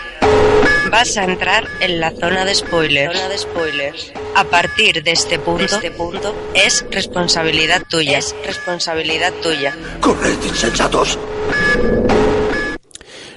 Vas 0.90 1.16
a 1.16 1.24
entrar 1.24 1.64
en 1.80 1.98
la 1.98 2.12
zona 2.12 2.44
de 2.44 2.54
spoilers. 2.54 3.16
Zona 3.16 3.28
de 3.28 3.38
spoilers. 3.38 4.12
A 4.36 4.44
partir 4.44 5.02
de 5.02 5.10
este 5.12 5.38
punto, 5.40 5.64
este 5.64 5.90
punto 5.90 6.32
es 6.54 6.84
responsabilidad 6.92 7.82
tuya. 7.88 8.18
Es 8.18 8.36
responsabilidad 8.46 9.32
tuya. 9.42 9.74
¡Corred, 10.00 10.36
insensatos! 10.46 11.18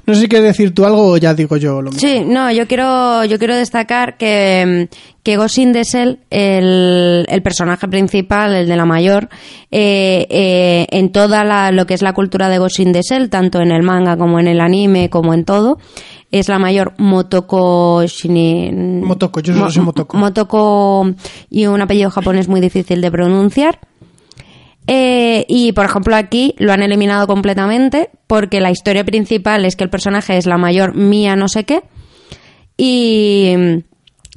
No 0.08 0.14
sé 0.14 0.22
si 0.22 0.28
quieres 0.28 0.48
decir 0.50 0.74
tú 0.74 0.86
algo 0.86 1.12
o 1.14 1.18
ya 1.18 1.34
digo 1.34 1.58
yo 1.58 1.82
lo 1.82 1.92
mismo. 1.92 2.00
Sí, 2.08 2.24
no, 2.26 2.52
yo 2.52 2.68
quiero, 2.68 3.26
yo 3.26 3.40
quiero 3.40 3.56
destacar 3.56 4.18
que, 4.18 4.88
que 5.24 5.36
Ghost 5.38 5.58
in 5.58 5.74
the 5.74 5.84
Shell, 5.84 6.20
el, 6.30 7.26
el 7.28 7.42
personaje 7.42 7.88
principal, 7.88 8.54
el 8.54 8.68
de 8.68 8.76
la 8.76 8.86
mayor, 8.86 9.30
eh, 9.72 10.28
eh, 10.30 10.88
en 10.92 11.12
toda 11.12 11.44
la, 11.44 11.72
lo 11.72 11.86
que 11.88 11.96
es 11.96 12.02
la 12.04 12.14
cultura 12.14 12.50
de 12.50 12.60
Ghost 12.60 12.80
in 12.80 12.94
the 12.94 13.02
Shell, 13.02 13.30
tanto 13.30 13.62
en 13.62 13.72
el 13.72 13.82
manga 13.82 14.16
como 14.16 14.40
en 14.40 14.48
el 14.48 14.62
anime, 14.62 15.10
como 15.10 15.34
en 15.34 15.44
todo, 15.44 15.80
es 16.32 16.50
la 16.50 16.60
mayor 16.60 16.94
Motoko 16.98 18.04
Shini... 18.06 18.72
Motoko, 18.72 19.40
yo 19.40 19.54
solo 19.54 19.66
Mo- 19.66 19.72
sé 19.72 19.82
Motoko. 19.82 20.18
Motoko 20.18 21.10
y 21.50 21.66
un 21.66 21.82
apellido 21.82 22.12
japonés 22.12 22.48
muy 22.48 22.62
difícil 22.62 23.02
de 23.02 23.10
pronunciar. 23.10 23.80
Eh, 24.88 25.46
y 25.48 25.72
por 25.72 25.86
ejemplo 25.86 26.16
aquí 26.16 26.54
lo 26.60 26.72
han 26.72 26.84
eliminado 26.84 27.26
completamente 27.26 28.12
porque 28.28 28.62
la 28.62 28.70
historia 28.70 29.04
principal 29.04 29.66
es 29.66 29.76
que 29.76 29.84
el 29.84 29.90
personaje 29.90 30.38
es 30.38 30.46
la 30.46 30.58
mayor 30.58 30.96
mía 30.96 31.36
no 31.36 31.48
sé 31.48 31.64
qué. 31.64 31.84
Y, 32.78 33.56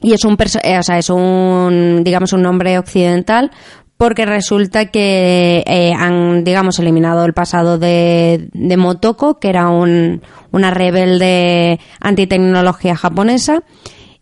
y 0.00 0.12
es 0.12 0.24
un 0.24 0.37
eh, 0.62 0.78
o 0.78 0.82
sea, 0.82 0.98
es 0.98 1.11
un 1.11 2.02
digamos 2.04 2.32
un 2.32 2.42
nombre 2.42 2.78
occidental 2.78 3.50
porque 3.98 4.24
resulta 4.24 4.87
que 4.87 5.64
eh, 5.66 5.92
han 5.92 6.44
digamos 6.44 6.78
eliminado 6.78 7.24
el 7.24 7.34
pasado 7.34 7.78
de, 7.78 8.48
de 8.52 8.76
Motoko 8.76 9.38
que 9.38 9.48
era 9.50 9.68
un, 9.68 10.22
una 10.50 10.70
rebelde 10.70 11.78
antitecnología 12.00 12.96
japonesa 12.96 13.64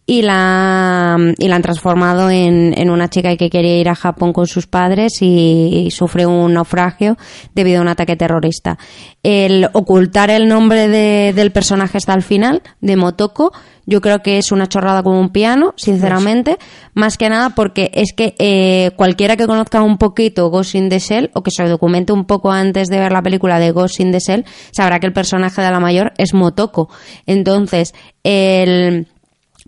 y 0.08 0.22
la, 0.22 1.16
y 1.36 1.48
la 1.48 1.56
han 1.56 1.62
transformado 1.62 2.30
en, 2.30 2.72
en 2.78 2.90
una 2.90 3.08
chica 3.10 3.36
que 3.36 3.50
quería 3.50 3.76
ir 3.78 3.88
a 3.88 3.96
Japón 3.96 4.32
con 4.32 4.46
sus 4.46 4.68
padres 4.68 5.20
y, 5.20 5.84
y 5.86 5.90
sufre 5.90 6.26
un 6.26 6.54
naufragio 6.54 7.16
debido 7.54 7.80
a 7.80 7.82
un 7.82 7.88
ataque 7.88 8.14
terrorista. 8.14 8.78
El 9.24 9.68
ocultar 9.72 10.30
el 10.30 10.46
nombre 10.46 10.86
de- 10.86 11.32
del 11.34 11.50
personaje 11.50 11.98
hasta 11.98 12.14
el 12.14 12.22
final, 12.22 12.62
de 12.80 12.94
Motoko, 12.96 13.52
yo 13.84 14.00
creo 14.00 14.20
que 14.20 14.38
es 14.38 14.52
una 14.52 14.68
chorrada 14.68 15.02
como 15.02 15.18
un 15.20 15.30
piano, 15.30 15.72
sinceramente, 15.76 16.56
más 16.94 17.16
que 17.18 17.28
nada 17.28 17.50
porque 17.50 17.90
es 17.92 18.12
que 18.12 18.34
eh, 18.38 18.92
cualquiera 18.96 19.36
que 19.36 19.46
conozca 19.48 19.82
un 19.82 19.98
poquito 19.98 20.50
Ghost 20.50 20.76
in 20.76 20.88
the 20.88 21.00
Shell 21.00 21.30
o 21.34 21.42
que 21.42 21.50
se 21.50 21.64
documente 21.68 22.12
un 22.12 22.26
poco 22.26 22.52
antes 22.52 22.88
de 22.88 23.00
ver 23.00 23.10
la 23.12 23.22
película 23.22 23.58
de 23.58 23.72
Ghost 23.72 23.98
in 23.98 24.12
the 24.12 24.20
Shell, 24.20 24.44
sabrá 24.70 25.00
que 25.00 25.06
el 25.06 25.12
personaje 25.12 25.62
de 25.62 25.70
la 25.70 25.80
mayor 25.80 26.12
es 26.18 26.32
Motoko. 26.32 26.88
Entonces, 27.26 27.92
el 28.22 29.08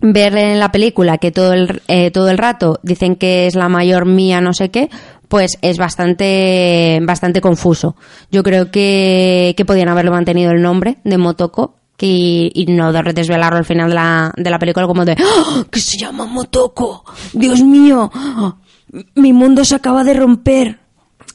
ver 0.01 0.37
en 0.37 0.59
la 0.59 0.71
película 0.71 1.17
que 1.17 1.31
todo 1.31 1.53
el, 1.53 1.81
eh, 1.87 2.11
todo 2.11 2.29
el 2.29 2.37
rato 2.37 2.79
dicen 2.83 3.15
que 3.15 3.47
es 3.47 3.55
la 3.55 3.69
mayor 3.69 4.05
mía 4.05 4.41
no 4.41 4.53
sé 4.53 4.69
qué, 4.69 4.89
pues 5.27 5.57
es 5.61 5.77
bastante, 5.77 6.99
bastante 7.03 7.41
confuso. 7.41 7.95
Yo 8.31 8.43
creo 8.43 8.71
que, 8.71 9.53
que 9.55 9.65
podían 9.65 9.89
haberle 9.89 10.11
mantenido 10.11 10.51
el 10.51 10.61
nombre 10.61 10.97
de 11.03 11.17
Motoko 11.17 11.75
que, 11.97 12.51
y 12.53 12.65
no 12.67 12.91
de 12.93 13.13
desvelarlo 13.13 13.57
al 13.57 13.65
final 13.65 13.89
de 13.89 13.95
la, 13.95 14.33
de 14.35 14.49
la 14.49 14.57
película 14.57 14.87
como 14.87 15.05
de 15.05 15.15
¡Ah! 15.19 15.65
que 15.69 15.79
se 15.79 15.97
llama 15.97 16.25
Motoko, 16.25 17.03
Dios 17.33 17.61
mío, 17.61 18.11
mi 19.15 19.33
mundo 19.33 19.65
se 19.65 19.75
acaba 19.75 20.03
de 20.03 20.13
romper. 20.13 20.79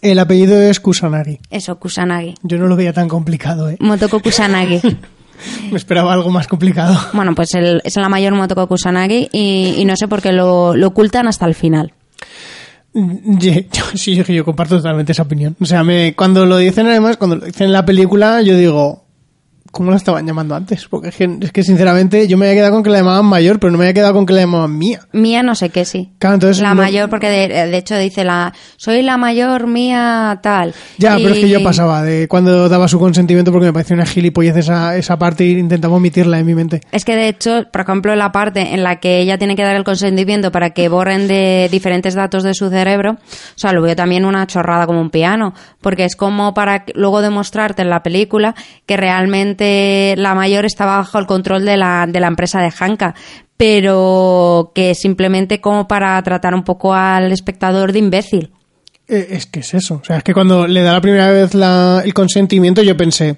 El 0.01 0.19
apellido 0.19 0.61
es 0.61 0.81
Kusanagi. 0.81 1.39
Eso, 1.51 1.79
Kusanagi. 1.79 2.35
Yo 2.43 2.59
no 2.59 2.67
lo 2.67 2.77
veía 2.77 2.93
tan 2.93 3.09
complicado, 3.09 3.71
¿eh? 3.71 3.77
Motoko 3.81 4.21
Kusanagi. 4.21 4.81
Me 5.71 5.77
esperaba 5.77 6.13
algo 6.13 6.31
más 6.31 6.47
complicado. 6.49 6.97
Bueno, 7.13 7.35
pues 7.35 7.55
el- 7.55 7.81
es 7.85 7.97
la 7.97 8.09
mayor 8.09 8.35
Motoko 8.35 8.67
Kusanagi 8.67 9.29
y, 9.33 9.75
y 9.79 9.85
no 9.85 9.97
sé 9.97 10.09
por 10.09 10.21
qué 10.23 10.33
lo, 10.33 10.75
lo 10.77 10.89
ocultan 10.89 11.27
hasta 11.29 11.47
el 11.47 11.55
final. 11.55 11.93
Ye- 12.95 13.69
yo, 13.73 13.83
sí, 13.95 14.15
yo, 14.15 14.25
yo 14.25 14.45
comparto 14.45 14.77
totalmente 14.77 15.13
esa 15.13 15.23
opinión. 15.23 15.57
O 15.61 15.65
sea, 15.65 15.83
me, 15.83 16.15
cuando 16.15 16.47
lo 16.47 16.57
dicen 16.59 16.87
además, 16.87 17.17
cuando 17.17 17.37
lo 17.37 17.47
dicen 17.47 17.67
en 17.67 17.73
la 17.73 17.85
película, 17.85 18.41
yo 18.43 18.57
digo, 18.57 19.04
¿cómo 19.75 19.91
la 19.91 19.97
estaban 19.97 20.25
llamando 20.27 20.55
antes? 20.55 20.87
Porque 20.89 21.09
es 21.09 21.17
que, 21.17 21.29
es 21.43 21.53
que, 21.53 21.63
sinceramente 21.65 22.27
yo 22.29 22.39
me 22.39 22.47
había 22.47 22.61
quedado 22.61 22.73
con 22.75 22.83
que 22.85 22.91
la 22.91 22.99
llamaban 22.99 23.27
mayor, 23.27 23.59
pero 23.59 23.73
no 23.73 23.79
me 23.79 23.85
había 23.85 23.93
quedado 23.95 24.15
con 24.15 24.25
que 24.25 24.33
la 24.33 24.41
llamaban 24.41 24.79
mía. 24.79 25.01
Mía 25.13 25.43
no 25.43 25.55
sé 25.55 25.71
qué, 25.71 25.85
sí. 25.85 26.13
Claro, 26.19 26.35
entonces 26.35 26.63
la 26.63 26.71
no- 26.71 26.83
mayor, 26.83 27.11
porque 27.11 27.29
de, 27.29 27.49
de 27.49 27.77
hecho 27.77 27.99
dice 27.99 28.25
la 28.25 28.53
soy 28.77 29.03
la 29.03 29.17
mayor 29.17 29.67
mía 29.67 30.39
tal. 30.43 30.73
Ya, 30.97 31.17
pero 31.17 31.31
es 31.31 31.41
que 31.41 31.49
yo 31.49 31.63
pasaba 31.63 32.03
de 32.03 32.29
cuando 32.29 32.69
daba 32.69 32.87
su 32.89 32.99
consentimiento 32.99 33.51
porque 33.51 33.67
me 33.67 33.73
parecía 33.73 33.95
una 33.97 34.07
gilipollez 34.07 34.57
esa, 34.57 34.97
esa 34.97 35.19
parte 35.19 35.45
e 35.45 35.51
intentaba 35.59 35.97
omitirla 35.97 36.39
en 36.39 36.47
mi 36.47 36.55
mente. 36.55 36.81
Es 36.93 37.05
que 37.05 37.17
de 37.17 37.29
hecho, 37.29 37.65
por 37.73 37.83
ejemplo, 37.83 38.15
la 38.15 38.31
parte 38.31 38.75
en 38.75 38.85
la 38.85 39.01
que 39.01 39.19
ella 39.19 39.39
tiene 39.39 39.57
que 39.57 39.63
dar 39.65 39.75
el 39.75 39.85
consentimiento 39.85 40.53
para 40.53 40.71
que 40.71 40.89
borren 40.89 41.27
de 41.27 41.69
diferentes 41.71 42.15
datos 42.15 42.45
de 42.45 42.55
su 42.55 42.71
cerebro, 42.71 43.13
o 43.15 43.57
sea, 43.59 43.73
lo 43.73 43.83
veo 43.83 43.97
también 43.97 44.25
una 44.25 44.47
chorrada 44.47 44.87
como 44.87 45.01
un 45.01 45.11
piano, 45.11 45.53
porque 45.81 46.05
es 46.05 46.15
como 46.15 46.55
para 46.55 46.85
luego 46.95 47.21
demostrarte 47.23 47.83
en 47.83 47.91
la 47.91 48.03
película 48.03 48.55
que 48.87 48.97
realmente 48.97 49.64
la 50.17 50.35
mayor 50.35 50.65
estaba 50.65 50.99
bajo 50.99 51.19
el 51.19 51.27
control 51.27 51.65
de 51.65 51.77
la, 51.77 52.07
de 52.09 52.21
la 52.21 52.29
empresa 52.29 52.61
de 52.61 52.73
Hanka, 52.79 53.15
pero 53.57 54.73
que 54.75 54.95
simplemente 54.95 55.61
como 55.61 55.87
para 55.87 56.23
tratar 56.23 56.55
un 56.55 56.65
poco 56.65 56.95
al 56.95 57.33
espectador 57.33 57.93
de 57.93 57.99
imbécil. 58.01 58.51
Eh, 59.07 59.29
es 59.31 59.47
que 59.47 59.61
es 59.61 59.75
eso. 59.75 60.01
O 60.03 60.05
sea, 60.05 60.19
es 60.19 60.23
que 60.25 60.35
cuando 60.35 60.67
le 60.67 60.83
da 60.83 60.93
la 60.93 61.01
primera 61.01 61.31
vez 61.31 61.55
el 61.55 62.15
consentimiento 62.15 62.83
yo 62.83 62.97
pensé, 62.97 63.37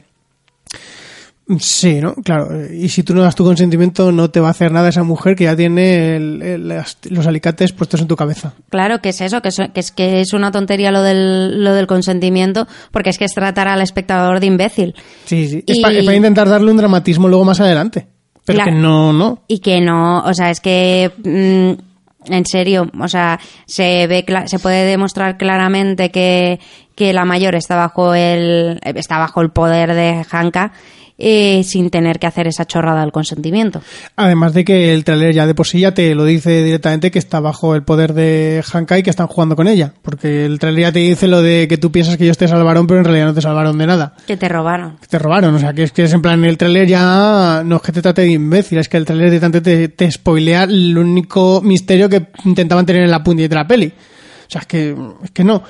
Sí, 1.60 2.00
¿no? 2.00 2.14
Claro. 2.16 2.48
Y 2.72 2.88
si 2.88 3.04
tú 3.04 3.14
no 3.14 3.22
das 3.22 3.36
tu 3.36 3.44
consentimiento, 3.44 4.10
no 4.10 4.30
te 4.30 4.40
va 4.40 4.48
a 4.48 4.50
hacer 4.50 4.72
nada 4.72 4.88
esa 4.88 5.04
mujer 5.04 5.36
que 5.36 5.44
ya 5.44 5.54
tiene 5.54 6.16
el- 6.16 6.42
el- 6.42 6.82
los 7.10 7.26
alicates 7.26 7.72
puestos 7.72 8.00
en 8.00 8.08
tu 8.08 8.16
cabeza. 8.16 8.54
Claro 8.68 9.00
que 9.00 9.10
es 9.10 9.20
eso, 9.20 9.40
que 9.40 9.50
es, 9.50 9.56
que 9.72 9.78
es, 9.80 9.92
que 9.92 10.20
es 10.20 10.32
una 10.32 10.50
tontería 10.50 10.90
lo 10.90 11.02
del, 11.02 11.62
lo 11.62 11.72
del 11.72 11.86
consentimiento, 11.86 12.66
porque 12.90 13.10
es 13.10 13.18
que 13.18 13.26
es 13.26 13.32
tratar 13.32 13.68
al 13.68 13.80
espectador 13.80 14.40
de 14.40 14.46
imbécil. 14.46 14.94
Sí, 15.26 15.46
sí. 15.46 15.64
Es, 15.68 15.78
para 15.80 16.14
intentar 16.16 16.48
darle 16.48 16.70
un 16.72 16.78
dramatismo 16.78 17.28
luego 17.28 17.44
más 17.44 17.60
adelante. 17.60 18.08
Pero 18.44 18.56
Claro. 18.58 18.72
que 18.72 18.78
no, 18.78 19.12
no. 19.12 19.42
Y 19.46 19.60
que 19.60 19.80
no, 19.80 20.20
o 20.24 20.34
sea, 20.34 20.50
es 20.50 20.60
que 20.60 21.12
mm, 21.24 22.32
en 22.32 22.44
serio, 22.46 22.90
o 23.00 23.06
sea, 23.08 23.38
se 23.66 24.06
ve 24.08 24.24
se 24.46 24.58
puede 24.58 24.84
demostrar 24.84 25.36
claramente 25.36 26.10
que, 26.10 26.58
que 26.96 27.12
la 27.12 27.24
mayor 27.24 27.54
está 27.54 27.76
bajo 27.76 28.14
el 28.14 28.80
está 28.82 29.18
bajo 29.18 29.42
el 29.42 29.50
poder 29.50 29.94
de 29.94 30.24
Hanka 30.30 30.72
eh, 31.18 31.62
sin 31.64 31.88
tener 31.90 32.18
que 32.18 32.26
hacer 32.26 32.46
esa 32.46 32.66
chorrada 32.66 33.00
del 33.00 33.12
consentimiento. 33.12 33.80
Además 34.16 34.52
de 34.52 34.64
que 34.64 34.92
el 34.92 35.04
trailer 35.04 35.34
ya 35.34 35.46
de 35.46 35.54
por 35.54 35.66
sí 35.66 35.80
ya 35.80 35.92
te 35.92 36.14
lo 36.14 36.24
dice 36.24 36.62
directamente 36.62 37.10
que 37.10 37.18
está 37.18 37.40
bajo 37.40 37.74
el 37.74 37.82
poder 37.82 38.12
de 38.12 38.62
Hankai 38.70 39.00
y 39.00 39.02
que 39.02 39.10
están 39.10 39.26
jugando 39.26 39.56
con 39.56 39.66
ella. 39.66 39.94
Porque 40.02 40.44
el 40.44 40.58
trailer 40.58 40.82
ya 40.82 40.92
te 40.92 40.98
dice 40.98 41.26
lo 41.26 41.40
de 41.40 41.68
que 41.68 41.78
tú 41.78 41.90
piensas 41.90 42.16
que 42.16 42.24
ellos 42.24 42.36
te 42.36 42.48
salvaron, 42.48 42.86
pero 42.86 43.00
en 43.00 43.04
realidad 43.04 43.26
no 43.26 43.34
te 43.34 43.40
salvaron 43.40 43.78
de 43.78 43.86
nada. 43.86 44.14
Que 44.26 44.36
te 44.36 44.48
robaron. 44.48 44.98
Que 44.98 45.06
te 45.06 45.18
robaron. 45.18 45.54
O 45.54 45.58
sea, 45.58 45.72
que 45.72 45.84
es 45.84 45.92
que 45.92 46.04
es 46.04 46.12
en 46.12 46.22
plan, 46.22 46.44
el 46.44 46.58
trailer 46.58 46.86
ya 46.86 47.62
no 47.64 47.76
es 47.76 47.82
que 47.82 47.92
te 47.92 48.02
trate 48.02 48.22
de 48.22 48.32
imbécil, 48.32 48.78
es 48.78 48.88
que 48.88 48.98
el 48.98 49.06
trailer 49.06 49.30
directamente 49.30 49.60
te, 49.60 49.88
te 49.88 50.10
spoilea 50.10 50.64
el 50.64 50.96
único 50.98 51.60
misterio 51.62 52.08
que 52.08 52.26
intentaban 52.44 52.84
tener 52.84 53.02
en 53.02 53.10
la 53.10 53.22
puntilla 53.22 53.48
de 53.48 53.54
la 53.54 53.66
peli. 53.66 53.86
O 53.86 54.50
sea, 54.50 54.60
es 54.60 54.66
que, 54.66 54.94
es 55.24 55.30
que 55.32 55.44
no. 55.44 55.62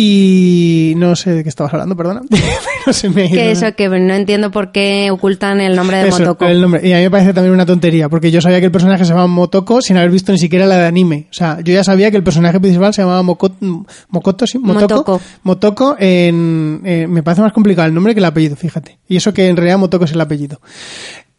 Y 0.00 0.94
no 0.96 1.16
sé 1.16 1.32
de 1.34 1.42
qué 1.42 1.48
estabas 1.48 1.72
hablando, 1.74 1.96
perdona. 1.96 2.20
no 2.86 2.92
se 2.92 3.08
me 3.10 3.22
ha 3.22 3.24
ido. 3.26 3.34
Que 3.34 3.50
eso, 3.50 3.74
que 3.74 3.88
no 3.88 4.14
entiendo 4.14 4.52
por 4.52 4.70
qué 4.70 5.10
ocultan 5.10 5.60
el 5.60 5.74
nombre 5.74 5.96
de 5.96 6.08
Eso, 6.10 6.20
Motoko. 6.20 6.44
el 6.46 6.60
nombre. 6.60 6.86
Y 6.86 6.92
a 6.92 6.98
mí 6.98 7.02
me 7.02 7.10
parece 7.10 7.34
también 7.34 7.52
una 7.52 7.66
tontería, 7.66 8.08
porque 8.08 8.30
yo 8.30 8.40
sabía 8.40 8.60
que 8.60 8.66
el 8.66 8.70
personaje 8.70 9.04
se 9.04 9.08
llamaba 9.10 9.26
Motoko 9.26 9.82
sin 9.82 9.96
haber 9.96 10.10
visto 10.10 10.30
ni 10.30 10.38
siquiera 10.38 10.66
la 10.66 10.76
de 10.78 10.86
anime. 10.86 11.26
O 11.30 11.34
sea, 11.34 11.58
yo 11.64 11.74
ya 11.74 11.82
sabía 11.82 12.12
que 12.12 12.16
el 12.16 12.22
personaje 12.22 12.60
principal 12.60 12.94
se 12.94 13.02
llamaba 13.02 13.22
Moko- 13.24 13.84
Mokoto, 14.10 14.46
sí, 14.46 14.58
Motoko. 14.60 14.94
Motoko. 14.94 15.20
Motoko 15.42 15.96
en, 15.98 16.80
eh, 16.84 17.06
me 17.08 17.24
parece 17.24 17.42
más 17.42 17.52
complicado 17.52 17.88
el 17.88 17.94
nombre 17.94 18.14
que 18.14 18.20
el 18.20 18.26
apellido, 18.26 18.54
fíjate. 18.54 19.00
Y 19.08 19.16
eso 19.16 19.34
que 19.34 19.48
en 19.48 19.56
realidad 19.56 19.78
Motoko 19.78 20.04
es 20.04 20.12
el 20.12 20.20
apellido. 20.20 20.60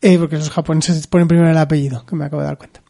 Eh, 0.01 0.18
porque 0.18 0.36
los 0.36 0.49
japoneses 0.49 1.07
ponen 1.07 1.30
primero 1.30 1.49
el 1.49 1.57
apellido, 1.57 2.05
que 2.05 2.14
me 2.18 2.26
acabo 2.26 2.41
de 2.41 2.47
dar 2.49 2.57
cuenta. 2.57 2.82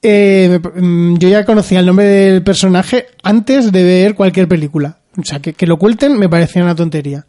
Eh, 0.00 0.60
mm, 0.76 1.16
yo 1.16 1.28
ya 1.28 1.44
conocía 1.44 1.80
el 1.80 1.86
nombre 1.86 2.04
del 2.06 2.44
personaje 2.44 3.06
antes 3.24 3.72
de 3.72 3.82
ver 3.82 4.14
cualquier 4.14 4.46
película. 4.46 4.97
O 5.18 5.24
sea, 5.24 5.40
que, 5.40 5.52
que 5.52 5.66
lo 5.66 5.74
oculten 5.74 6.18
me 6.18 6.28
parecía 6.28 6.62
una 6.62 6.74
tontería. 6.74 7.26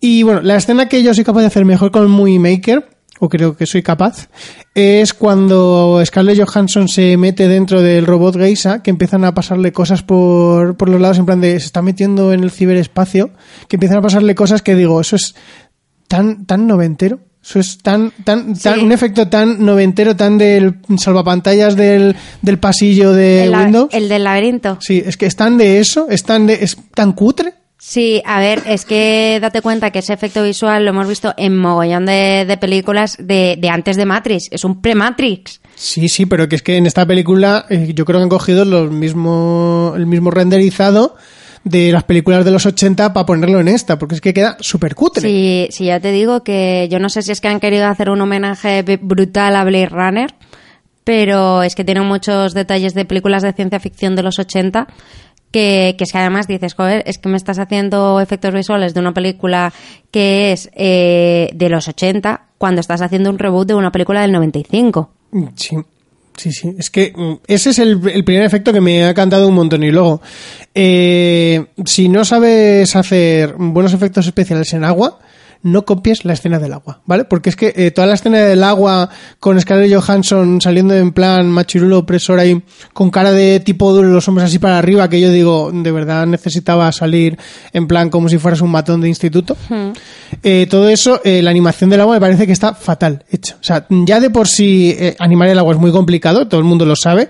Y 0.00 0.22
bueno, 0.22 0.40
la 0.42 0.56
escena 0.56 0.88
que 0.88 1.02
yo 1.02 1.12
soy 1.12 1.24
capaz 1.24 1.40
de 1.40 1.46
hacer 1.46 1.64
mejor 1.64 1.90
con 1.90 2.10
Movie 2.10 2.38
Maker, 2.38 2.88
o 3.20 3.28
creo 3.28 3.56
que 3.56 3.66
soy 3.66 3.82
capaz, 3.82 4.28
es 4.74 5.12
cuando 5.12 6.00
Scarlett 6.04 6.40
Johansson 6.40 6.88
se 6.88 7.16
mete 7.16 7.48
dentro 7.48 7.82
del 7.82 8.06
robot 8.06 8.36
Geisa, 8.36 8.82
que 8.82 8.90
empiezan 8.90 9.24
a 9.24 9.34
pasarle 9.34 9.72
cosas 9.72 10.02
por, 10.02 10.76
por 10.76 10.88
los 10.88 11.00
lados, 11.00 11.18
en 11.18 11.26
plan 11.26 11.40
de 11.40 11.58
se 11.58 11.66
está 11.66 11.82
metiendo 11.82 12.32
en 12.32 12.44
el 12.44 12.50
ciberespacio, 12.50 13.30
que 13.68 13.76
empiezan 13.76 13.98
a 13.98 14.02
pasarle 14.02 14.34
cosas 14.34 14.62
que 14.62 14.76
digo, 14.76 15.00
eso 15.00 15.16
es 15.16 15.34
tan, 16.06 16.46
tan 16.46 16.66
noventero. 16.66 17.20
Eso 17.48 17.60
es 17.60 17.78
tan, 17.78 18.12
tan, 18.24 18.54
tan, 18.58 18.80
un 18.80 18.92
efecto 18.92 19.28
tan 19.28 19.64
noventero, 19.64 20.14
tan 20.14 20.36
del 20.36 20.74
salvapantallas 20.98 21.76
del, 21.76 22.14
del 22.42 22.58
pasillo 22.58 23.12
de 23.14 23.44
el, 23.44 23.54
Windows. 23.54 23.88
el 23.94 24.10
del 24.10 24.24
laberinto. 24.24 24.76
Sí, 24.82 25.02
es 25.04 25.16
que 25.16 25.24
están 25.24 25.56
de 25.56 25.78
eso, 25.80 26.08
están 26.10 26.46
de, 26.46 26.58
es 26.60 26.76
tan 26.94 27.12
cutre. 27.12 27.54
Sí, 27.78 28.20
a 28.26 28.38
ver, 28.40 28.62
es 28.66 28.84
que 28.84 29.38
date 29.40 29.62
cuenta 29.62 29.90
que 29.90 30.00
ese 30.00 30.12
efecto 30.12 30.42
visual 30.42 30.84
lo 30.84 30.90
hemos 30.90 31.08
visto 31.08 31.32
en 31.38 31.56
mogollón 31.56 32.04
de, 32.04 32.44
de 32.46 32.56
películas 32.58 33.16
de, 33.18 33.56
de 33.58 33.70
antes 33.70 33.96
de 33.96 34.04
Matrix. 34.04 34.48
Es 34.50 34.64
un 34.64 34.82
pre-Matrix. 34.82 35.60
Sí, 35.74 36.08
sí, 36.10 36.26
pero 36.26 36.48
que 36.48 36.56
es 36.56 36.62
que 36.62 36.76
en 36.76 36.84
esta 36.86 37.06
película 37.06 37.64
eh, 37.70 37.92
yo 37.94 38.04
creo 38.04 38.18
que 38.18 38.24
han 38.24 38.28
cogido 38.28 38.66
los 38.66 38.90
mismo, 38.90 39.94
el 39.96 40.06
mismo 40.06 40.30
renderizado 40.30 41.14
de 41.64 41.92
las 41.92 42.04
películas 42.04 42.44
de 42.44 42.50
los 42.50 42.66
80 42.66 43.12
para 43.12 43.26
ponerlo 43.26 43.60
en 43.60 43.68
esta, 43.68 43.98
porque 43.98 44.14
es 44.16 44.20
que 44.20 44.34
queda 44.34 44.56
súper 44.60 44.94
cutre. 44.94 45.22
Sí, 45.22 45.68
sí, 45.70 45.86
ya 45.86 46.00
te 46.00 46.12
digo 46.12 46.42
que 46.42 46.88
yo 46.90 46.98
no 46.98 47.08
sé 47.08 47.22
si 47.22 47.32
es 47.32 47.40
que 47.40 47.48
han 47.48 47.60
querido 47.60 47.86
hacer 47.86 48.10
un 48.10 48.20
homenaje 48.20 48.82
brutal 49.00 49.56
a 49.56 49.64
Blade 49.64 49.88
Runner, 49.88 50.34
pero 51.04 51.62
es 51.62 51.74
que 51.74 51.84
tiene 51.84 52.02
muchos 52.02 52.54
detalles 52.54 52.94
de 52.94 53.04
películas 53.04 53.42
de 53.42 53.52
ciencia 53.52 53.80
ficción 53.80 54.16
de 54.16 54.22
los 54.22 54.38
80 54.38 54.86
que, 55.50 55.94
que 55.96 56.04
es 56.04 56.12
que 56.12 56.18
además 56.18 56.46
dices, 56.46 56.74
joder, 56.74 57.02
es 57.06 57.18
que 57.18 57.28
me 57.28 57.36
estás 57.36 57.58
haciendo 57.58 58.20
efectos 58.20 58.52
visuales 58.52 58.94
de 58.94 59.00
una 59.00 59.14
película 59.14 59.72
que 60.10 60.52
es 60.52 60.70
eh, 60.74 61.50
de 61.54 61.68
los 61.68 61.88
80 61.88 62.48
cuando 62.58 62.80
estás 62.80 63.00
haciendo 63.00 63.30
un 63.30 63.38
reboot 63.38 63.68
de 63.68 63.74
una 63.74 63.90
película 63.90 64.20
del 64.20 64.32
95. 64.32 65.10
Sí, 65.54 65.76
sí, 66.38 66.52
sí. 66.52 66.74
Es 66.78 66.90
que 66.90 67.12
mm, 67.14 67.34
ese 67.46 67.70
es 67.70 67.78
el, 67.78 68.00
el 68.08 68.24
primer 68.24 68.44
efecto 68.44 68.72
que 68.72 68.80
me 68.80 69.04
ha 69.04 69.12
cantado 69.12 69.48
un 69.48 69.54
montón. 69.54 69.82
Y 69.82 69.90
luego, 69.90 70.22
eh, 70.74 71.66
si 71.84 72.08
no 72.08 72.24
sabes 72.24 72.96
hacer 72.96 73.54
buenos 73.58 73.92
efectos 73.92 74.26
especiales 74.26 74.72
en 74.72 74.84
agua, 74.84 75.18
no 75.62 75.84
copies 75.84 76.24
la 76.24 76.32
escena 76.32 76.58
del 76.58 76.72
agua, 76.72 77.00
¿vale? 77.06 77.24
Porque 77.24 77.50
es 77.50 77.56
que 77.56 77.72
eh, 77.76 77.90
toda 77.90 78.06
la 78.06 78.14
escena 78.14 78.38
del 78.38 78.62
agua 78.62 79.10
con 79.40 79.60
Scarlett 79.60 79.92
Johansson 79.92 80.60
saliendo 80.60 80.94
en 80.94 81.12
plan 81.12 81.50
machirulo 81.50 81.98
opresor 81.98 82.38
ahí, 82.38 82.62
con 82.92 83.10
cara 83.10 83.32
de 83.32 83.60
tipo 83.60 83.92
duro, 83.92 84.08
los 84.08 84.28
hombres 84.28 84.46
así 84.46 84.58
para 84.58 84.78
arriba, 84.78 85.08
que 85.08 85.20
yo 85.20 85.30
digo, 85.30 85.70
de 85.72 85.90
verdad 85.90 86.26
necesitaba 86.26 86.90
salir 86.92 87.38
en 87.72 87.86
plan 87.86 88.10
como 88.10 88.28
si 88.28 88.38
fueras 88.38 88.60
un 88.60 88.70
matón 88.70 89.00
de 89.00 89.08
instituto. 89.08 89.56
Eh, 90.42 90.66
todo 90.70 90.88
eso, 90.88 91.20
eh, 91.24 91.42
la 91.42 91.50
animación 91.50 91.90
del 91.90 92.00
agua 92.00 92.14
me 92.14 92.20
parece 92.20 92.46
que 92.46 92.52
está 92.52 92.74
fatal 92.74 93.24
hecha. 93.30 93.56
O 93.60 93.64
sea, 93.64 93.86
ya 93.88 94.20
de 94.20 94.30
por 94.30 94.46
sí 94.48 94.96
animar 95.18 95.48
el 95.48 95.58
agua 95.58 95.74
es 95.74 95.80
muy 95.80 95.90
complicado, 95.90 96.46
todo 96.48 96.60
el 96.60 96.66
mundo 96.66 96.84
lo 96.84 96.96
sabe. 96.96 97.28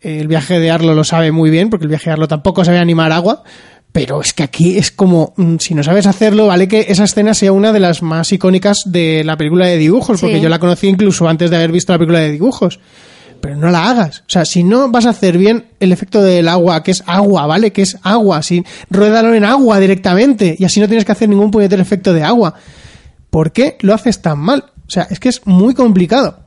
El 0.00 0.28
viaje 0.28 0.60
de 0.60 0.70
Arlo 0.70 0.94
lo 0.94 1.04
sabe 1.04 1.32
muy 1.32 1.50
bien, 1.50 1.70
porque 1.70 1.84
el 1.84 1.88
viaje 1.88 2.10
de 2.10 2.12
Arlo 2.12 2.28
tampoco 2.28 2.64
sabe 2.64 2.78
animar 2.78 3.12
agua. 3.12 3.42
Pero 3.96 4.20
es 4.20 4.34
que 4.34 4.42
aquí 4.42 4.76
es 4.76 4.90
como, 4.90 5.32
mm, 5.38 5.56
si 5.58 5.74
no 5.74 5.82
sabes 5.82 6.06
hacerlo, 6.06 6.48
vale 6.48 6.68
que 6.68 6.84
esa 6.90 7.04
escena 7.04 7.32
sea 7.32 7.52
una 7.52 7.72
de 7.72 7.80
las 7.80 8.02
más 8.02 8.30
icónicas 8.30 8.82
de 8.84 9.24
la 9.24 9.38
película 9.38 9.64
de 9.68 9.78
dibujos, 9.78 10.20
porque 10.20 10.36
Sí. 10.36 10.42
yo 10.42 10.50
la 10.50 10.58
conocí 10.58 10.86
incluso 10.86 11.26
antes 11.26 11.48
de 11.48 11.56
haber 11.56 11.72
visto 11.72 11.94
la 11.94 11.98
película 11.98 12.18
de 12.20 12.32
dibujos. 12.32 12.78
Pero 13.40 13.56
no 13.56 13.70
la 13.70 13.88
hagas. 13.88 14.18
O 14.20 14.28
sea, 14.28 14.44
si 14.44 14.64
no 14.64 14.90
vas 14.90 15.06
a 15.06 15.10
hacer 15.10 15.38
bien 15.38 15.64
el 15.80 15.92
efecto 15.92 16.22
del 16.22 16.46
agua, 16.46 16.82
que 16.82 16.90
es 16.90 17.04
agua, 17.06 17.46
¿vale? 17.46 17.72
Que 17.72 17.80
es 17.80 17.96
agua. 18.02 18.42
Si, 18.42 18.62
ruédalo 18.90 19.32
en 19.34 19.46
agua 19.46 19.80
directamente. 19.80 20.54
Y 20.58 20.64
así 20.66 20.78
no 20.78 20.88
tienes 20.88 21.06
que 21.06 21.12
hacer 21.12 21.30
ningún 21.30 21.50
puñetero 21.50 21.80
efecto 21.80 22.12
de 22.12 22.22
agua. 22.22 22.52
¿Por 23.30 23.50
qué 23.52 23.78
lo 23.80 23.94
haces 23.94 24.20
tan 24.20 24.38
mal? 24.40 24.64
O 24.86 24.90
sea, 24.90 25.06
es 25.08 25.18
que 25.20 25.30
es 25.30 25.40
muy 25.46 25.72
complicado. 25.72 26.40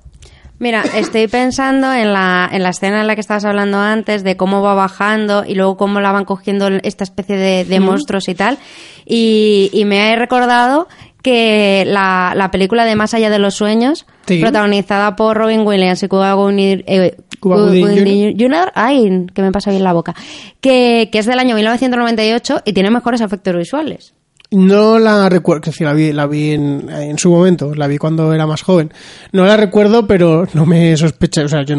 Mira, 0.59 0.83
estoy 0.95 1.27
pensando 1.27 1.93
en 1.93 2.11
la, 2.11 2.49
en 2.51 2.63
la 2.63 2.69
escena 2.69 2.99
en 3.01 3.07
la 3.07 3.15
que 3.15 3.21
estabas 3.21 3.45
hablando 3.45 3.77
antes, 3.79 4.23
de 4.23 4.35
cómo 4.35 4.61
va 4.61 4.73
bajando 4.73 5.45
y 5.45 5.55
luego 5.55 5.77
cómo 5.77 6.01
la 6.01 6.11
van 6.11 6.25
cogiendo 6.25 6.67
esta 6.83 7.05
especie 7.05 7.37
de, 7.37 7.63
de 7.65 7.79
monstruos 7.79 8.27
y 8.27 8.35
tal. 8.35 8.57
Y, 9.05 9.69
y 9.71 9.85
me 9.85 10.11
he 10.11 10.15
recordado 10.17 10.87
que 11.21 11.83
la, 11.87 12.33
la 12.35 12.51
película 12.51 12.85
de 12.85 12.95
Más 12.95 13.13
allá 13.13 13.29
de 13.29 13.39
los 13.39 13.55
sueños, 13.55 14.05
Sí. 14.25 14.39
protagonizada 14.41 15.15
por 15.15 15.35
Robin 15.37 15.61
Williams 15.65 16.03
y 16.03 16.07
Cuba 16.07 16.33
Gooding 16.33 16.83
eh, 16.85 17.15
Jr., 18.37 18.71
ay, 18.75 19.25
que 19.33 19.41
me 19.41 19.51
pasa 19.51 19.71
bien 19.71 19.83
la 19.83 19.93
boca, 19.93 20.13
que, 20.61 21.09
que 21.11 21.19
es 21.19 21.25
del 21.25 21.39
año 21.39 21.55
1998 21.55 22.61
y 22.65 22.73
tiene 22.73 22.91
mejores 22.91 23.21
efectos 23.21 23.55
visuales. 23.55 24.13
No 24.51 24.97
la 24.97 25.29
recuerdo, 25.29 25.61
que 25.61 25.71
sí, 25.71 25.83
la 25.83 25.93
vi, 25.93 26.11
la 26.11 26.25
vi 26.25 26.53
en, 26.53 26.89
en 26.89 27.19
su 27.19 27.29
momento, 27.29 27.75
la 27.75 27.85
vi 27.85 27.99
cuando 27.99 28.33
era 28.33 28.47
más 28.47 28.63
joven. 28.63 28.91
No 29.31 29.45
la 29.45 29.55
recuerdo, 29.57 30.07
pero 30.07 30.47
no 30.53 30.65
me 30.65 30.97
sospecha, 30.97 31.43
o 31.43 31.47
sea, 31.47 31.63
yo 31.63 31.75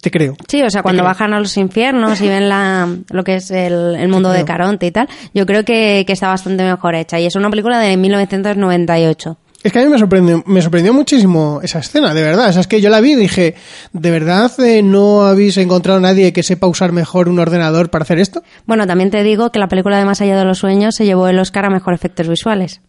te 0.00 0.10
creo. 0.10 0.34
Sí, 0.48 0.62
o 0.62 0.70
sea, 0.70 0.82
cuando 0.82 1.02
creo. 1.02 1.10
bajan 1.10 1.34
a 1.34 1.40
los 1.40 1.54
infiernos 1.58 2.18
y 2.22 2.28
ven 2.28 2.48
la, 2.48 2.88
lo 3.10 3.22
que 3.22 3.34
es 3.34 3.50
el, 3.50 3.96
el 3.96 4.08
mundo 4.08 4.30
de. 4.30 4.46
Caronte 4.46 4.86
y 4.86 4.92
tal, 4.92 5.08
yo 5.34 5.44
creo 5.44 5.64
que, 5.64 6.04
que 6.06 6.12
está 6.12 6.28
bastante 6.28 6.62
mejor 6.62 6.94
hecha. 6.94 7.18
Y 7.18 7.26
es 7.26 7.36
una 7.36 7.50
película 7.50 7.80
de 7.80 7.96
1998. 7.96 9.36
Es 9.66 9.72
que 9.72 9.80
a 9.80 9.82
mí 9.84 9.88
me 9.90 9.98
sorprendió, 9.98 10.42
me 10.46 10.62
sorprendió 10.62 10.92
muchísimo 10.94 11.60
esa 11.62 11.80
escena, 11.80 12.14
de 12.14 12.22
verdad. 12.22 12.48
O 12.48 12.52
sea, 12.52 12.60
es 12.60 12.66
que 12.68 12.80
yo 12.80 12.88
la 12.88 13.00
vi 13.00 13.12
y 13.12 13.16
dije, 13.16 13.54
¿de 13.92 14.10
verdad 14.10 14.50
eh, 14.60 14.82
no 14.82 15.22
habéis 15.22 15.56
encontrado 15.56 15.98
a 15.98 16.02
nadie 16.02 16.32
que 16.32 16.42
sepa 16.42 16.66
usar 16.68 16.92
mejor 16.92 17.28
un 17.28 17.38
ordenador 17.38 17.90
para 17.90 18.04
hacer 18.04 18.18
esto? 18.20 18.42
Bueno, 18.66 18.86
también 18.86 19.10
te 19.10 19.22
digo 19.24 19.50
que 19.50 19.58
la 19.58 19.68
película 19.68 19.98
de 19.98 20.04
Más 20.04 20.20
allá 20.20 20.38
de 20.38 20.44
los 20.44 20.58
sueños 20.58 20.94
se 20.94 21.04
llevó 21.04 21.26
el 21.28 21.38
Oscar 21.38 21.64
a 21.64 21.70
mejor 21.70 21.94
efectos 21.94 22.28
visuales. 22.28 22.80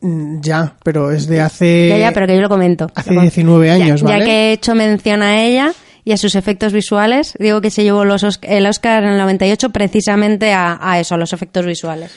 Mm, 0.00 0.40
Ya, 0.42 0.76
pero 0.84 1.10
es 1.10 1.26
de 1.28 1.40
hace... 1.40 1.88
ya, 1.88 1.98
ya, 1.98 2.12
pero 2.12 2.26
que 2.26 2.34
yo 2.36 2.42
lo 2.42 2.48
comento. 2.48 2.88
hace 2.94 3.10
Lo 3.10 3.16
com- 3.16 3.22
19 3.24 3.66
Ya- 3.66 3.72
años, 3.74 4.00
ya, 4.02 4.06
¿vale? 4.06 4.24
que 4.26 4.30
he 4.30 4.52
hecho 4.52 4.74
mención 4.74 5.22
a 5.22 5.42
ella 5.42 5.72
y 6.04 6.12
a 6.12 6.16
sus 6.16 6.34
efectos 6.36 6.72
visuales, 6.72 7.34
digo 7.38 7.60
que 7.60 7.70
se 7.70 7.82
llevó 7.82 8.04
los 8.04 8.22
el 8.42 8.66
Oscar 8.66 9.02
en 9.04 9.10
el 9.10 9.18
98 9.18 9.70
precisamente 9.70 10.52
a, 10.52 10.78
a 10.80 11.00
eso, 11.00 11.14
a 11.14 11.18
los 11.18 11.32
efectos 11.32 11.66
visuales. 11.66 12.12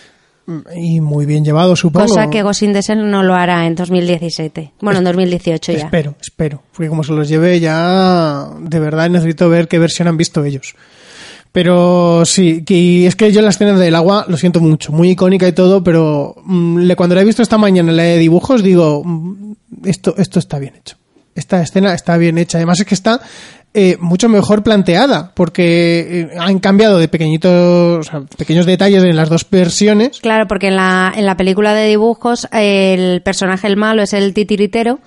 Y 0.75 1.01
muy 1.01 1.25
bien 1.25 1.43
llevado, 1.45 1.75
supongo. 1.75 2.07
Cosa 2.07 2.29
que 2.29 2.41
Ghost 2.43 2.63
in 2.63 2.73
the 2.73 2.81
Shell 2.81 3.09
no 3.09 3.23
lo 3.23 3.33
hará 3.35 3.65
en 3.67 3.75
2017. 3.75 4.71
Bueno, 4.81 4.99
en 4.99 5.05
2018 5.05 5.71
ya. 5.73 5.77
Espero, 5.79 6.15
espero. 6.21 6.61
Porque 6.73 6.89
como 6.89 7.03
se 7.03 7.13
los 7.13 7.27
lleve 7.29 7.59
ya, 7.59 8.47
de 8.59 8.79
verdad 8.79 9.09
necesito 9.09 9.49
ver 9.49 9.67
qué 9.67 9.79
versión 9.79 10.07
han 10.07 10.17
visto 10.17 10.43
ellos. 10.43 10.75
Pero 11.51 12.23
sí, 12.25 12.63
que 12.63 13.05
es 13.07 13.15
que 13.17 13.31
yo 13.33 13.41
la 13.41 13.49
escena 13.49 13.77
del 13.77 13.95
agua 13.95 14.25
lo 14.27 14.37
siento 14.37 14.61
mucho, 14.61 14.93
muy 14.93 15.09
icónica 15.11 15.47
y 15.47 15.51
todo, 15.51 15.83
pero 15.83 16.35
mm, 16.45 16.77
le- 16.79 16.95
cuando 16.95 17.13
la 17.15 17.21
he 17.21 17.25
visto 17.25 17.41
esta 17.41 17.57
mañana 17.57 17.91
en 17.91 17.97
la 17.97 18.03
de 18.03 18.17
dibujos 18.19 18.63
digo, 18.63 19.03
mm, 19.03 19.53
esto, 19.85 20.15
esto 20.17 20.39
está 20.39 20.59
bien 20.59 20.75
hecho. 20.75 20.95
Esta 21.35 21.61
escena 21.61 21.93
está 21.93 22.15
bien 22.17 22.37
hecha. 22.37 22.57
Además 22.57 22.79
es 22.79 22.85
que 22.85 22.95
está 22.95 23.19
eh, 23.73 23.97
mucho 24.01 24.27
mejor 24.27 24.63
planteada, 24.63 25.31
porque 25.33 26.21
eh, 26.21 26.29
han 26.37 26.59
cambiado 26.59 26.97
de 26.97 27.07
pequeñitos, 27.07 27.99
o 27.99 28.03
sea, 28.03 28.21
pequeños 28.37 28.65
detalles 28.65 29.03
en 29.03 29.15
las 29.15 29.29
dos 29.29 29.49
versiones. 29.49 30.19
Claro, 30.19 30.45
porque 30.47 30.67
en 30.67 30.75
la, 30.75 31.13
en 31.15 31.25
la 31.25 31.37
película 31.37 31.73
de 31.73 31.87
dibujos 31.87 32.47
el 32.51 33.21
personaje 33.21 33.67
el 33.67 33.77
malo 33.77 34.03
es 34.03 34.11
el 34.11 34.33
titiritero 34.33 34.99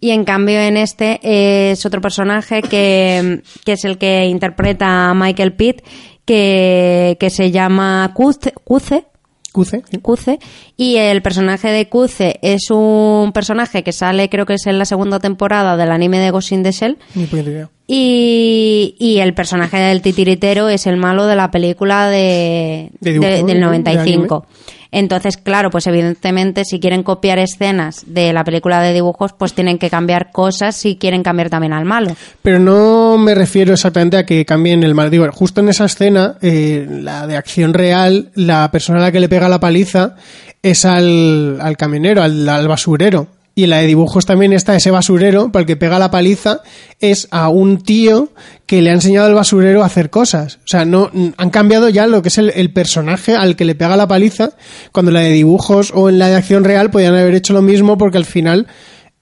y 0.00 0.10
en 0.10 0.24
cambio 0.24 0.60
en 0.60 0.76
este 0.76 1.18
es 1.22 1.84
otro 1.86 2.00
personaje 2.00 2.62
que, 2.62 3.42
que 3.64 3.72
es 3.72 3.84
el 3.84 3.98
que 3.98 4.26
interpreta 4.26 5.10
a 5.10 5.14
Michael 5.14 5.54
Pitt 5.54 5.82
que, 6.24 7.16
que 7.18 7.30
se 7.30 7.50
llama 7.50 8.12
Cuce, 8.14 8.52
Cuce, 8.64 9.06
Cuce, 9.52 9.82
sí. 9.90 9.98
Cuce, 9.98 10.38
y 10.76 10.96
el 10.96 11.22
personaje 11.22 11.68
de 11.68 11.88
Cuce 11.88 12.38
es 12.42 12.70
un 12.70 13.32
personaje 13.32 13.82
que 13.82 13.92
sale 13.92 14.28
creo 14.28 14.46
que 14.46 14.54
es 14.54 14.66
en 14.66 14.78
la 14.78 14.84
segunda 14.84 15.18
temporada 15.18 15.76
del 15.76 15.90
anime 15.90 16.18
de 16.18 16.30
Ghost 16.30 16.52
in 16.52 16.62
the 16.62 16.72
Shell 16.72 16.98
Ni 17.14 17.26
puñetera 17.26 17.50
idea. 17.50 17.70
Y, 17.92 18.94
y 18.98 19.18
el 19.18 19.34
personaje 19.34 19.76
del 19.78 20.00
titiritero 20.00 20.68
es 20.68 20.86
el 20.86 20.96
malo 20.96 21.26
de 21.26 21.34
la 21.36 21.50
película 21.50 22.08
de, 22.08 22.90
De 23.00 23.12
dibujo, 23.12 23.28
de- 23.30 23.36
del 23.42 23.46
De 23.46 23.60
95. 23.60 24.46
Entonces, 24.92 25.36
claro, 25.36 25.70
pues 25.70 25.86
evidentemente 25.86 26.64
si 26.64 26.80
quieren 26.80 27.04
copiar 27.04 27.38
escenas 27.38 28.02
de 28.06 28.32
la 28.32 28.42
película 28.42 28.80
de 28.82 28.92
dibujos, 28.92 29.32
pues 29.32 29.52
tienen 29.54 29.78
que 29.78 29.88
cambiar 29.88 30.32
cosas 30.32 30.74
si 30.76 30.96
quieren 30.96 31.22
cambiar 31.22 31.48
también 31.48 31.72
al 31.72 31.84
malo. 31.84 32.16
Pero 32.42 32.58
no 32.58 33.16
me 33.16 33.34
refiero 33.36 33.72
exactamente 33.72 34.16
a 34.16 34.26
que 34.26 34.44
cambien 34.44 34.82
el 34.82 34.94
mal. 34.96 35.10
Digo, 35.10 35.26
justo 35.32 35.60
en 35.60 35.68
esa 35.68 35.84
escena, 35.84 36.36
eh, 36.42 36.86
la 36.88 37.28
de 37.28 37.36
acción 37.36 37.72
real, 37.72 38.30
la 38.34 38.68
persona 38.72 38.98
a 38.98 39.02
la 39.02 39.12
que 39.12 39.20
le 39.20 39.28
pega 39.28 39.48
la 39.48 39.60
paliza 39.60 40.16
es 40.62 40.84
al, 40.84 41.58
al 41.60 41.76
camionero, 41.76 42.22
al, 42.22 42.48
al 42.48 42.66
basurero. 42.66 43.28
Y 43.54 43.64
en 43.64 43.70
la 43.70 43.78
de 43.78 43.86
dibujos 43.86 44.26
también 44.26 44.52
está 44.52 44.76
ese 44.76 44.90
basurero, 44.90 45.50
para 45.50 45.62
el 45.62 45.66
que 45.66 45.76
pega 45.76 45.98
la 45.98 46.10
paliza, 46.10 46.60
es 47.00 47.28
a 47.30 47.48
un 47.48 47.82
tío 47.82 48.30
que 48.66 48.80
le 48.80 48.90
ha 48.90 48.94
enseñado 48.94 49.26
al 49.26 49.34
basurero 49.34 49.82
a 49.82 49.86
hacer 49.86 50.08
cosas. 50.08 50.56
O 50.58 50.68
sea, 50.68 50.84
no 50.84 51.10
han 51.36 51.50
cambiado 51.50 51.88
ya 51.88 52.06
lo 52.06 52.22
que 52.22 52.28
es 52.28 52.38
el, 52.38 52.72
personaje 52.72 53.34
al 53.34 53.56
que 53.56 53.64
le 53.64 53.74
pega 53.74 53.96
la 53.96 54.06
paliza, 54.06 54.50
cuando 54.92 55.10
la 55.10 55.20
de 55.20 55.30
dibujos 55.30 55.92
o 55.94 56.08
en 56.08 56.18
la 56.18 56.28
de 56.28 56.36
acción 56.36 56.64
real 56.64 56.90
podían 56.90 57.14
haber 57.14 57.34
hecho 57.34 57.52
lo 57.52 57.62
mismo 57.62 57.98
porque 57.98 58.18
al 58.18 58.24
final 58.24 58.68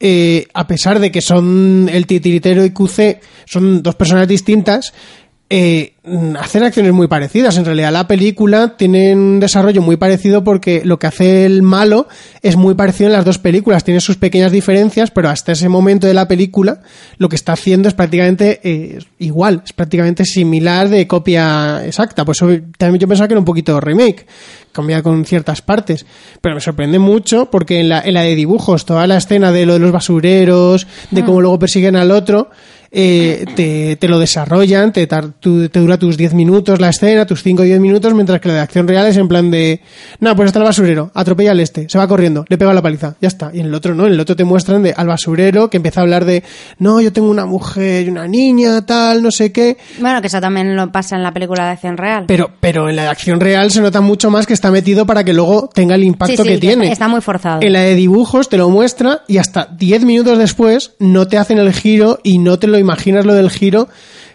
eh, 0.01 0.47
a 0.55 0.67
pesar 0.69 1.01
de 1.01 1.11
que 1.11 1.21
son 1.21 1.89
el 1.93 2.07
titiritero 2.07 2.65
y 2.65 2.71
QC, 2.71 3.21
son 3.47 3.83
dos 3.83 3.97
personas 3.97 4.29
distintas, 4.29 4.93
eh, 5.51 5.95
hacen 6.39 6.63
acciones 6.63 6.93
muy 6.93 7.07
parecidas. 7.07 7.57
En 7.57 7.65
realidad 7.65 7.91
la 7.91 8.07
película 8.07 8.77
tiene 8.77 9.15
un 9.15 9.41
desarrollo 9.41 9.81
muy 9.81 9.97
parecido 9.97 10.45
porque 10.45 10.83
lo 10.85 10.99
que 10.99 11.07
hace 11.07 11.47
el 11.47 11.63
malo 11.63 12.07
es 12.43 12.57
muy 12.57 12.75
parecido 12.75 13.09
en 13.09 13.15
las 13.15 13.25
dos 13.25 13.39
películas. 13.39 13.83
Tiene 13.83 14.01
sus 14.01 14.17
pequeñas 14.17 14.53
diferencias, 14.53 15.11
pero 15.11 15.31
hasta 15.31 15.53
ese 15.53 15.69
momento 15.69 16.07
de 16.07 16.15
la 16.15 16.29
película 16.29 16.83
lo 17.17 17.29
que 17.29 17.37
está 17.37 17.53
haciendo 17.53 17.89
es 17.89 17.95
prácticamente 17.95 18.61
eh, 18.63 18.99
igual, 19.19 19.63
es 19.65 19.73
prácticamente 19.73 20.25
similar 20.25 20.89
de 20.89 21.07
copia 21.07 21.85
exacta. 21.87 22.25
Por 22.25 22.35
eso 22.35 22.49
también 22.77 23.01
yo 23.01 23.09
pensaba 23.09 23.27
que 23.27 23.35
era 23.35 23.41
un 23.41 23.47
poquito 23.47 23.81
remake 23.81 24.27
cambia 24.73 25.03
con 25.03 25.25
ciertas 25.25 25.63
partes. 25.63 26.07
Pero 26.41 26.55
me 26.55 26.61
sorprende 26.61 26.99
mucho 26.99 27.51
porque 27.51 27.81
en 27.81 27.89
la, 27.89 28.01
en 28.01 28.15
la 28.15 28.23
de 28.23 28.37
dibujos, 28.37 28.85
toda 28.85 29.07
la 29.07 29.17
escena 29.17 29.51
de 29.51 29.67
lo 29.67 29.73
de 29.73 29.81
los 29.81 29.93
basureros, 29.93 30.87
de 31.11 31.25
cómo 31.25 31.41
luego 31.41 31.59
persiguen 31.59 31.97
al 31.97 32.13
otro, 32.13 32.51
eh, 32.91 33.45
te, 33.55 33.97
te 33.97 34.09
lo 34.09 34.19
desarrollan, 34.19 34.93
te, 34.93 35.07
tar- 35.07 35.33
tu- 35.41 35.69
te 35.69 35.81
dura 35.81 35.99
tus 35.99 36.17
10 36.17 36.35
minutos 36.35 36.81
la 36.81 36.89
escena, 36.89 37.27
tus 37.27 37.43
5 37.43 37.63
o 37.63 37.65
10 37.65 37.81
minutos, 37.81 38.15
mientras 38.15 38.41
que 38.41 38.49
la 38.49 38.55
de 38.55 38.61
acción 38.61 38.89
real 38.89 39.07
es 39.07 39.17
en 39.17 39.29
plan 39.29 39.51
de, 39.51 39.81
no, 40.21 40.35
pues 40.37 40.47
está 40.47 40.59
el 40.61 40.65
basurero, 40.65 41.11
atropella 41.15 41.51
al 41.53 41.61
este, 41.61 41.89
se 41.89 41.99
va 41.99 42.07
corriendo, 42.09 42.45
le 42.49 42.57
pega 42.59 42.73
la 42.73 42.83
paliza, 42.83 43.17
ya 43.21 43.29
está. 43.29 43.51
Y 43.53 43.61
en 43.61 43.67
el 43.67 43.75
otro 43.75 43.95
no, 43.95 44.07
en 44.07 44.13
el 44.15 44.21
otro 44.21 44.37
te 44.37 44.45
muestran 44.45 44.83
de, 44.83 44.93
al 44.97 45.07
basurero 45.07 45.69
que 45.71 45.77
empieza 45.79 46.01
a 46.01 46.05
hablar 46.05 46.25
de, 46.25 46.43
no, 46.79 47.01
yo 47.01 47.13
tengo 47.13 47.29
una 47.31 47.47
mujer 47.47 48.07
y 48.07 48.11
una 48.11 48.27
niña, 48.29 48.85
tal, 48.87 49.23
no 49.23 49.31
sé 49.31 49.53
qué. 49.53 49.77
Bueno, 50.01 50.21
que 50.21 50.29
eso 50.29 50.41
también 50.41 50.75
lo 50.77 50.91
pasa 50.93 51.17
en 51.17 51.23
la 51.23 51.33
película 51.33 51.65
de 51.65 51.71
acción 51.73 51.97
real. 51.97 52.25
Pero, 52.27 52.51
pero 52.61 52.89
en 52.89 52.97
la 52.97 53.03
de 53.03 53.09
acción 53.09 53.41
real 53.41 53.71
se 53.71 53.81
nota 53.81 54.01
mucho 54.01 54.31
más 54.31 54.47
que 54.47 54.55
está 54.55 54.71
metido 54.71 55.05
para 55.07 55.25
que 55.25 55.33
luego 55.35 55.69
tenga 55.75 55.95
el 55.95 56.05
impacto 56.05 56.43
Sí, 56.43 56.43
sí, 56.43 56.49
que 56.55 56.59
tiene. 56.59 56.85
Está, 56.85 56.93
está 56.93 57.09
muy 57.09 57.21
forzado. 57.21 57.61
En 57.63 57.73
la 57.73 57.81
de 57.81 57.95
dibujos 57.95 58.49
te 58.49 58.57
lo 58.57 58.71
muestra 58.71 59.23
y 59.29 59.39
hasta 59.39 59.67
10 59.67 60.05
minutos 60.05 60.39
después 60.39 60.93
no 60.99 61.27
te 61.29 61.39
hacen 61.39 61.59
el 61.59 61.73
giro 61.73 62.19
y 62.23 62.39
no 62.39 62.59
te 62.59 62.67
lo 62.67 62.78
imaginas 62.79 63.25
lo 63.27 63.35
del 63.35 63.51
giro 63.51 63.89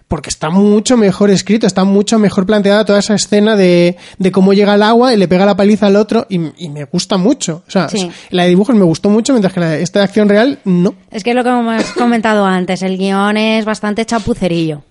porque 0.08 0.30
está 0.30 0.50
mucho 0.52 0.96
mejor 0.96 1.32
escrito, 1.32 1.66
está 1.66 1.86
mucho 1.86 2.20
mejor 2.20 2.46
planteada 2.46 2.86
toda 2.86 3.00
esa 3.00 3.16
escena 3.16 3.56
de, 3.56 3.98
de 4.20 4.32
cómo 4.32 4.54
llega 4.54 4.76
el 4.76 4.84
agua 4.84 5.12
y 5.14 5.18
le 5.18 5.28
pega 5.28 5.46
la 5.46 5.56
paliza 5.56 5.88
al 5.88 5.96
otro 5.96 6.28
y, 6.30 6.40
y 6.64 6.70
me 6.70 6.84
gusta 6.86 7.18
mucho. 7.18 7.64
O 7.68 7.72
sea, 7.72 7.90
Sí. 7.90 8.12
la 8.30 8.44
de 8.44 8.50
dibujos 8.50 8.76
me 8.76 8.84
gustó 8.84 9.10
mucho 9.10 9.34
mientras 9.34 9.54
que 9.54 9.60
la 9.60 9.70
de 9.70 9.82
esta 9.82 10.00
de 10.00 10.06
acción 10.06 10.30
real 10.30 10.60
no, 10.66 10.94
Es 11.10 11.24
que 11.24 11.32
es 11.32 11.36
lo 11.36 11.44
que 11.44 11.50
hemos 11.50 11.84
comentado 11.98 12.46
antes, 12.46 12.84
el 12.84 12.98
guion 12.98 13.38
es 13.38 13.66
bastante 13.66 14.06
chapucerillo. 14.06 14.84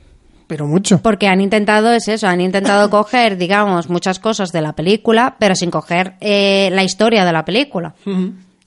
pero 0.48 0.66
mucho. 0.66 0.98
Porque 1.02 1.28
han 1.28 1.40
intentado, 1.40 1.92
es 1.92 2.08
eso, 2.08 2.26
han 2.26 2.40
intentado 2.40 2.90
coger, 2.98 3.36
digamos, 3.36 3.88
muchas 3.88 4.18
cosas 4.18 4.50
de 4.50 4.60
la 4.60 4.72
película, 4.72 5.36
pero 5.38 5.54
sin 5.54 5.70
coger 5.70 6.14
eh, 6.20 6.68
la 6.72 6.82
historia 6.82 7.24
de 7.24 7.32
la 7.32 7.44
película. 7.44 7.94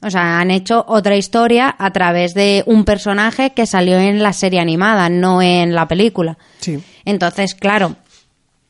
O 0.05 0.09
sea, 0.11 0.39
han 0.39 0.51
hecho 0.51 0.85
otra 0.87 1.15
historia 1.15 1.75
a 1.79 1.91
través 1.91 2.35
de 2.35 2.63
un 2.67 2.85
personaje 2.85 3.53
que 3.53 3.65
salió 3.65 3.97
en 3.97 4.21
la 4.21 4.33
serie 4.33 4.59
animada, 4.59 5.09
no 5.09 5.41
en 5.41 5.73
la 5.73 5.87
película. 5.87 6.37
Sí. 6.59 6.79
Entonces, 7.05 7.55
claro, 7.55 7.95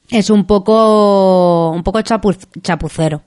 es 0.10 0.30
un 0.30 0.46
poco, 0.46 1.72
un 1.72 1.84
poco 1.84 2.00
chapu- 2.00 2.38
chapucero. 2.62 3.22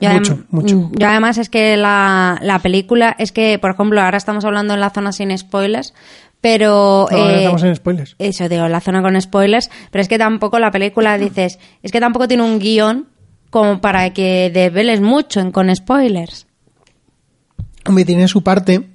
Yo 0.00 0.10
Mucho, 0.10 0.34
adem- 0.34 0.44
mucho. 0.50 0.76
mm, 0.76 0.92
Yo 0.98 1.08
además 1.08 1.38
es 1.38 1.48
que 1.50 1.76
la, 1.76 2.38
la 2.42 2.58
película, 2.58 3.14
es 3.18 3.32
que, 3.32 3.58
por 3.58 3.70
ejemplo, 3.72 4.00
ahora 4.00 4.16
estamos 4.18 4.44
hablando 4.44 4.74
en 4.74 4.80
la 4.80 4.90
zona 4.90 5.12
sin 5.12 5.36
spoilers, 5.36 5.94
pero... 6.40 7.06
Ahora 7.10 7.32
eh, 7.34 7.38
estamos 7.40 7.62
en 7.64 7.76
spoilers. 7.76 8.16
eso 8.18 8.48
digo, 8.48 8.66
la 8.66 8.80
zona 8.80 9.02
con 9.02 9.20
spoilers, 9.20 9.70
pero 9.90 10.00
es 10.02 10.08
que 10.08 10.18
tampoco 10.18 10.58
la 10.58 10.70
película 10.70 11.18
dices, 11.18 11.58
es 11.82 11.92
que 11.92 12.00
tampoco 12.00 12.26
tiene 12.26 12.42
un 12.42 12.58
guion 12.58 13.08
como 13.50 13.80
para 13.80 14.10
que 14.14 14.50
desveles 14.52 15.00
mucho 15.00 15.38
en, 15.40 15.52
con 15.52 15.74
spoilers. 15.76 16.46
Hombre, 17.90 18.04
tiene 18.04 18.28
su 18.28 18.42
parte 18.42 18.88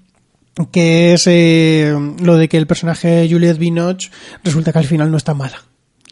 que 0.72 1.14
es 1.14 1.28
eh, 1.28 1.94
lo 2.22 2.38
de 2.38 2.48
que 2.48 2.56
el 2.58 2.66
personaje 2.66 3.10
de 3.10 3.30
Juliette 3.30 3.58
Binoche 3.60 4.10
resulta 4.44 4.72
que 4.72 4.80
al 4.80 4.86
final 4.86 5.12
no 5.12 5.18
está 5.18 5.34
mala. 5.34 5.58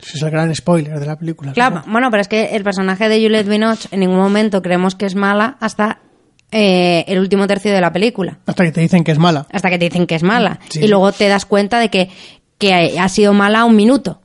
Ese 0.01 0.17
es 0.17 0.21
el 0.23 0.31
gran 0.31 0.53
spoiler 0.53 0.99
de 0.99 1.05
la 1.05 1.17
película. 1.17 1.53
Claro, 1.53 1.77
supongo. 1.77 1.91
bueno, 1.93 2.11
pero 2.11 2.19
es 2.21 2.27
que 2.27 2.55
el 2.57 2.63
personaje 2.63 3.07
de 3.07 3.21
Juliette 3.21 3.47
Binoche 3.47 3.87
en 3.91 4.01
ningún 4.01 4.17
momento 4.17 4.61
creemos 4.61 4.95
que 4.95 5.05
es 5.05 5.15
mala 5.15 5.55
hasta 5.61 5.99
eh, 6.51 7.05
el 7.07 7.19
último 7.19 7.47
tercio 7.47 7.71
de 7.73 7.79
la 7.79 7.93
película, 7.93 8.39
Hasta 8.45 8.65
que 8.65 8.71
te 8.73 8.81
dicen 8.81 9.05
que 9.05 9.13
es 9.13 9.17
mala. 9.17 9.47
hasta 9.49 9.69
que 9.69 9.79
te 9.79 9.85
dicen 9.85 10.05
que 10.05 10.15
es 10.15 10.23
mala. 10.23 10.59
Sí. 10.69 10.81
Y 10.83 10.87
luego 10.89 11.13
te 11.13 11.29
das 11.29 11.45
cuenta 11.45 11.79
de 11.79 11.89
que, 11.89 12.09
que 12.57 12.99
ha 12.99 13.07
sido 13.07 13.31
mala 13.33 13.63
un 13.63 13.77
minuto. 13.77 14.19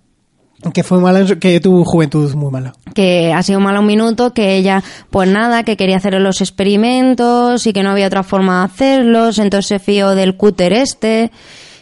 Que 0.75 0.83
fue 0.83 0.99
mala, 0.99 1.25
que 1.39 1.61
tuvo 1.61 1.85
juventud 1.85 2.35
muy 2.35 2.51
mala. 2.51 2.73
que 2.95 3.33
ha 3.33 3.43
sido 3.45 3.61
mala 3.61 3.79
un 3.81 3.87
minuto, 3.87 4.35
que 4.35 4.57
ella, 4.57 4.83
pues 5.11 5.29
nada, 5.29 5.63
que 5.63 5.77
quería 5.77 5.97
hacer 5.99 6.15
los 6.15 6.41
experimentos 6.41 7.67
y 7.67 7.73
que 7.73 7.83
no 7.85 7.91
había 7.91 8.07
otra 8.09 8.23
forma 8.25 8.59
de 8.59 8.65
hacerlos, 8.65 9.39
entonces 9.39 9.69
se 9.69 9.79
fió 9.79 10.15
del 10.17 10.37
cúter 10.37 10.73
este, 10.73 11.31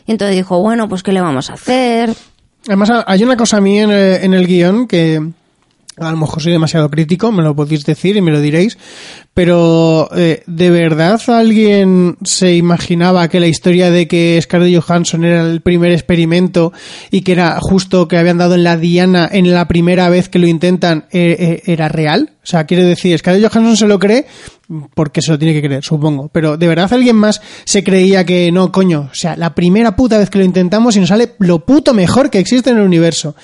y 0.07 0.13
entonces 0.13 0.37
dijo, 0.37 0.61
bueno, 0.61 0.89
pues 0.91 1.03
¿qué 1.03 1.13
le 1.13 1.21
vamos 1.23 1.49
a 1.51 1.55
hacer? 1.55 2.13
Además, 2.67 2.91
ha- 2.91 3.05
hay 3.07 3.23
una 3.25 3.37
cosa 3.37 3.57
a 3.57 3.61
mí 3.61 3.79
en 3.81 3.91
el, 3.91 4.23
en 4.25 4.35
el 4.35 4.47
guion 4.47 4.87
que 4.87 5.23
a 5.99 6.11
lo 6.11 6.17
mejor 6.19 6.43
soy 6.43 6.53
demasiado 6.53 6.91
crítico, 6.91 7.33
me 7.33 7.43
lo 7.43 7.57
podéis 7.57 7.85
decir 7.85 8.17
y 8.17 8.21
me 8.21 8.31
lo 8.31 8.41
diréis, 8.41 8.77
pero 9.33 10.11
eh, 10.15 10.43
¿de 10.47 10.71
verdad 10.71 11.21
alguien 11.29 12.17
se 12.23 12.55
imaginaba 12.55 13.29
que 13.29 13.41
la 13.41 13.47
historia 13.47 13.91
de 13.91 14.07
que 14.07 14.39
Scarlett 14.43 14.83
Johansson 14.83 15.25
era 15.25 15.43
el 15.43 15.63
primer 15.63 15.93
experimento 15.93 16.73
y 17.11 17.23
que 17.23 17.33
era 17.33 17.59
justo 17.61 18.09
que 18.09 18.19
habían 18.19 18.39
dado 18.39 18.57
en 18.57 18.65
la 18.65 18.77
diana 18.77 19.29
en 19.31 19.53
la 19.53 19.69
primera 19.69 20.11
vez 20.11 20.29
que 20.29 20.39
lo 20.39 20.47
intentan 20.47 21.07
eh, 21.13 21.37
eh, 21.39 21.73
era 21.73 21.89
real? 21.89 22.33
O 22.43 22.47
sea, 22.47 22.65
quiere 22.65 22.85
decir, 22.85 23.19
Scarlett 23.19 23.51
Johansson 23.51 23.77
se 23.77 23.89
lo 23.89 23.99
cree 23.99 24.27
porque 24.95 25.23
se 25.23 25.33
lo 25.33 25.39
tiene 25.39 25.55
que 25.55 25.67
creer, 25.67 25.83
supongo. 25.83 26.29
Pero 26.29 26.57
¿de 26.57 26.69
verdad 26.69 26.93
alguien 26.93 27.17
más 27.17 27.41
se 27.65 27.83
creía 27.83 28.25
que 28.25 28.53
no, 28.53 28.71
coño? 28.71 29.09
O 29.11 29.15
sea, 29.15 29.35
la 29.37 29.55
primera 29.55 29.97
puta 29.97 30.19
vez 30.19 30.29
que 30.29 30.39
lo 30.39 30.45
intentamos 30.45 30.95
y 30.97 31.01
nos 31.01 31.09
sale 31.09 31.33
lo 31.39 31.65
puto 31.65 31.95
mejor 31.95 32.31
que 32.31 32.39
existe 32.39 32.71
en 32.71 32.77
el 32.77 32.85
universo. 32.85 33.35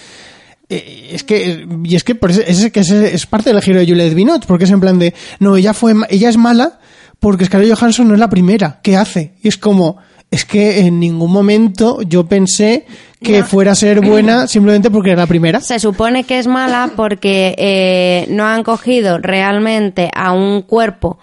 Eh, 0.75 1.11
es 1.13 1.25
que 1.25 1.67
y 1.85 1.95
es 1.97 2.05
que 2.05 2.15
por 2.15 2.31
eso- 2.31 2.43
es, 2.47 2.71
que 2.73 2.81
es, 2.81 2.91
es 2.91 3.27
parte 3.27 3.53
del 3.53 3.63
giro 3.63 3.79
de 3.81 3.87
Juliette 3.87 4.15
Binoche 4.15 4.47
porque 4.47 4.65
es 4.65 4.71
en 4.71 4.81
plan 4.81 4.99
de 4.99 5.13
no 5.41 5.57
ella 5.57 5.75
fue 5.75 5.95
ella 6.09 6.29
es 6.29 6.37
mala 6.37 6.79
porque 7.21 7.45
Scarlett 7.45 7.75
Johansson 7.79 8.09
no 8.09 8.15
es 8.15 8.21
la 8.21 8.29
primera 8.31 8.81
¿qué 8.83 8.97
hace? 8.97 9.35
y 9.43 9.49
es 9.49 9.57
como 9.59 9.99
es 10.31 10.47
que 10.47 10.81
en 10.81 10.99
ningún 10.99 11.31
momento 11.31 12.01
yo 12.03 12.27
pensé 12.27 12.87
que 13.23 13.41
No. 13.41 13.45
fuera 13.47 13.73
a 13.73 13.75
ser 13.75 14.01
buena 14.01 14.47
simplemente 14.49 14.91
porque 14.91 15.11
era 15.11 15.21
la 15.23 15.27
primera 15.27 15.61
Se 15.61 15.79
supone 15.79 16.25
que 16.25 16.39
es 16.39 16.47
mala 16.47 16.93
porque 16.97 17.55
eh, 17.59 18.27
no 18.31 18.47
han 18.47 18.63
cogido 18.63 19.19
realmente 19.19 20.11
a 20.15 20.33
un 20.33 20.63
cuerpo 20.63 21.19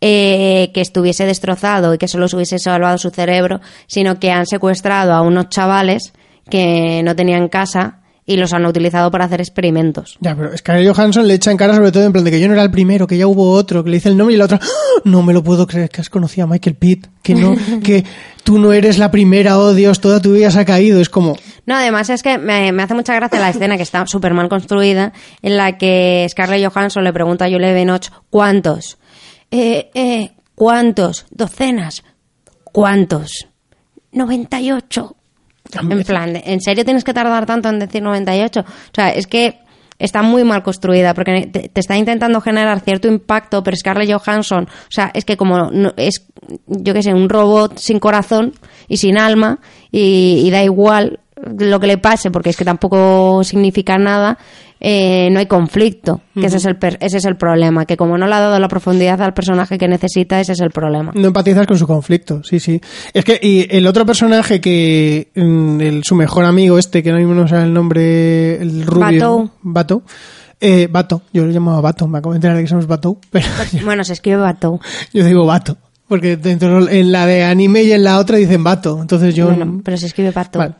eh, 0.00 0.70
que 0.72 0.80
estuviese 0.82 1.24
destrozado 1.26 1.94
y 1.94 1.98
que 1.98 2.08
solo 2.08 2.28
se 2.28 2.36
hubiese 2.36 2.58
salvado 2.58 2.98
su 2.98 3.10
cerebro, 3.10 3.60
sino 3.86 4.18
que 4.20 4.30
han 4.30 4.46
secuestrado 4.46 5.14
a 5.14 5.22
unos 5.22 5.48
chavales 5.48 6.12
que 6.50 7.02
no 7.04 7.16
tenían 7.16 7.48
casa 7.48 8.00
y 8.26 8.36
los 8.36 8.52
han 8.54 8.64
utilizado 8.64 9.10
para 9.10 9.26
hacer 9.26 9.40
experimentos. 9.40 10.16
Ya, 10.20 10.34
pero 10.34 10.56
Scarlett 10.56 10.94
Johansson 10.94 11.26
le 11.28 11.34
echa 11.34 11.50
en 11.50 11.56
cara 11.56 11.74
sobre 11.74 11.92
todo 11.92 12.04
en 12.04 12.12
plan 12.12 12.24
de 12.24 12.30
que 12.30 12.40
yo 12.40 12.48
no 12.48 12.54
era 12.54 12.62
el 12.62 12.70
primero, 12.70 13.06
que 13.06 13.18
ya 13.18 13.26
hubo 13.26 13.52
otro, 13.52 13.84
que 13.84 13.90
le 13.90 13.96
dice 13.96 14.08
el 14.08 14.16
nombre 14.16 14.34
y 14.34 14.38
la 14.38 14.46
otra, 14.46 14.60
¡Ah! 14.62 15.00
no 15.04 15.22
me 15.22 15.34
lo 15.34 15.42
puedo 15.42 15.66
creer, 15.66 15.90
que 15.90 16.00
has 16.00 16.08
conocido 16.08 16.46
a 16.46 16.48
Michael 16.48 16.76
Pitt, 16.76 17.06
que 17.22 17.34
no, 17.34 17.54
que 17.82 18.04
tú 18.42 18.58
no 18.58 18.72
eres 18.72 18.98
la 18.98 19.10
primera, 19.10 19.58
oh 19.58 19.74
Dios, 19.74 20.00
toda 20.00 20.20
tu 20.20 20.32
vida 20.32 20.50
se 20.50 20.60
ha 20.60 20.64
caído, 20.64 21.00
es 21.00 21.10
como... 21.10 21.36
No, 21.66 21.74
además 21.74 22.08
es 22.10 22.22
que 22.22 22.38
me, 22.38 22.72
me 22.72 22.82
hace 22.82 22.94
mucha 22.94 23.14
gracia 23.14 23.40
la 23.40 23.50
escena 23.50 23.76
que 23.76 23.82
está 23.82 24.06
súper 24.06 24.32
mal 24.32 24.48
construida, 24.48 25.12
en 25.42 25.56
la 25.56 25.76
que 25.76 26.26
Scarlett 26.30 26.72
Johansson 26.72 27.04
le 27.04 27.12
pregunta 27.12 27.44
a 27.44 27.50
Julie 27.50 27.74
Binoche, 27.74 28.10
¿cuántos? 28.30 28.98
Eh, 29.50 29.90
eh, 29.94 30.32
¿cuántos? 30.54 31.26
¿Docenas? 31.30 32.02
¿Cuántos? 32.64 33.48
98. 34.12 35.16
En 35.72 36.02
plan, 36.04 36.36
¿en 36.44 36.60
serio 36.60 36.84
tienes 36.84 37.04
que 37.04 37.14
tardar 37.14 37.46
tanto 37.46 37.68
en 37.68 37.78
decir 37.78 38.02
98? 38.02 38.60
O 38.60 38.64
sea, 38.94 39.10
es 39.10 39.26
que 39.26 39.58
está 39.98 40.22
muy 40.22 40.44
mal 40.44 40.62
construida 40.62 41.14
porque 41.14 41.46
te, 41.46 41.68
te 41.68 41.80
está 41.80 41.96
intentando 41.96 42.40
generar 42.40 42.80
cierto 42.80 43.08
impacto, 43.08 43.62
pero 43.62 43.76
Scarlett 43.76 44.12
Johansson, 44.12 44.64
o 44.64 44.90
sea, 44.90 45.10
es 45.14 45.24
que 45.24 45.36
como 45.36 45.70
no- 45.70 45.94
es, 45.96 46.26
yo 46.66 46.92
qué 46.92 47.02
sé, 47.02 47.14
un 47.14 47.28
robot 47.28 47.78
sin 47.78 47.98
corazón 47.98 48.52
y 48.88 48.98
sin 48.98 49.16
alma 49.18 49.60
y, 49.90 50.42
y 50.44 50.50
da 50.50 50.62
igual 50.62 51.20
lo 51.58 51.80
que 51.80 51.86
le 51.86 51.98
pase 51.98 52.30
porque 52.30 52.50
es 52.50 52.56
que 52.56 52.64
tampoco 52.64 53.42
significa 53.44 53.96
nada, 53.98 54.38
eh, 54.86 55.30
no 55.32 55.38
hay 55.38 55.46
conflicto, 55.46 56.20
que 56.34 56.44
ese, 56.44 56.58
es 56.58 56.66
el, 56.66 56.76
per- 56.76 56.98
ese 57.00 57.16
es 57.16 57.24
el 57.24 57.36
problema, 57.36 57.86
que 57.86 57.96
como 57.96 58.18
no 58.18 58.26
le 58.26 58.34
ha 58.34 58.40
dado 58.40 58.58
la 58.58 58.68
profundidad 58.68 59.20
al 59.22 59.32
personaje 59.32 59.78
que 59.78 59.88
necesita, 59.88 60.38
ese 60.40 60.52
es 60.52 60.60
el 60.60 60.70
problema. 60.70 61.10
No 61.14 61.28
empatizas 61.28 61.66
con 61.66 61.78
su 61.78 61.86
conflicto, 61.86 62.42
sí, 62.44 62.60
sí. 62.60 62.80
Es 63.14 63.24
que, 63.24 63.38
y 63.40 63.66
el 63.74 63.86
otro 63.86 64.04
personaje 64.04 64.60
que, 64.60 65.28
mm, 65.34 65.80
el, 65.80 66.04
su 66.04 66.14
mejor 66.14 66.44
amigo 66.44 66.78
este, 66.78 67.02
que 67.02 67.12
no 67.12 67.18
mismo 67.18 67.32
no 67.32 67.48
sabe 67.48 67.62
el 67.64 67.72
nombre, 67.72 68.60
el 68.60 68.84
rubio. 68.84 69.20
Batou. 69.20 69.50
Bato. 69.62 70.02
Eh, 70.60 70.86
Bato, 70.90 71.22
yo 71.32 71.44
lo 71.46 71.50
llamaba 71.50 71.80
Bato, 71.80 72.06
me 72.06 72.18
acabo 72.18 72.32
de 72.32 72.36
enterar 72.38 72.56
de 72.56 72.62
que 72.64 72.68
somos 72.68 72.86
Bato, 72.86 73.18
pero 73.30 73.46
Bueno, 73.84 74.04
se 74.04 74.12
escribe 74.12 74.36
Batou. 74.38 74.78
yo 75.14 75.24
digo 75.24 75.46
Bato. 75.46 75.78
Porque 76.06 76.36
dentro, 76.36 76.86
en 76.90 77.10
la 77.10 77.24
de 77.24 77.44
anime 77.44 77.82
y 77.84 77.92
en 77.92 78.04
la 78.04 78.18
otra 78.18 78.36
dicen 78.36 78.62
Bato, 78.62 79.00
entonces 79.00 79.34
yo... 79.34 79.46
Bueno, 79.46 79.80
pero 79.82 79.96
se 79.96 80.04
escribe. 80.06 80.30
Vale. 80.52 80.74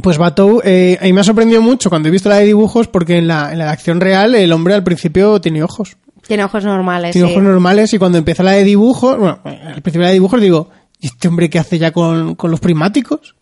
Pues 0.00 0.16
Batou, 0.16 0.60
eh, 0.64 0.98
mí 1.02 1.12
me 1.12 1.20
ha 1.20 1.24
sorprendido 1.24 1.60
mucho 1.60 1.90
cuando 1.90 2.08
he 2.08 2.12
visto 2.12 2.28
la 2.28 2.36
de 2.36 2.46
dibujos 2.46 2.88
porque 2.88 3.18
en 3.18 3.26
la, 3.28 3.52
en 3.52 3.58
la 3.58 3.66
de 3.66 3.70
acción 3.72 4.00
real 4.00 4.34
el 4.34 4.50
hombre 4.52 4.74
al 4.74 4.82
principio 4.82 5.40
tiene 5.40 5.62
ojos. 5.62 5.96
Tiene 6.26 6.44
ojos 6.44 6.64
normales. 6.64 7.12
Tiene 7.12 7.28
sí. 7.28 7.32
ojos 7.32 7.42
normales 7.42 7.92
y 7.92 7.98
cuando 7.98 8.16
empieza 8.16 8.42
la 8.42 8.52
de 8.52 8.64
dibujos, 8.64 9.18
bueno, 9.18 9.40
al 9.44 9.82
principio 9.82 10.00
de 10.00 10.04
la 10.04 10.08
de 10.08 10.14
dibujos 10.14 10.40
digo, 10.40 10.70
¿y 10.98 11.08
este 11.08 11.28
hombre 11.28 11.50
qué 11.50 11.58
hace 11.58 11.78
ya 11.78 11.90
con, 11.90 12.36
con 12.36 12.50
los 12.50 12.60
prismáticos? 12.60 13.34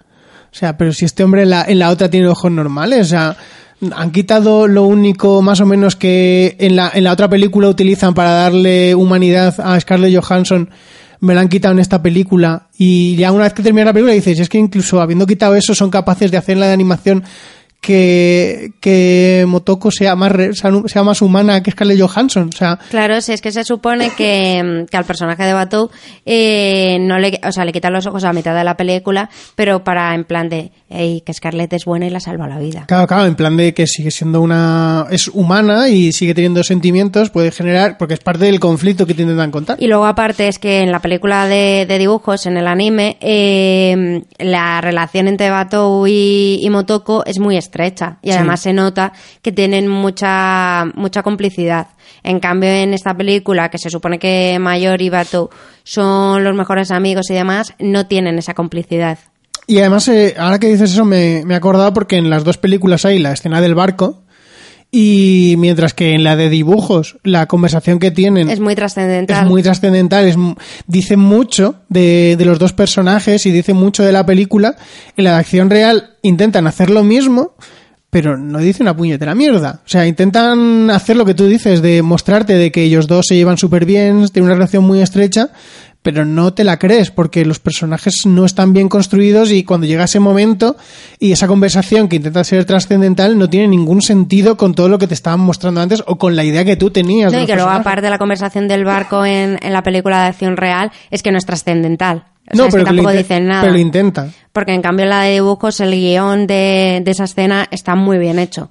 O 0.53 0.55
sea, 0.55 0.77
pero 0.77 0.93
si 0.93 1.05
este 1.05 1.23
hombre 1.23 1.43
en 1.43 1.51
la, 1.51 1.65
en 1.65 1.79
la 1.79 1.91
otra 1.91 2.11
tiene 2.11 2.27
ojos 2.27 2.51
normales, 2.51 3.07
o 3.07 3.11
sea, 3.11 3.37
han 3.95 4.11
quitado 4.11 4.67
lo 4.67 4.85
único 4.85 5.41
más 5.43 5.61
o 5.61 5.67
menos 5.67 5.97
que 5.97 6.57
en 6.59 6.77
la, 6.77 6.91
en 6.93 7.05
la 7.05 7.13
otra 7.13 7.29
película 7.29 7.69
utilizan 7.69 8.15
para 8.15 8.31
darle 8.31 8.95
humanidad 8.95 9.55
a 9.61 9.79
Scarlett 9.79 10.21
Johansson, 10.21 10.71
me 11.21 11.35
la 11.35 11.43
han 11.43 11.49
quitado 11.49 11.73
en 11.73 11.81
esta 11.81 12.03
película 12.03 12.69
y 12.77 13.17
ya 13.17 13.31
una 13.33 13.45
vez 13.45 13.53
que 13.53 13.63
termina 13.63 13.87
la 13.87 13.93
película 13.93 14.15
dices, 14.15 14.39
"Y 14.39 14.43
es 14.43 14.49
que 14.49 14.59
incluso 14.59 15.01
habiendo 15.01 15.27
quitado 15.27 15.55
eso 15.55 15.75
son 15.75 15.91
capaces 15.91 16.31
de 16.31 16.37
hacer 16.37 16.57
la 16.57 16.67
de 16.67 16.73
animación 16.73 17.23
que, 17.81 18.73
que 18.81 19.45
Motoko 19.49 19.91
sea 19.91 20.15
más, 20.17 20.31
re- 20.33 20.53
sea, 20.55 21.03
más 21.03 21.23
humana 21.23 21.63
que 21.63 21.71
Scarlett 21.71 22.01
Johansson, 22.01 22.51
o 22.53 22.57
sea, 22.57 22.79
Claro, 22.91 23.21
si 23.21 23.33
es 23.33 23.41
que 23.41 23.53
se 23.53 23.65
supone 23.65 24.11
que, 24.17 24.85
que 24.91 24.97
al 24.97 25.05
personaje 25.05 25.45
de 25.45 25.53
Batou 25.55 25.91
eh, 26.27 26.99
no 27.01 27.19
le, 27.19 27.41
o 27.47 27.53
sea, 27.53 27.65
le 27.65 27.73
quitan 27.73 27.93
los 27.93 28.07
ojos 28.07 28.25
a 28.25 28.33
mitad 28.33 28.55
de 28.55 28.65
la 28.65 28.77
película, 28.77 29.31
pero 29.55 29.83
para 29.83 30.15
en 30.15 30.25
plan 30.25 30.49
de, 30.49 30.73
"Ey, 30.91 31.23
que 31.23 31.33
Scarlett 31.33 31.73
es 31.73 31.85
buena 31.87 32.07
y 32.07 32.11
la 32.11 32.21
salva 32.21 32.47
la 32.49 32.59
vida. 32.59 32.85
Claro, 32.87 33.07
claro, 33.07 33.27
en 33.27 33.35
plan 33.35 33.57
de 33.57 33.73
que 33.75 33.87
sigue 33.87 34.11
siendo 34.11 34.41
una... 34.43 35.07
es 35.11 35.29
humana 35.29 35.89
y 35.89 36.13
sigue 36.13 36.35
teniendo 36.35 36.63
sentimientos, 36.63 37.31
puede 37.31 37.51
generar... 37.51 37.97
porque 37.99 38.15
es 38.15 38.21
parte 38.21 38.45
del 38.45 38.61
conflicto 38.61 39.07
que 39.07 39.15
te 39.15 39.23
intentan 39.23 39.51
contar. 39.51 39.77
Y 39.81 39.87
luego 39.87 40.05
aparte 40.07 40.49
es 40.49 40.59
que 40.59 40.81
en 40.81 40.93
la 40.93 41.01
película 41.01 41.47
de, 41.47 41.87
de 41.89 41.99
dibujos, 41.99 42.45
en 42.47 42.57
el 42.57 42.67
anime, 42.67 43.17
eh, 43.21 44.23
la 44.39 44.81
relación 44.81 45.29
entre 45.29 45.49
Batou 45.51 46.07
y, 46.07 46.59
y 46.63 46.71
Motoko 46.71 47.25
es 47.25 47.39
muy 47.39 47.57
estrecha 47.57 47.70
y 48.23 48.31
Sí. 48.31 48.35
además 48.37 48.61
se 48.61 48.73
nota 48.73 49.13
que 49.43 49.53
tienen 49.53 49.89
mucha 49.89 50.87
mucha 50.95 51.23
complicidad. 51.23 51.89
En 52.23 52.41
cambio 52.41 52.69
en 52.69 52.93
esta 52.95 53.15
película, 53.17 53.71
que 53.71 53.79
se 53.79 53.91
supone 53.91 54.19
que 54.19 54.59
Mayor 54.61 55.01
y 55.01 55.11
Batou 55.11 55.49
son 55.85 56.45
los 56.45 56.55
mejores 56.55 56.91
amigos 56.91 57.31
y 57.31 57.35
demás, 57.35 57.75
no 57.79 58.07
tienen 58.07 58.39
esa 58.39 58.55
complicidad. 58.55 59.19
Y 59.67 59.79
además, 59.79 60.09
eh, 60.09 60.35
ahora 60.39 60.59
que 60.59 60.67
dices 60.67 60.93
eso, 60.93 61.05
me, 61.05 61.43
me 61.47 61.55
he 61.55 61.57
acordado 61.57 61.93
porque 61.93 62.17
en 62.17 62.29
las 62.29 62.43
dos 62.45 62.59
películas 62.59 63.05
hay 63.05 63.19
la 63.21 63.33
escena 63.33 63.61
del 63.61 63.75
barco 63.77 64.23
y 64.91 65.55
mientras 65.59 65.95
que 65.95 66.15
en 66.15 66.25
la 66.25 66.37
de 66.37 66.49
dibujos 66.49 67.19
la 67.23 67.47
conversación 67.47 67.99
que 67.99 68.11
tienen 68.11 68.51
Es 68.51 68.61
muy 68.61 68.75
trascendental. 68.75 69.45
es 69.45 69.49
muy 69.49 69.63
trascendental, 69.63 70.27
es, 70.27 70.37
dice 70.87 71.17
mucho 71.17 71.77
de, 71.89 72.35
de 72.37 72.45
los 72.45 72.59
dos 72.59 72.73
personajes 72.73 73.47
y 73.47 73.53
dice 73.53 73.73
mucho 73.73 74.03
de 74.03 74.13
la 74.13 74.27
película. 74.27 74.77
En 75.17 75.25
la 75.25 75.33
de 75.33 75.37
acción 75.39 75.71
real 75.71 76.17
intentan 76.23 76.67
hacer 76.67 76.91
lo 76.91 77.05
mismo, 77.05 77.55
pero 78.11 78.37
no 78.37 78.59
dice 78.59 78.83
una 78.83 78.97
puñetera 78.97 79.37
mierda. 79.37 79.81
O 79.87 79.89
sea, 79.89 80.07
intentan 80.07 80.91
hacer 80.91 81.17
lo 81.17 81.25
que 81.25 81.35
tú 81.35 81.47
dices, 81.47 81.81
de 81.81 82.03
mostrarte 82.03 82.55
de 82.55 82.73
que 82.73 82.83
ellos 82.83 83.07
dos 83.07 83.27
se 83.29 83.37
llevan 83.37 83.57
súper 83.57 83.85
bien, 83.85 84.29
tienen 84.29 84.47
una 84.47 84.55
relación 84.55 84.83
muy 84.85 85.01
estrecha, 85.01 85.51
pero 86.03 86.25
no 86.25 86.55
te 86.55 86.65
la 86.65 86.79
crees 86.79 87.11
porque 87.11 87.45
los 87.45 87.59
personajes 87.59 88.25
no 88.25 88.45
están 88.47 88.73
bien 88.73 88.89
construidos 88.89 89.51
y 89.53 89.65
cuando 89.65 89.87
llega 89.87 90.05
ese 90.05 90.19
momento 90.21 90.77
y 91.19 91.33
esa 91.33 91.47
conversación 91.47 92.09
que 92.09 92.17
intenta 92.17 92.43
ser 92.45 92.65
trascendental 92.65 93.39
no 93.39 93.51
tiene 93.51 93.69
ningún 93.69 94.01
sentido 94.01 94.57
con 94.57 94.75
todo 94.75 94.89
lo 94.89 94.99
que 94.99 95.07
te 95.07 95.15
estaban 95.15 95.41
mostrando 95.41 95.81
antes 95.81 96.03
o 96.07 96.17
con 96.17 96.37
la 96.37 96.45
idea 96.45 96.65
que 96.65 96.77
tú 96.77 96.91
tenías. 96.91 97.33
de 97.33 97.37
No, 97.39 97.43
y 97.45 97.47
los 97.47 97.51
que 97.51 97.57
luego 97.57 97.71
aparte 97.71 98.09
la 98.09 98.19
conversación 98.19 98.67
del 98.67 98.85
barco 98.85 99.25
en, 99.27 99.59
en 99.61 99.73
la 99.73 99.83
película 99.83 100.23
de 100.23 100.29
acción 100.29 100.57
real 100.57 100.91
es 101.11 101.23
que 101.23 101.33
no 101.33 101.39
es 101.39 101.45
trascendental. 101.47 102.25
O 102.51 102.57
sea, 102.57 102.57
No, 102.57 102.65
es 102.65 102.69
que 102.69 102.73
pero 102.73 102.85
que 102.87 102.91
lo 102.93 102.97
tampoco 103.03 103.17
dicen 103.17 103.47
nada. 103.47 103.61
pero 103.61 103.73
lo 103.75 103.79
intenta. 103.79 104.29
Porque 104.53 104.73
en 104.73 104.81
cambio 104.83 105.05
en 105.05 105.11
la 105.11 105.21
de 105.23 105.35
dibujos 105.35 105.79
el 105.81 105.91
guion 105.93 106.47
de, 106.47 107.03
de 107.05 107.11
esa 107.11 107.25
escena 107.25 107.69
está 107.71 107.95
muy 107.95 108.17
bien 108.19 108.39
hecho. 108.39 108.71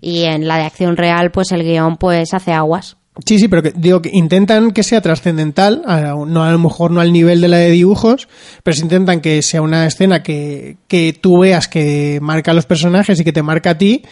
Y 0.00 0.22
en 0.22 0.48
la 0.48 0.56
de 0.56 0.64
acción 0.64 0.96
real 0.96 1.30
pues 1.30 1.52
el 1.52 1.62
guion 1.62 1.98
pues 1.98 2.32
hace 2.32 2.52
aguas. 2.52 2.96
Sí, 3.24 3.38
sí, 3.38 3.48
pero 3.48 3.62
que, 3.62 3.72
digo 3.76 4.02
que 4.02 4.10
intentan 4.12 4.70
que 4.72 4.82
sea 4.82 5.00
trascendental, 5.00 5.82
a- 5.86 6.14
no 6.26 6.42
a 6.44 6.50
lo 6.52 6.58
mejor 6.58 6.90
no 6.90 7.00
al 7.00 7.12
nivel 7.12 7.40
de 7.40 7.48
la 7.48 7.58
de 7.58 7.70
dibujos, 7.70 8.28
pero 8.62 8.76
sí 8.76 8.82
intentan 8.82 9.20
que 9.20 9.42
sea 9.42 9.62
una 9.62 9.86
escena 9.86 10.22
que, 10.22 10.76
que 10.88 11.12
tú 11.18 11.40
veas 11.40 11.68
que 11.68 12.18
marca 12.22 12.50
a 12.50 12.54
los 12.54 12.66
personajes 12.66 13.18
y 13.20 13.24
que 13.24 13.32
te 13.32 13.42
marca 13.42 13.70
a 13.70 13.78
ti, 13.78 14.02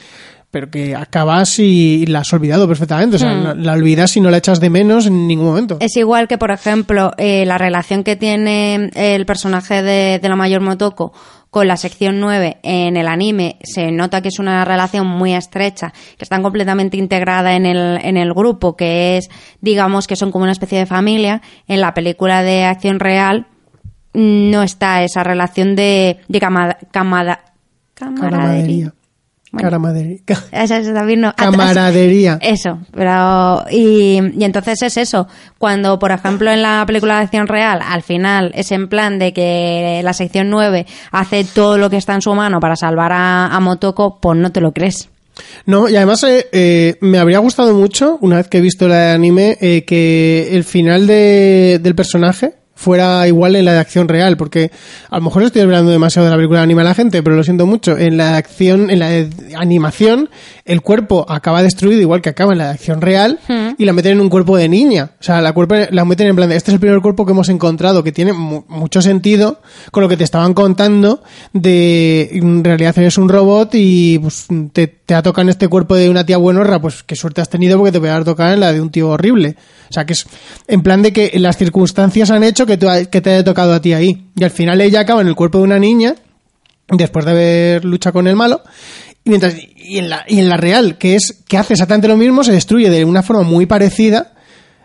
pero 0.50 0.70
que 0.70 0.96
acabas 0.96 1.58
y, 1.58 2.06
la 2.06 2.20
has 2.20 2.32
olvidado 2.32 2.66
perfectamente. 2.66 3.16
O 3.16 3.18
sea, 3.18 3.34
Hmm. 3.34 3.62
la 3.62 3.72
olvidas 3.74 4.16
y 4.16 4.20
no 4.22 4.30
la 4.30 4.38
echas 4.38 4.60
de 4.60 4.70
menos 4.70 5.06
en 5.06 5.26
ningún 5.28 5.44
momento. 5.46 5.76
Es 5.80 5.94
igual 5.96 6.26
que, 6.26 6.38
por 6.38 6.50
ejemplo, 6.50 7.12
eh, 7.18 7.44
la 7.44 7.58
relación 7.58 8.02
que 8.02 8.16
tiene 8.16 8.90
el 8.94 9.26
personaje 9.26 9.82
de, 9.82 10.18
de 10.18 10.28
la 10.28 10.36
mayor 10.36 10.62
Motoko 10.62 11.12
con 11.50 11.66
la 11.66 11.76
sección 11.76 12.20
9 12.20 12.58
en 12.62 12.96
el 12.96 13.08
anime, 13.08 13.58
se 13.62 13.90
nota 13.90 14.20
que 14.20 14.28
es 14.28 14.38
una 14.38 14.64
relación 14.64 15.06
muy 15.06 15.32
estrecha, 15.34 15.92
que 16.18 16.24
están 16.24 16.42
completamente 16.42 16.96
integrada 16.98 17.54
en 17.54 17.64
el, 17.66 17.98
en 18.04 18.16
el 18.18 18.34
grupo, 18.34 18.76
que 18.76 19.16
es, 19.16 19.30
digamos, 19.60 20.06
que 20.06 20.16
son 20.16 20.30
como 20.30 20.42
una 20.42 20.52
especie 20.52 20.78
de 20.78 20.86
familia. 20.86 21.40
En 21.66 21.80
la 21.80 21.94
película 21.94 22.42
de 22.42 22.64
acción 22.64 23.00
real 23.00 23.46
no 24.14 24.62
está 24.62 25.02
esa 25.02 25.22
relación 25.24 25.74
de, 25.76 26.18
de 26.28 26.40
camada- 26.40 26.78
camada- 26.90 27.40
camaradería. 27.94 28.30
Camaradería. 28.38 28.92
Bueno. 29.50 29.70
Camaradería. 29.70 30.18
Esa 30.52 30.76
es 30.78 30.92
también 30.92 31.20
no. 31.22 31.32
Camaradería. 31.34 32.38
Eso, 32.42 32.80
pero. 32.94 33.64
Y, 33.70 34.20
y 34.38 34.44
entonces 34.44 34.82
es 34.82 34.96
eso. 34.96 35.26
Cuando, 35.58 35.98
por 35.98 36.12
ejemplo, 36.12 36.50
en 36.50 36.62
la 36.62 36.84
película 36.86 37.16
de 37.16 37.22
acción 37.22 37.46
real, 37.46 37.80
al 37.82 38.02
final 38.02 38.52
es 38.54 38.70
en 38.72 38.88
plan 38.88 39.18
de 39.18 39.32
que 39.32 40.00
la 40.04 40.12
sección 40.12 40.50
9 40.50 40.86
hace 41.12 41.44
todo 41.44 41.78
lo 41.78 41.88
que 41.90 41.96
está 41.96 42.14
en 42.14 42.22
su 42.22 42.34
mano 42.34 42.60
para 42.60 42.76
salvar 42.76 43.12
a, 43.12 43.46
a 43.46 43.60
Motoko, 43.60 44.18
pues 44.20 44.38
no 44.38 44.52
te 44.52 44.60
lo 44.60 44.72
crees. 44.72 45.08
No, 45.66 45.88
y 45.88 45.94
además 45.96 46.24
eh, 46.24 46.48
eh, 46.52 46.96
me 47.00 47.18
habría 47.18 47.38
gustado 47.38 47.72
mucho, 47.72 48.18
una 48.20 48.36
vez 48.36 48.48
que 48.48 48.58
he 48.58 48.60
visto 48.60 48.88
la 48.88 48.96
de 48.96 49.12
anime, 49.12 49.56
eh, 49.60 49.84
que 49.84 50.48
el 50.52 50.64
final 50.64 51.06
de- 51.06 51.78
del 51.80 51.94
personaje 51.94 52.54
fuera 52.80 53.26
igual 53.26 53.56
en 53.56 53.64
la 53.64 53.72
de 53.72 53.80
acción 53.80 54.06
real, 54.06 54.36
porque 54.36 54.70
a 55.10 55.16
lo 55.18 55.24
mejor 55.24 55.42
estoy 55.42 55.62
hablando 55.62 55.90
demasiado 55.90 56.26
de 56.26 56.30
la 56.30 56.36
película 56.36 56.60
de 56.60 56.62
anime 56.62 56.82
a 56.82 56.84
la 56.84 56.94
gente, 56.94 57.24
pero 57.24 57.34
lo 57.34 57.42
siento 57.42 57.66
mucho. 57.66 57.98
En 57.98 58.16
la 58.16 58.30
de 58.30 58.36
acción, 58.36 58.88
en 58.88 59.00
la 59.00 59.08
de 59.08 59.28
animación, 59.56 60.30
el 60.64 60.80
cuerpo 60.80 61.26
acaba 61.28 61.60
destruido 61.62 62.00
igual 62.00 62.22
que 62.22 62.28
acaba 62.28 62.52
en 62.52 62.58
la 62.58 62.66
de 62.66 62.70
acción 62.70 63.00
real 63.00 63.40
y 63.78 63.84
la 63.84 63.92
meten 63.92 64.12
en 64.12 64.20
un 64.20 64.28
cuerpo 64.28 64.56
de 64.56 64.68
niña. 64.68 65.10
O 65.20 65.22
sea, 65.24 65.40
la, 65.40 65.52
cuerpo, 65.52 65.74
la 65.90 66.04
meten 66.04 66.28
en 66.28 66.36
plan 66.36 66.48
de, 66.48 66.54
este 66.56 66.70
es 66.70 66.74
el 66.74 66.80
primer 66.80 67.00
cuerpo 67.00 67.26
que 67.26 67.32
hemos 67.32 67.48
encontrado, 67.48 68.04
que 68.04 68.12
tiene 68.12 68.32
mu- 68.32 68.62
mucho 68.68 69.02
sentido 69.02 69.60
con 69.90 70.04
lo 70.04 70.08
que 70.08 70.16
te 70.16 70.22
estaban 70.24 70.54
contando 70.54 71.22
de 71.52 72.28
en 72.32 72.62
realidad 72.64 72.96
eres 72.98 73.18
un 73.18 73.28
robot 73.28 73.70
y 73.74 74.18
pues, 74.20 74.46
te, 74.72 74.86
te 74.86 75.14
ha 75.14 75.22
tocado 75.22 75.42
en 75.42 75.48
este 75.48 75.68
cuerpo 75.68 75.96
de 75.96 76.08
una 76.08 76.24
tía 76.24 76.36
buenorra, 76.36 76.80
pues 76.80 77.02
qué 77.02 77.16
suerte 77.16 77.40
has 77.40 77.48
tenido 77.48 77.76
porque 77.76 77.92
te 77.92 77.98
voy 77.98 78.08
a 78.10 78.22
tocar 78.22 78.52
en 78.54 78.60
la 78.60 78.72
de 78.72 78.80
un 78.80 78.90
tío 78.90 79.08
horrible. 79.10 79.56
O 79.90 79.92
sea, 79.92 80.04
que 80.04 80.12
es 80.12 80.26
en 80.66 80.82
plan 80.82 81.00
de 81.02 81.12
que 81.12 81.32
las 81.38 81.56
circunstancias 81.56 82.30
han 82.30 82.44
hecho 82.44 82.66
que, 82.68 82.76
tú- 82.76 82.86
que 83.10 83.20
te 83.20 83.30
haya 83.30 83.42
tocado 83.44 83.74
a 83.74 83.80
ti 83.80 83.92
ahí. 83.92 84.28
Y 84.36 84.44
al 84.44 84.50
final 84.52 84.80
ella 84.80 85.00
acaba 85.00 85.20
en 85.22 85.26
el 85.28 85.34
cuerpo 85.34 85.58
de 85.58 85.64
una 85.64 85.78
niña, 85.80 86.14
después 86.88 87.24
de 87.24 87.30
haber 87.32 87.84
luchado 87.84 88.12
con 88.14 88.28
el 88.28 88.36
malo, 88.36 88.62
Y, 89.24 89.30
mientras, 89.30 89.56
y, 89.76 89.98
en 89.98 90.08
la, 90.10 90.24
y 90.28 90.38
en 90.38 90.48
la 90.48 90.56
real, 90.56 90.96
que 90.98 91.16
es 91.16 91.42
que 91.48 91.58
hace 91.58 91.74
exactamente 91.74 92.06
lo 92.08 92.16
mismo, 92.16 92.44
se 92.44 92.52
destruye 92.52 92.88
de 92.90 93.04
una 93.04 93.22
forma 93.22 93.42
muy 93.42 93.66
parecida. 93.66 94.34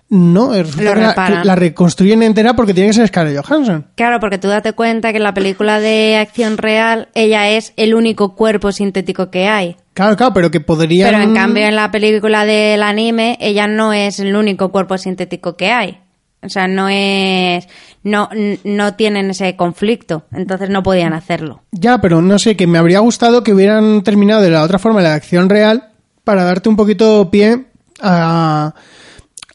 No, 0.10 0.52
que 0.52 0.64
la, 0.84 1.42
la 1.44 1.56
reconstruyen 1.56 2.22
entera 2.22 2.56
porque 2.56 2.74
tiene 2.76 2.90
que 2.90 2.94
ser 2.94 3.08
Scarlett 3.08 3.44
Johansson. 3.44 3.88
Claro, 3.96 4.20
porque 4.20 4.38
tú 4.38 4.48
date 4.48 4.74
cuenta 4.74 5.10
que 5.12 5.18
en 5.18 5.24
la 5.24 5.34
película 5.34 5.80
de 5.80 6.18
acción 6.18 6.58
real 6.58 7.08
ella 7.16 7.50
es 7.50 7.74
el 7.78 7.96
único 7.96 8.36
cuerpo 8.36 8.72
sintético 8.72 9.32
que 9.32 9.48
hay. 9.48 9.76
Claro, 9.96 10.16
claro, 10.16 10.34
pero 10.34 10.52
que 10.52 10.60
podrían... 10.60 11.10
Pero 11.10 11.24
en 11.24 11.34
cambio 11.34 11.66
en 11.66 11.76
la 11.76 11.90
película 11.90 12.46
del 12.46 12.84
anime 12.84 13.38
ella 13.42 13.66
no 13.66 13.92
es 13.92 14.20
el 14.20 14.36
único 14.36 14.72
cuerpo 14.72 15.00
sintético 15.00 15.56
que 15.56 15.72
hay. 15.72 15.98
O 16.44 16.50
sea, 16.50 16.68
no 16.68 16.90
es 16.90 17.68
no 18.04 18.30
no 18.64 18.94
tienen 18.96 19.30
ese 19.30 19.56
conflicto, 19.56 20.26
entonces 20.34 20.70
no 20.70 20.84
podían 20.84 21.14
hacerlo. 21.14 21.62
Ya, 21.72 22.00
pero 22.02 22.22
no 22.22 22.38
sé, 22.40 22.56
que 22.56 22.68
me 22.68 22.78
habría 22.78 23.00
gustado 23.00 23.44
que 23.44 23.54
hubieran 23.54 24.04
terminado 24.04 24.42
de 24.42 24.50
la 24.50 24.64
otra 24.64 24.80
forma 24.80 25.02
la 25.02 25.14
acción 25.14 25.50
real 25.50 25.90
para 26.24 26.44
darte 26.44 26.70
un 26.70 26.76
poquito 26.76 27.30
pie 27.32 27.66
a, 28.02 28.74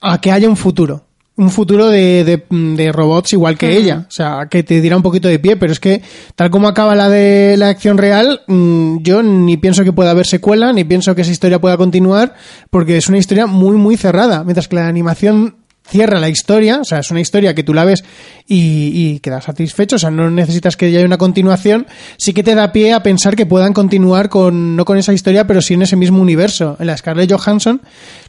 a 0.01 0.21
que 0.21 0.33
haya 0.33 0.49
un 0.49 0.57
futuro. 0.57 1.05
Un 1.37 1.51
futuro 1.51 1.87
de, 1.87 2.25
de- 2.25 2.45
de 2.51 2.91
robots 2.91 3.33
igual 3.33 3.57
que 3.57 3.77
ella. 3.77 4.07
O 4.09 4.11
sea, 4.11 4.49
que 4.51 4.65
te 4.65 4.81
diera 4.81 4.97
un 4.97 5.05
poquito 5.05 5.29
de 5.29 5.39
pie. 5.39 5.57
Pero 5.57 5.71
es 5.73 5.79
que, 5.79 6.03
tal 6.35 6.51
como 6.51 6.67
acaba 6.67 6.97
la 6.97 7.09
de 7.09 7.55
la 7.57 7.69
acción 7.69 7.97
real, 7.97 8.41
mm, 8.49 9.03
yo 9.03 9.23
ni 9.23 9.57
pienso 9.57 9.85
que 9.85 9.93
pueda 9.93 10.11
haber 10.11 10.27
secuela, 10.27 10.73
ni 10.73 10.83
pienso 10.83 11.15
que 11.15 11.21
esa 11.23 11.31
historia 11.31 11.61
pueda 11.61 11.77
continuar, 11.77 12.35
porque 12.71 12.97
es 12.97 13.09
una 13.09 13.19
historia 13.19 13.47
muy, 13.47 13.77
muy 13.77 13.97
cerrada. 13.97 14.43
Mientras 14.43 14.67
que 14.67 14.75
la 14.75 14.89
animación 14.89 15.58
cierra 15.89 16.21
la 16.21 16.29
historia, 16.29 16.81
o 16.81 16.85
sea, 16.85 16.99
es 16.99 17.11
una 17.11 17.21
historia 17.21 17.55
que 17.55 17.63
tú 17.63 17.73
la 17.73 17.85
ves 17.85 18.05
y, 18.47 18.93
y 18.95 19.21
quedas 19.21 19.45
satisfecho, 19.45 19.97
o 19.97 19.99
sea, 19.99 20.11
no 20.11 20.31
necesitas 20.31 20.77
que 20.77 20.87
haya 20.87 21.05
una 21.05 21.19
continuación, 21.19 21.87
sí 22.17 22.33
que 22.33 22.43
te 22.43 22.55
da 22.55 22.73
pie 22.73 22.93
a 22.93 23.03
pensar 23.03 23.37
que 23.37 23.47
puedan 23.47 23.73
continuar 23.73 24.29
con, 24.29 24.77
no 24.77 24.85
con 24.85 24.99
esa 24.99 25.13
historia, 25.13 25.47
pero 25.47 25.63
sí 25.63 25.75
en 25.75 25.83
ese 25.83 25.97
mismo 25.97 26.21
universo. 26.21 26.77
En 26.79 26.87
la 26.87 26.97
Scarlett 26.97 27.33
Johansson, 27.33 27.81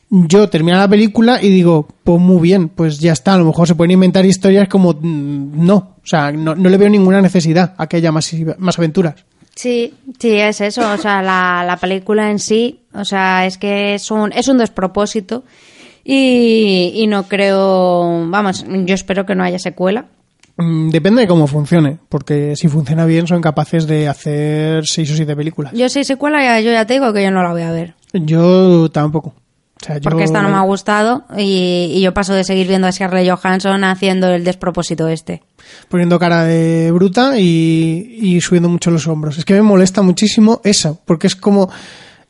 yo 0.09 0.49
termino 0.49 0.77
la 0.77 0.87
película 0.87 1.41
y 1.41 1.49
digo, 1.49 1.87
pues 2.03 2.19
muy 2.19 2.41
bien, 2.41 2.69
pues 2.69 2.99
ya 2.99 3.11
está, 3.11 3.33
a 3.33 3.37
lo 3.37 3.45
mejor 3.45 3.67
se 3.67 3.75
pueden 3.75 3.91
inventar 3.91 4.25
historias 4.25 4.67
como, 4.67 4.93
mm, 4.93 5.65
no, 5.65 5.75
o 5.75 6.07
sea, 6.07 6.31
no, 6.31 6.55
no 6.55 6.69
le 6.69 6.77
veo 6.77 6.89
ninguna 6.89 7.21
necesidad 7.21 7.75
a 7.77 7.87
que 7.87 7.97
haya 7.97 8.11
más, 8.11 8.33
más 8.57 8.77
aventuras. 8.77 9.15
Sí, 9.55 9.93
sí, 10.17 10.35
es 10.35 10.61
eso. 10.61 10.89
O 10.89 10.97
sea, 10.97 11.21
la, 11.21 11.65
la 11.67 11.75
película 11.75 12.31
en 12.31 12.39
sí, 12.39 12.79
o 12.93 13.03
sea, 13.03 13.45
es 13.45 13.57
que 13.57 13.95
es 13.95 14.09
un, 14.09 14.31
es 14.31 14.47
un 14.47 14.57
despropósito 14.57 15.43
y, 16.03 16.91
y 16.95 17.07
no 17.07 17.23
creo, 17.23 18.25
vamos, 18.29 18.65
yo 18.67 18.95
espero 18.95 19.25
que 19.25 19.35
no 19.35 19.43
haya 19.43 19.59
secuela. 19.59 20.05
Mm, 20.57 20.89
Depende 20.89 21.21
de 21.21 21.27
cómo 21.27 21.47
funcione, 21.47 21.97
porque 22.09 22.55
si 22.55 22.67
funciona 22.67 23.05
bien 23.05 23.27
son 23.27 23.41
capaces 23.41 23.87
de 23.87 24.07
hacer 24.07 24.85
seis 24.85 25.11
o 25.11 25.15
siete 25.15 25.35
películas. 25.35 25.71
Yo 25.73 25.87
si 25.89 26.03
secuela, 26.03 26.43
ya, 26.43 26.59
yo 26.59 26.71
ya 26.71 26.85
te 26.85 26.93
digo 26.93 27.13
que 27.13 27.23
yo 27.23 27.31
no 27.31 27.43
la 27.43 27.51
voy 27.51 27.61
a 27.61 27.71
ver. 27.71 27.95
Yo 28.13 28.89
tampoco. 28.91 29.33
O 29.81 29.85
sea, 29.85 29.95
yo- 29.95 30.01
Porque 30.09 30.25
esta 30.25 30.41
no 30.41 30.49
me 30.49 30.55
ha 30.55 30.61
gustado 30.63 31.23
y, 31.37 31.91
y 31.93 32.01
yo 32.01 32.13
paso 32.13 32.33
de 32.33 32.43
seguir 32.43 32.67
viendo 32.67 32.87
a 32.87 32.91
Scarlett 32.91 33.29
Johansson 33.29 33.81
haciendo 33.85 34.27
el 34.27 34.43
despropósito 34.43 35.07
este. 35.07 35.41
poniendo 35.87 36.19
cara 36.19 36.43
de 36.43 36.91
bruta 36.91 37.39
y, 37.39 38.17
y 38.21 38.41
subiendo 38.41 38.67
mucho 38.67 38.91
los 38.91 39.07
hombros. 39.07 39.37
Es 39.37 39.45
que 39.45 39.53
me 39.53 39.61
molesta 39.61 40.01
muchísimo 40.01 40.59
eso, 40.65 40.99
porque 41.05 41.27
es 41.27 41.35
como... 41.37 41.69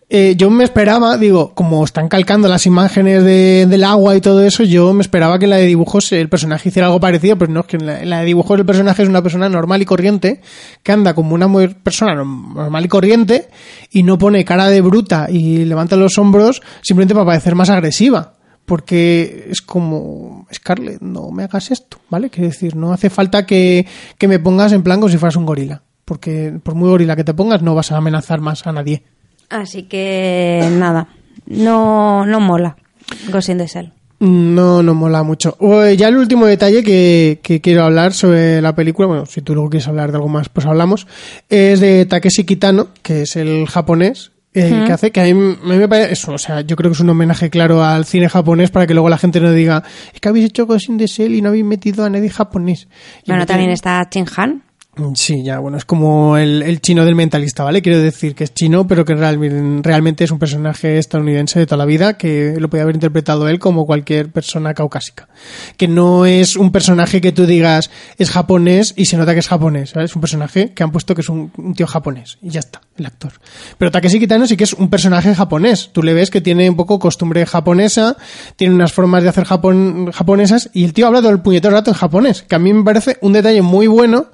eh, 0.09 0.33
yo 0.35 0.49
me 0.49 0.63
esperaba, 0.63 1.17
digo, 1.17 1.53
como 1.53 1.83
están 1.85 2.07
calcando 2.07 2.47
las 2.47 2.65
imágenes 2.65 3.23
de- 3.23 3.67
del 3.67 3.83
agua 3.83 4.15
y 4.15 4.21
todo 4.21 4.41
eso, 4.43 4.63
yo 4.63 4.91
me 4.93 5.01
esperaba 5.01 5.37
que 5.37 5.45
la 5.45 5.57
de 5.57 5.65
dibujos 5.67 6.11
el 6.11 6.29
personaje 6.29 6.69
hiciera 6.69 6.87
algo 6.87 6.99
parecido, 6.99 7.37
pero 7.37 7.51
no, 7.51 7.59
es 7.59 7.67
que 7.67 7.77
la, 7.77 8.19
de 8.19 8.25
dibujos 8.25 8.59
el 8.59 8.65
personaje 8.65 9.03
es 9.03 9.09
una 9.09 9.21
persona 9.21 9.49
normal 9.49 9.81
y 9.81 9.85
corriente, 9.85 10.41
que 10.81 10.91
anda 10.91 11.13
como 11.13 11.35
una 11.35 11.47
persona 11.83 12.15
norm- 12.15 12.55
normal 12.55 12.85
y 12.85 12.87
corriente, 12.87 13.49
y 13.91 14.01
no 14.03 14.17
pone 14.17 14.43
cara 14.45 14.67
de 14.67 14.81
bruta 14.81 15.27
y 15.29 15.65
levanta 15.65 15.95
los 15.95 16.17
hombros 16.17 16.61
simplemente 16.81 17.13
para 17.13 17.25
parecer 17.27 17.53
más 17.55 17.69
agresiva 17.69 18.33
porque 18.65 19.47
es 19.49 19.61
como, 19.63 20.45
Scarlett, 20.53 21.01
no 21.01 21.31
me 21.31 21.43
hagas 21.43 21.71
esto, 21.71 21.97
¿vale? 22.07 22.29
Quiero 22.29 22.49
decir, 22.49 22.75
no 22.75 22.93
hace 22.93 23.09
falta 23.09 23.43
que, 23.47 23.87
que 24.19 24.27
me 24.27 24.37
pongas 24.37 24.73
en 24.73 24.83
plan 24.83 24.99
como 24.99 25.09
si 25.09 25.17
fueras 25.17 25.35
un 25.37 25.45
gorila, 25.47 25.81
porque 26.05 26.53
por 26.61 26.75
muy 26.75 26.87
gorila 26.87 27.15
que 27.15 27.23
te 27.23 27.33
pongas 27.33 27.63
no 27.63 27.73
vas 27.73 27.91
a 27.91 27.97
amenazar 27.97 28.41
más 28.41 28.67
a 28.67 28.71
nadie. 28.71 29.01
Así 29.49 29.83
que 29.83 30.67
nada, 30.71 31.07
no, 31.47 32.25
no 32.25 32.39
mola 32.39 32.75
Ghost 33.31 33.49
in 33.49 33.57
the 33.57 33.67
Shell. 33.67 33.91
No, 34.19 34.83
no 34.83 34.93
mola 34.93 35.23
mucho. 35.23 35.57
Eh, 35.61 35.95
Ya 35.97 36.09
el 36.09 36.17
último 36.17 36.45
detalle 36.45 36.83
que, 36.83 37.39
que 37.41 37.61
quiero 37.61 37.83
hablar 37.83 38.13
sobre 38.13 38.61
la 38.61 38.75
película, 38.75 39.07
bueno, 39.07 39.25
si 39.25 39.41
tú 39.41 39.53
luego 39.53 39.69
quieres 39.69 39.87
hablar 39.87 40.11
de 40.11 40.17
algo 40.17 40.27
más, 40.27 40.49
pues 40.49 40.65
hablamos, 40.65 41.07
es 41.47 41.79
de 41.79 42.05
Takeshi 42.05 42.43
Kitano, 42.43 42.89
que 43.01 43.21
es 43.21 43.37
el 43.37 43.65
japonés, 43.67 44.31
eh, 44.53 44.83
que 44.85 44.91
hace 44.91 45.11
que 45.11 45.21
a 45.21 45.23
mí, 45.23 45.29
a 45.31 45.33
mí 45.67 45.77
me 45.77 45.87
parece 45.87 46.11
eso, 46.13 46.33
o 46.33 46.37
sea, 46.37 46.61
yo 46.61 46.75
creo 46.75 46.91
que 46.91 46.95
es 46.95 46.99
un 46.99 47.09
homenaje 47.09 47.49
claro 47.49 47.83
al 47.83 48.03
cine 48.03 48.27
japonés 48.27 48.71
para 48.71 48.85
que 48.87 48.93
luego 48.93 49.07
la 49.07 49.17
gente 49.17 49.39
no 49.39 49.53
diga, 49.53 49.83
es 50.13 50.19
que 50.19 50.27
habéis 50.27 50.47
hecho 50.47 50.65
Ghost 50.65 50.89
in 50.89 50.97
the 50.97 51.07
Shell 51.07 51.33
y 51.33 51.41
no 51.41 51.49
habéis 51.49 51.63
metido 51.65 52.03
a 52.03 52.09
nadie 52.09 52.29
japonés. 52.29 52.87
Y 53.23 53.31
Bueno, 53.31 53.45
también 53.45 53.69
está 53.71 54.05
Chin 54.09 54.25
Han. 54.35 54.63
Sí, 55.15 55.43
ya, 55.43 55.59
bueno, 55.59 55.77
es 55.77 55.85
como 55.85 56.37
el, 56.37 56.61
el 56.63 56.81
chino 56.81 57.05
del 57.05 57.15
mentalista, 57.15 57.63
¿vale? 57.63 57.81
Quiero 57.81 57.99
decir 57.99 58.35
que 58.35 58.43
es 58.43 58.53
chino, 58.53 58.87
pero 58.87 59.05
que 59.05 59.15
real- 59.15 59.81
realmente 59.83 60.23
es 60.23 60.31
un 60.31 60.39
personaje 60.39 60.97
estadounidense 60.97 61.59
de 61.59 61.65
toda 61.65 61.77
la 61.77 61.85
vida, 61.85 62.17
que 62.17 62.55
lo 62.59 62.69
podía 62.69 62.83
haber 62.83 62.95
interpretado 62.95 63.47
él 63.49 63.59
como 63.59 63.85
cualquier 63.85 64.31
persona 64.31 64.73
caucásica. 64.73 65.27
Que 65.77 65.87
no 65.87 66.25
es 66.25 66.55
un 66.55 66.71
personaje 66.71 67.21
que 67.21 67.31
tú 67.31 67.45
digas 67.45 67.89
es 68.17 68.29
japonés 68.29 68.93
y 68.97 69.05
se 69.05 69.17
nota 69.17 69.33
que 69.33 69.39
es 69.39 69.47
japonés, 69.47 69.91
¿sabes? 69.91 70.11
Es 70.11 70.15
un 70.15 70.21
personaje 70.21 70.73
que 70.73 70.83
han 70.83 70.91
puesto 70.91 71.15
que 71.15 71.21
es 71.21 71.29
un, 71.29 71.51
un 71.57 71.73
tío 71.73 71.87
japonés 71.87 72.37
y 72.41 72.49
ya 72.49 72.59
está, 72.59 72.81
el 72.97 73.05
actor. 73.05 73.33
Pero 73.77 73.91
Takeshi 73.91 74.19
Kitano 74.19 74.47
sí 74.47 74.57
que 74.57 74.63
es 74.65 74.73
un 74.73 74.89
personaje 74.89 75.33
japonés. 75.35 75.89
Tú 75.93 76.03
le 76.03 76.13
ves 76.13 76.29
que 76.29 76.41
tiene 76.41 76.69
un 76.69 76.75
poco 76.75 76.99
costumbre 76.99 77.45
japonesa, 77.45 78.17
tiene 78.55 78.75
unas 78.75 78.91
formas 78.93 79.23
de 79.23 79.29
hacer 79.29 79.45
japon- 79.45 80.11
japonesas 80.11 80.69
y 80.73 80.83
el 80.83 80.93
tío 80.93 81.07
habla 81.07 81.19
todo 81.21 81.31
el 81.31 81.41
puñetero 81.41 81.73
rato 81.73 81.91
en 81.91 81.95
japonés, 81.97 82.43
que 82.43 82.55
a 82.55 82.59
mí 82.59 82.73
me 82.73 82.83
parece 82.83 83.17
un 83.21 83.33
detalle 83.33 83.61
muy 83.61 83.87
bueno 83.87 84.27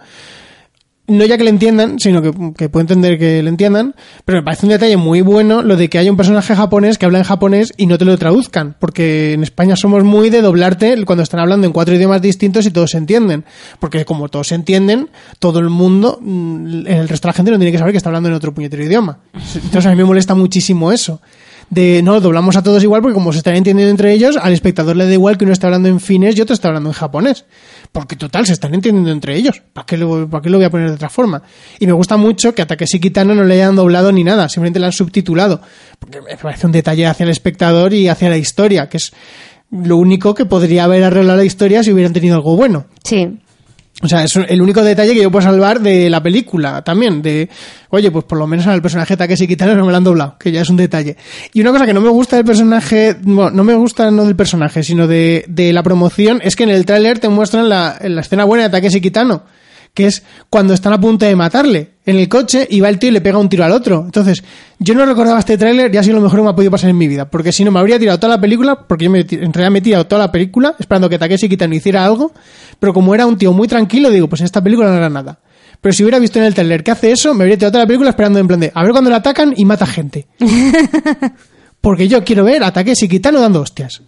no 1.08 1.26
ya 1.26 1.38
que 1.38 1.44
le 1.44 1.50
entiendan, 1.50 2.00
sino 2.00 2.22
que, 2.22 2.32
que 2.58 2.70
puedo 2.70 2.82
entender 2.82 3.20
que 3.20 3.44
le 3.44 3.50
entiendan, 3.50 3.96
pero 4.26 4.40
me 4.40 4.44
parece 4.44 4.66
un 4.66 4.72
detalle 4.72 4.98
muy 4.98 5.22
bueno 5.22 5.62
lo 5.62 5.78
de 5.78 5.90
que 5.90 6.00
haya 6.00 6.10
un 6.10 6.18
personaje 6.18 6.56
japonés 6.56 6.98
que 6.98 7.06
habla 7.06 7.20
en 7.20 7.24
japonés 7.24 7.74
y 7.78 7.86
no 7.86 7.98
te 7.98 8.06
lo 8.06 8.18
traduzcan, 8.18 8.76
porque 8.80 9.34
en 9.34 9.44
España 9.44 9.76
somos 9.76 10.04
muy 10.04 10.30
de 10.30 10.42
doblarte 10.42 11.04
cuando 11.06 11.24
están 11.24 11.40
hablando 11.40 11.68
en 11.68 11.74
cuatro 11.74 11.96
idiomas 11.96 12.22
distintos 12.22 12.66
y 12.66 12.72
todos 12.72 12.92
se 12.92 12.98
entienden, 12.98 13.46
porque 13.80 14.06
como 14.06 14.30
todos 14.30 14.48
se 14.48 14.56
entienden, 14.56 15.10
todo 15.40 15.60
el 15.60 15.70
mundo, 15.70 16.20
mm, 16.22 16.88
el 16.88 17.08
resto 17.08 17.28
de 17.28 17.30
la 17.30 17.34
gente 17.34 17.52
no 17.52 17.58
tiene 17.58 17.72
que 17.72 17.78
saber 17.78 17.92
que 17.92 17.98
está 17.98 18.10
hablando 18.10 18.30
en 18.30 18.36
otro 18.36 18.54
puñetero 18.54 18.84
idioma. 18.84 19.20
Entonces 19.34 19.86
a 19.86 19.90
mí 19.92 19.96
me 19.96 20.06
molesta 20.06 20.36
muchísimo 20.36 20.92
eso. 20.92 21.22
De 21.70 22.02
no, 22.04 22.22
doblamos 22.22 22.56
a 22.58 22.64
todos 22.64 22.84
igual 22.84 23.02
porque 23.02 23.16
como 23.16 23.32
se 23.32 23.40
están 23.40 23.56
entendiendo 23.56 23.90
entre 23.90 24.14
ellos, 24.14 24.38
al 24.38 24.54
espectador 24.54 24.96
le 24.96 25.06
da 25.06 25.14
igual 25.14 25.38
que 25.38 25.46
uno 25.46 25.54
esté 25.54 25.66
hablando 25.66 25.90
en 25.90 26.00
finés 26.00 26.38
y 26.38 26.42
otro 26.42 26.54
está 26.54 26.68
hablando 26.68 26.90
en 26.90 26.94
japonés. 26.94 27.46
Porque 27.96 28.18
total, 28.18 28.46
se 28.46 28.52
están 28.52 28.74
entendiendo 28.74 29.10
entre 29.10 29.38
ellos. 29.38 29.64
¿Para 29.72 29.86
qué, 29.86 29.96
lo, 29.96 30.30
¿Para 30.30 30.42
qué 30.42 30.50
lo 30.50 30.58
voy 30.58 30.66
a 30.66 30.70
poner 30.70 30.90
de 30.90 30.96
otra 30.96 31.08
forma? 31.08 31.42
Y 31.80 31.88
me 31.88 31.94
gusta 31.94 32.18
mucho 32.18 32.54
que 32.54 32.62
a 32.62 32.68
Takeshi 32.68 33.00
Kitano 33.00 33.34
no 33.34 33.46
le 33.46 33.54
hayan 33.54 33.74
doblado 33.74 34.12
ni 34.12 34.22
nada, 34.22 34.50
simplemente 34.50 34.82
le 34.82 34.88
han 34.88 34.92
subtitulado. 34.92 35.62
Porque 35.98 36.20
me 36.20 36.36
parece 36.36 36.66
un 36.66 36.74
detalle 36.74 37.06
hacia 37.06 37.24
el 37.24 37.30
espectador 37.30 37.94
y 37.94 38.10
hacia 38.10 38.28
la 38.28 38.36
historia, 38.36 38.90
que 38.90 38.98
es 38.98 39.14
lo 39.72 39.96
único 39.96 40.36
que 40.36 40.44
podría 40.44 40.84
haber 40.84 41.06
arreglado 41.06 41.38
la 41.38 41.46
historia 41.46 41.84
si 41.84 41.94
hubieran 41.94 42.12
tenido 42.12 42.36
algo 42.36 42.58
bueno. 42.58 42.88
Sí. 43.02 43.40
O 44.02 44.10
sea, 44.10 44.26
es 44.26 44.36
el 44.36 44.62
único 44.62 44.84
detalle 44.84 45.14
que 45.14 45.22
yo 45.22 45.32
puedo 45.32 45.46
salvar 45.46 45.80
de 45.80 46.10
la 46.10 46.22
película 46.22 46.84
también. 46.84 47.22
De, 47.22 47.50
oye, 47.90 48.12
pues 48.12 48.26
por 48.26 48.38
lo 48.38 48.46
menos 48.46 48.68
al 48.68 48.82
personaje 48.82 49.16
Takeshi 49.16 49.48
Kitano 49.48 49.74
no 49.74 49.86
me 49.86 49.92
lo 49.92 49.98
han 49.98 50.04
doblado, 50.04 50.36
que 50.38 50.52
ya 50.52 50.62
es 50.62 50.70
un 50.70 50.76
detalle. 50.76 51.16
Y 51.54 51.62
una 51.62 51.72
cosa 51.72 51.86
que 51.86 51.94
no 51.94 52.02
me 52.02 52.10
gusta 52.10 52.36
del 52.36 52.46
personaje, 52.46 53.16
bueno, 53.22 53.52
no 53.52 53.64
me 53.64 53.74
gusta 53.74 54.12
no 54.12 54.26
del 54.26 54.36
personaje, 54.36 54.84
sino 54.84 55.08
de, 55.08 55.46
de 55.48 55.72
la 55.72 55.82
promoción, 55.82 56.42
es 56.44 56.58
que 56.58 56.64
en 56.64 56.72
el 56.72 56.86
tráiler 56.86 57.20
te 57.20 57.30
muestran 57.30 57.70
la, 57.70 57.98
la 58.04 58.20
escena 58.20 58.44
buena 58.44 58.66
de 58.66 58.70
Takeshi 58.70 59.00
Kitano, 59.00 59.44
que 59.96 60.06
es 60.06 60.24
cuando 60.52 60.76
están 60.76 60.94
a 60.94 61.00
punto 61.00 61.26
de 61.26 61.36
matarle 61.36 61.96
en 62.06 62.18
el 62.18 62.30
coche 62.30 62.68
y 62.70 62.82
va 62.82 62.90
el 62.90 63.00
tío 63.00 63.10
y 63.10 63.14
le 63.14 63.22
pega 63.22 63.40
un 63.40 63.50
tiro 63.50 63.64
al 63.64 63.72
otro. 63.72 64.04
Entonces, 64.06 64.44
yo 64.78 64.94
no 64.94 65.06
recordaba 65.06 65.40
este 65.40 65.58
tráiler 65.58 65.92
y 65.92 65.98
ha 65.98 66.04
sido 66.04 66.18
lo 66.18 66.22
mejor 66.22 66.40
que 66.40 66.44
me 66.44 66.50
ha 66.50 66.56
podido 66.56 66.70
pasar 66.70 66.90
en 66.92 66.98
mi 66.98 67.08
vida, 67.08 67.32
porque 67.32 67.52
si 67.52 67.64
no 67.64 67.72
me 67.72 67.80
habría 67.80 67.98
tirado 67.98 68.20
toda 68.20 68.36
la 68.36 68.42
película, 68.42 68.76
porque 68.88 69.06
yo 69.06 69.12
me, 69.12 69.22
en 69.22 69.54
realidad 69.54 69.72
me 69.72 69.80
he 69.80 69.82
tirado 69.82 70.06
toda 70.06 70.26
la 70.26 70.32
película 70.32 70.76
esperando 70.78 71.10
que 71.10 71.18
Takeshi 71.18 71.50
Kitano 71.50 71.74
hiciera 71.74 72.06
algo, 72.06 72.34
pero 72.78 72.94
como 72.94 73.16
era 73.16 73.26
un 73.26 73.38
tío 73.38 73.54
muy 73.54 73.68
tranquilo, 73.68 74.12
digo, 74.12 74.28
pues 74.28 74.42
en 74.42 74.46
esta 74.46 74.62
película 74.62 74.90
no 74.90 74.98
hará 74.98 75.10
nada. 75.10 75.40
Pero 75.80 75.94
si 75.94 76.04
hubiera 76.04 76.20
visto 76.20 76.40
en 76.40 76.46
el 76.46 76.54
tráiler 76.54 76.84
que 76.84 76.92
hace 76.92 77.12
eso, 77.12 77.34
me 77.34 77.44
habría 77.44 77.58
tirado 77.58 77.72
toda 77.72 77.84
la 77.86 77.88
película 77.88 78.10
esperando 78.10 78.40
en 78.40 78.48
plan 78.48 78.60
de, 78.60 78.72
a 78.74 78.84
ver 78.84 78.92
cuando 78.92 79.10
le 79.10 79.16
atacan 79.16 79.54
y 79.56 79.64
mata 79.64 79.86
gente. 79.86 80.28
porque 81.82 82.08
yo 82.10 82.24
quiero 82.24 82.44
ver 82.44 82.64
a 82.64 82.74
Takeshi 82.74 83.08
Kitano 83.08 83.40
dando 83.40 83.62
hostias. 83.62 84.02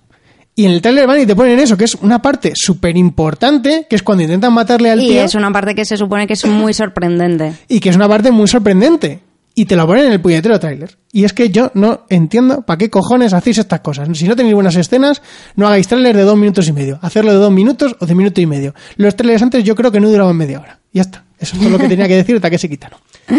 Y 0.60 0.66
en 0.66 0.72
el 0.72 0.82
tráiler 0.82 1.06
van 1.06 1.22
y 1.22 1.26
te 1.28 1.36
ponen 1.36 1.60
eso, 1.60 1.78
que 1.78 1.84
es 1.86 1.94
una 1.94 2.20
parte 2.20 2.54
súper 2.56 2.98
importante, 2.98 3.86
que 3.88 3.96
es 3.96 4.02
cuando 4.02 4.24
intentan 4.24 4.52
matarle 4.52 4.90
al 4.90 5.00
Y 5.00 5.10
tío 5.10 5.22
es 5.22 5.36
una 5.36 5.54
parte 5.54 5.76
que 5.76 5.86
se 5.86 5.98
supone 5.98 6.26
que 6.26 6.34
es 6.34 6.44
muy 6.46 6.74
sorprendente. 6.74 7.54
y 7.68 7.80
que 7.80 7.90
es 7.90 7.96
una 7.96 8.10
parte 8.10 8.32
muy 8.32 8.48
sorprendente. 8.48 9.20
Y 9.54 9.66
te 9.66 9.76
lo 9.76 9.86
ponen 9.86 10.06
en 10.06 10.14
el 10.14 10.20
puñetero 10.22 10.60
tráiler. 10.60 10.98
Y 11.12 11.26
es 11.26 11.34
que 11.34 11.50
yo 11.50 11.72
no 11.76 12.06
entiendo 12.10 12.64
para 12.64 12.78
qué 12.80 12.90
cojones 12.90 13.34
hacéis 13.34 13.60
estas 13.60 13.82
cosas. 13.82 14.08
Si 14.18 14.28
no 14.28 14.36
tenéis 14.36 14.56
buenas 14.56 14.76
escenas, 14.76 15.22
no 15.56 15.68
hagáis 15.68 15.88
tráiler 15.88 16.16
de 16.18 16.24
dos 16.24 16.38
minutos 16.38 16.68
y 16.68 16.74
medio. 16.74 16.98
Hacerlo 17.04 17.32
de 17.34 17.38
dos 17.38 17.52
minutos 17.52 17.96
o 18.00 18.06
de 18.08 18.16
minuto 18.16 18.42
y 18.42 18.48
medio. 18.48 18.74
Los 18.96 19.16
trailers 19.16 19.44
antes 19.44 19.64
yo 19.64 19.76
creo 19.76 19.92
que 19.92 20.00
no 20.00 20.10
duraban 20.10 20.36
media 20.36 20.60
hora. 20.60 20.80
Ya 20.98 21.02
está. 21.04 21.24
Eso 21.40 21.56
es 21.56 21.62
todo 21.62 21.72
lo 21.72 21.78
que 21.80 21.88
tenía 21.88 22.08
que 22.08 22.16
decir 22.16 22.36
hasta 22.36 22.50
que 22.50 22.58
se 22.58 22.68
quitaron. 22.70 23.00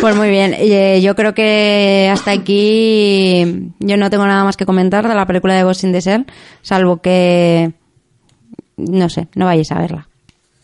Pues 0.00 0.14
muy 0.14 0.28
bien, 0.28 0.54
eh, 0.56 1.00
yo 1.02 1.16
creo 1.16 1.34
que 1.34 2.08
hasta 2.12 2.30
aquí 2.30 3.72
yo 3.80 3.96
no 3.96 4.10
tengo 4.10 4.24
nada 4.26 4.44
más 4.44 4.56
que 4.56 4.64
comentar 4.64 5.08
de 5.08 5.14
la 5.14 5.26
película 5.26 5.54
de 5.54 5.64
Ghost 5.64 5.82
in 5.82 5.90
the 5.92 6.00
Shell, 6.00 6.26
salvo 6.62 6.98
que 6.98 7.72
no 8.76 9.08
sé, 9.08 9.26
no 9.34 9.46
vayáis 9.46 9.72
a 9.72 9.78
verla. 9.80 10.06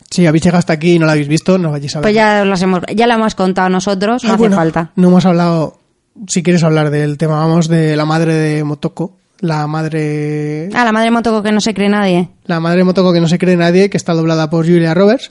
Si 0.09 0.25
habéis 0.25 0.43
llegado 0.43 0.59
hasta 0.59 0.71
aquí 0.73 0.93
y 0.93 0.99
no 0.99 1.05
la 1.05 1.13
habéis 1.13 1.27
visto, 1.27 1.57
no 1.57 1.71
vayáis 1.71 1.97
a 1.97 2.01
Pues 2.01 2.13
verla. 2.15 2.39
ya, 2.39 2.45
las 2.45 2.61
hemos, 2.61 2.81
ya 2.95 3.07
la 3.07 3.15
hemos 3.15 3.35
contado 3.35 3.67
nosotros, 3.67 4.23
no 4.23 4.29
Ah, 4.29 4.33
hace 4.35 4.39
bueno, 4.39 4.55
falta. 4.55 4.91
No 4.95 5.09
hemos 5.09 5.25
hablado, 5.25 5.79
si 6.27 6.41
quieres 6.41 6.63
hablar 6.63 6.89
del 6.89 7.17
tema, 7.17 7.35
vamos 7.39 7.67
de 7.67 7.97
la 7.97 8.05
madre 8.05 8.33
de 8.35 8.63
Motoko. 8.63 9.17
La 9.41 9.67
madre 9.67 10.69
Ah, 10.73 10.85
la 10.85 10.93
madre 10.93 11.11
Motoko 11.11 11.43
que 11.43 11.51
no 11.51 11.59
se 11.59 11.73
cree 11.73 11.89
nadie. 11.89 12.29
La 12.45 12.61
madre 12.61 12.77
de 12.77 12.83
Motoko 12.85 13.11
que 13.11 13.19
no 13.19 13.27
se 13.27 13.37
cree 13.37 13.57
nadie, 13.57 13.89
que 13.89 13.97
está 13.97 14.13
doblada 14.13 14.49
por 14.49 14.65
Julia 14.65 14.93
Roberts. 14.93 15.29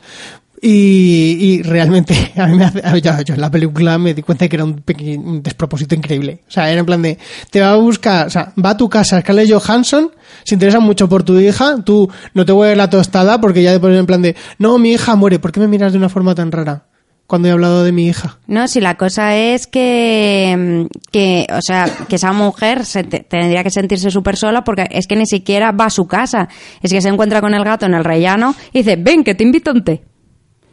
Y, 0.67 1.37
y 1.41 1.63
realmente, 1.63 2.33
a 2.37 2.47
mí 2.47 2.57
me 2.57 2.65
hace, 2.65 2.81
yo, 3.03 3.13
yo 3.23 3.35
en 3.35 3.41
la 3.43 3.51
película 3.51 3.99
me 3.99 4.15
di 4.15 4.23
cuenta 4.23 4.47
de 4.47 4.49
que 4.49 4.57
era 4.57 4.65
un, 4.65 4.77
pequeño, 4.81 5.41
despropósito 5.43 5.95
increíble. 5.95 6.41
O 6.49 6.51
sea, 6.51 6.71
era 6.71 6.81
en 6.81 6.87
plan 6.87 7.03
de, 7.03 7.19
te 7.51 7.61
va 7.61 7.73
a 7.73 7.77
buscar, 7.77 8.27
o 8.27 8.31
sea, 8.31 8.51
va 8.65 8.71
a 8.71 8.77
tu 8.79 8.89
casa 8.89 9.21
Scarlett 9.21 9.53
Johansson, 9.53 10.11
se 10.43 10.55
interesa 10.55 10.81
mucho 10.81 11.07
por 11.07 11.23
tu 11.23 11.39
hija, 11.39 11.77
tú 11.85 12.11
no 12.33 12.47
te 12.47 12.55
ver 12.55 12.79
la 12.79 12.89
tostada 12.89 13.43
porque 13.43 13.63
ya 13.63 13.73
después 13.73 13.95
en 13.95 14.07
plan 14.07 14.23
de, 14.23 14.37
no, 14.59 14.79
mi 14.79 14.93
hija 14.93 15.15
muere, 15.17 15.39
¿por 15.39 15.53
qué 15.53 15.61
me 15.61 15.69
miras 15.69 15.93
de 15.93 15.99
una 15.99 16.09
forma 16.09 16.35
tan 16.35 16.51
rara? 16.51 16.85
Cuando 17.27 17.49
he 17.49 17.51
hablado 17.51 17.85
de 17.85 17.93
mi 17.93 18.07
hija. 18.07 18.39
No, 18.47 18.67
si 18.67 18.81
la 18.81 18.97
cosa 18.97 19.37
es 19.37 19.67
que, 19.67 20.87
que 21.11 21.47
o 21.53 21.61
sea, 21.61 21.91
que 22.09 22.17
esa 22.17 22.33
mujer 22.33 22.87
se 22.87 23.05
te- 23.05 23.21
tendría 23.21 23.63
que 23.63 23.71
sentirse 23.71 24.11
súper 24.11 24.37
sola 24.37 24.65
porque 24.65 24.87
es 24.91 25.07
que 25.07 25.17
ni 25.17 25.27
siquiera 25.27 25.73
va 25.73 25.87
a 25.87 25.91
su 25.91 26.07
casa. 26.07 26.49
Es 26.83 26.91
que 26.93 27.01
se 27.03 27.09
encuentra 27.09 27.41
con 27.41 27.55
el 27.55 27.65
gato 27.65 27.87
en 27.87 27.95
el 27.95 28.05
rellano 28.05 28.55
y 28.73 28.79
dice, 28.79 28.97
ven, 28.97 29.25
que 29.25 29.35
te 29.35 29.43
invito 29.45 29.71
a 29.71 29.75
un 29.75 29.85
té. 29.85 30.03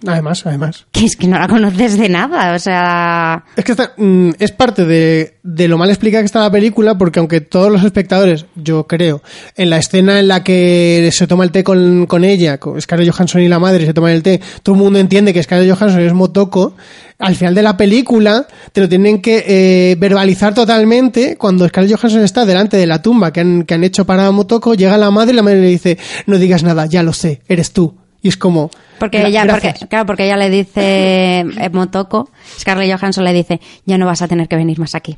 Además, 0.05 0.45
además. 0.45 0.85
Que 0.91 1.05
es 1.05 1.15
que 1.15 1.27
no 1.27 1.39
la 1.39 1.47
conoces 1.47 1.97
de 1.97 2.09
nada, 2.09 2.53
o 2.53 2.59
sea... 2.59 3.43
Es 3.55 3.63
que 3.63 3.71
esta, 3.71 3.93
mm, 3.97 4.31
es 4.39 4.51
parte 4.51 4.85
de, 4.85 5.37
de 5.43 5.67
lo 5.67 5.77
mal 5.77 5.89
explicada 5.89 6.21
que 6.21 6.25
está 6.25 6.39
la 6.39 6.51
película, 6.51 6.97
porque 6.97 7.19
aunque 7.19 7.41
todos 7.41 7.71
los 7.71 7.83
espectadores, 7.83 8.45
yo 8.55 8.85
creo, 8.87 9.21
en 9.55 9.69
la 9.69 9.77
escena 9.77 10.19
en 10.19 10.27
la 10.27 10.43
que 10.43 11.09
se 11.11 11.27
toma 11.27 11.43
el 11.43 11.51
té 11.51 11.63
con, 11.63 12.05
con 12.05 12.23
ella, 12.23 12.59
con 12.59 12.79
Scarlett 12.79 13.11
Johansson 13.11 13.41
y 13.41 13.47
la 13.47 13.59
madre 13.59 13.85
se 13.85 13.93
toman 13.93 14.11
el 14.11 14.23
té, 14.23 14.41
todo 14.63 14.75
el 14.75 14.81
mundo 14.81 14.99
entiende 14.99 15.33
que 15.33 15.41
Scarlett 15.41 15.75
Johansson 15.75 16.01
es 16.01 16.13
Motoko, 16.13 16.75
al 17.17 17.35
final 17.35 17.55
de 17.55 17.61
la 17.61 17.77
película 17.77 18.47
te 18.71 18.81
lo 18.81 18.89
tienen 18.89 19.21
que 19.21 19.43
eh, 19.47 19.95
verbalizar 19.97 20.53
totalmente 20.53 21.37
cuando 21.37 21.67
Scarlett 21.67 21.95
Johansson 21.95 22.23
está 22.23 22.45
delante 22.45 22.77
de 22.77 22.87
la 22.87 23.01
tumba 23.01 23.31
que 23.31 23.39
han, 23.39 23.63
que 23.63 23.73
han 23.73 23.83
hecho 23.83 24.05
para 24.05 24.29
Motoko, 24.31 24.75
llega 24.75 24.97
la 24.97 25.11
madre 25.11 25.33
y 25.33 25.35
la 25.35 25.43
madre 25.43 25.61
le 25.61 25.67
dice, 25.67 25.97
no 26.27 26.37
digas 26.37 26.63
nada, 26.63 26.85
ya 26.85 27.03
lo 27.03 27.13
sé, 27.13 27.41
eres 27.47 27.71
tú. 27.71 28.00
Y 28.21 28.29
es 28.29 28.37
como... 28.37 28.69
Porque 28.99 29.23
"Gra- 29.23 29.27
ella, 29.27 29.43
gracias". 29.45 29.73
porque, 29.73 29.87
claro, 29.87 30.05
porque 30.05 30.25
ella 30.25 30.37
le 30.37 30.49
dice, 30.49 31.39
eh, 31.39 31.69
Motoko, 31.71 32.29
Scarlett 32.59 32.97
Johansson 32.99 33.23
le 33.23 33.33
dice, 33.33 33.59
ya 33.85 33.97
no 33.97 34.05
vas 34.05 34.21
a 34.21 34.27
tener 34.27 34.47
que 34.47 34.55
venir 34.55 34.79
más 34.79 34.93
aquí. 34.95 35.17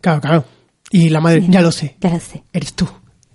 Claro, 0.00 0.20
claro. 0.20 0.44
Y 0.90 1.08
la 1.08 1.20
madre, 1.20 1.44
ya 1.48 1.60
lo 1.62 1.72
sé. 1.72 1.96
Ya 2.00 2.10
lo 2.10 2.20
sé. 2.20 2.44
eres 2.52 2.74
tú. 2.74 2.86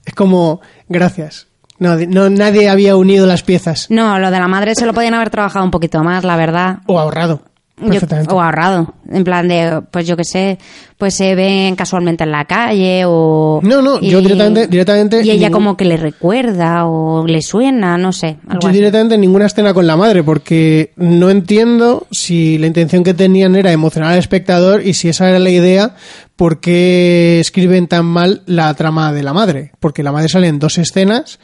Es 0.05 0.14
como, 0.14 0.62
gracias. 0.88 1.47
No, 1.80 1.95
no, 1.95 2.30
nadie 2.30 2.70
había 2.70 2.95
unido 2.97 3.26
las 3.26 3.41
piezas. 3.43 3.88
No, 3.89 4.20
lo 4.20 4.30
de 4.32 4.39
la 4.39 4.47
madre 4.47 4.76
se 4.76 4.86
lo 4.86 4.93
podían 4.93 5.14
haber 5.14 5.30
trabajado 5.30 5.64
un 5.66 5.72
poquito 5.72 6.03
más, 6.03 6.24
la 6.24 6.36
verdad. 6.36 6.80
O 6.88 6.99
ahorrado. 6.99 7.43
Yo- 7.82 7.99
o 8.36 8.41
ahorrado. 8.41 8.93
En 9.11 9.23
plan 9.23 9.47
de, 9.47 9.82
pues 9.91 10.05
yo 10.05 10.15
qué 10.17 10.23
sé, 10.23 10.57
pues 10.97 11.15
se 11.15 11.34
ven 11.34 11.75
casualmente 11.75 12.23
en 12.23 12.32
la 12.32 12.45
calle 12.45 13.03
o... 13.07 13.59
No, 13.63 13.82
no, 13.82 13.99
yo 14.01 14.21
directamente- 14.21 14.67
directamente 14.67 15.17
Y 15.23 15.32
ella 15.32 15.47
ningún- 15.47 15.51
como 15.51 15.77
que 15.77 15.86
le 15.86 15.97
recuerda 15.97 16.86
o 16.86 17.25
le 17.25 17.41
suena, 17.41 17.97
no 17.97 18.11
sé. 18.11 18.38
Algo 18.47 18.61
Yo 18.61 18.67
así. 18.69 18.77
directamente 18.77 19.17
ninguna 19.17 19.45
escena 19.47 19.73
con 19.73 19.88
la 19.88 19.95
madre, 19.97 20.23
porque 20.23 20.91
no 20.97 21.30
entiendo 21.30 22.05
si 22.11 22.57
la 22.57 22.67
intención 22.67 23.03
que 23.03 23.13
tenían 23.13 23.55
era 23.55 23.71
emocionar 23.71 24.11
al 24.13 24.19
espectador 24.19 24.86
y 24.86 24.93
si 24.93 25.09
esa 25.09 25.30
era 25.30 25.39
la 25.39 25.49
idea, 25.49 25.95
¿por 26.36 26.59
qué 26.59 27.39
escriben 27.39 27.88
tan 27.88 28.05
mal 28.05 28.43
la 28.45 28.73
trama 28.75 29.11
de 29.13 29.23
la 29.23 29.34
madre? 29.34 29.71
Porque 29.80 30.03
la 30.03 30.11
madre 30.11 30.30
sale 30.30 30.47
en 30.47 30.59
dos 30.59 30.77
escenas 30.77 31.39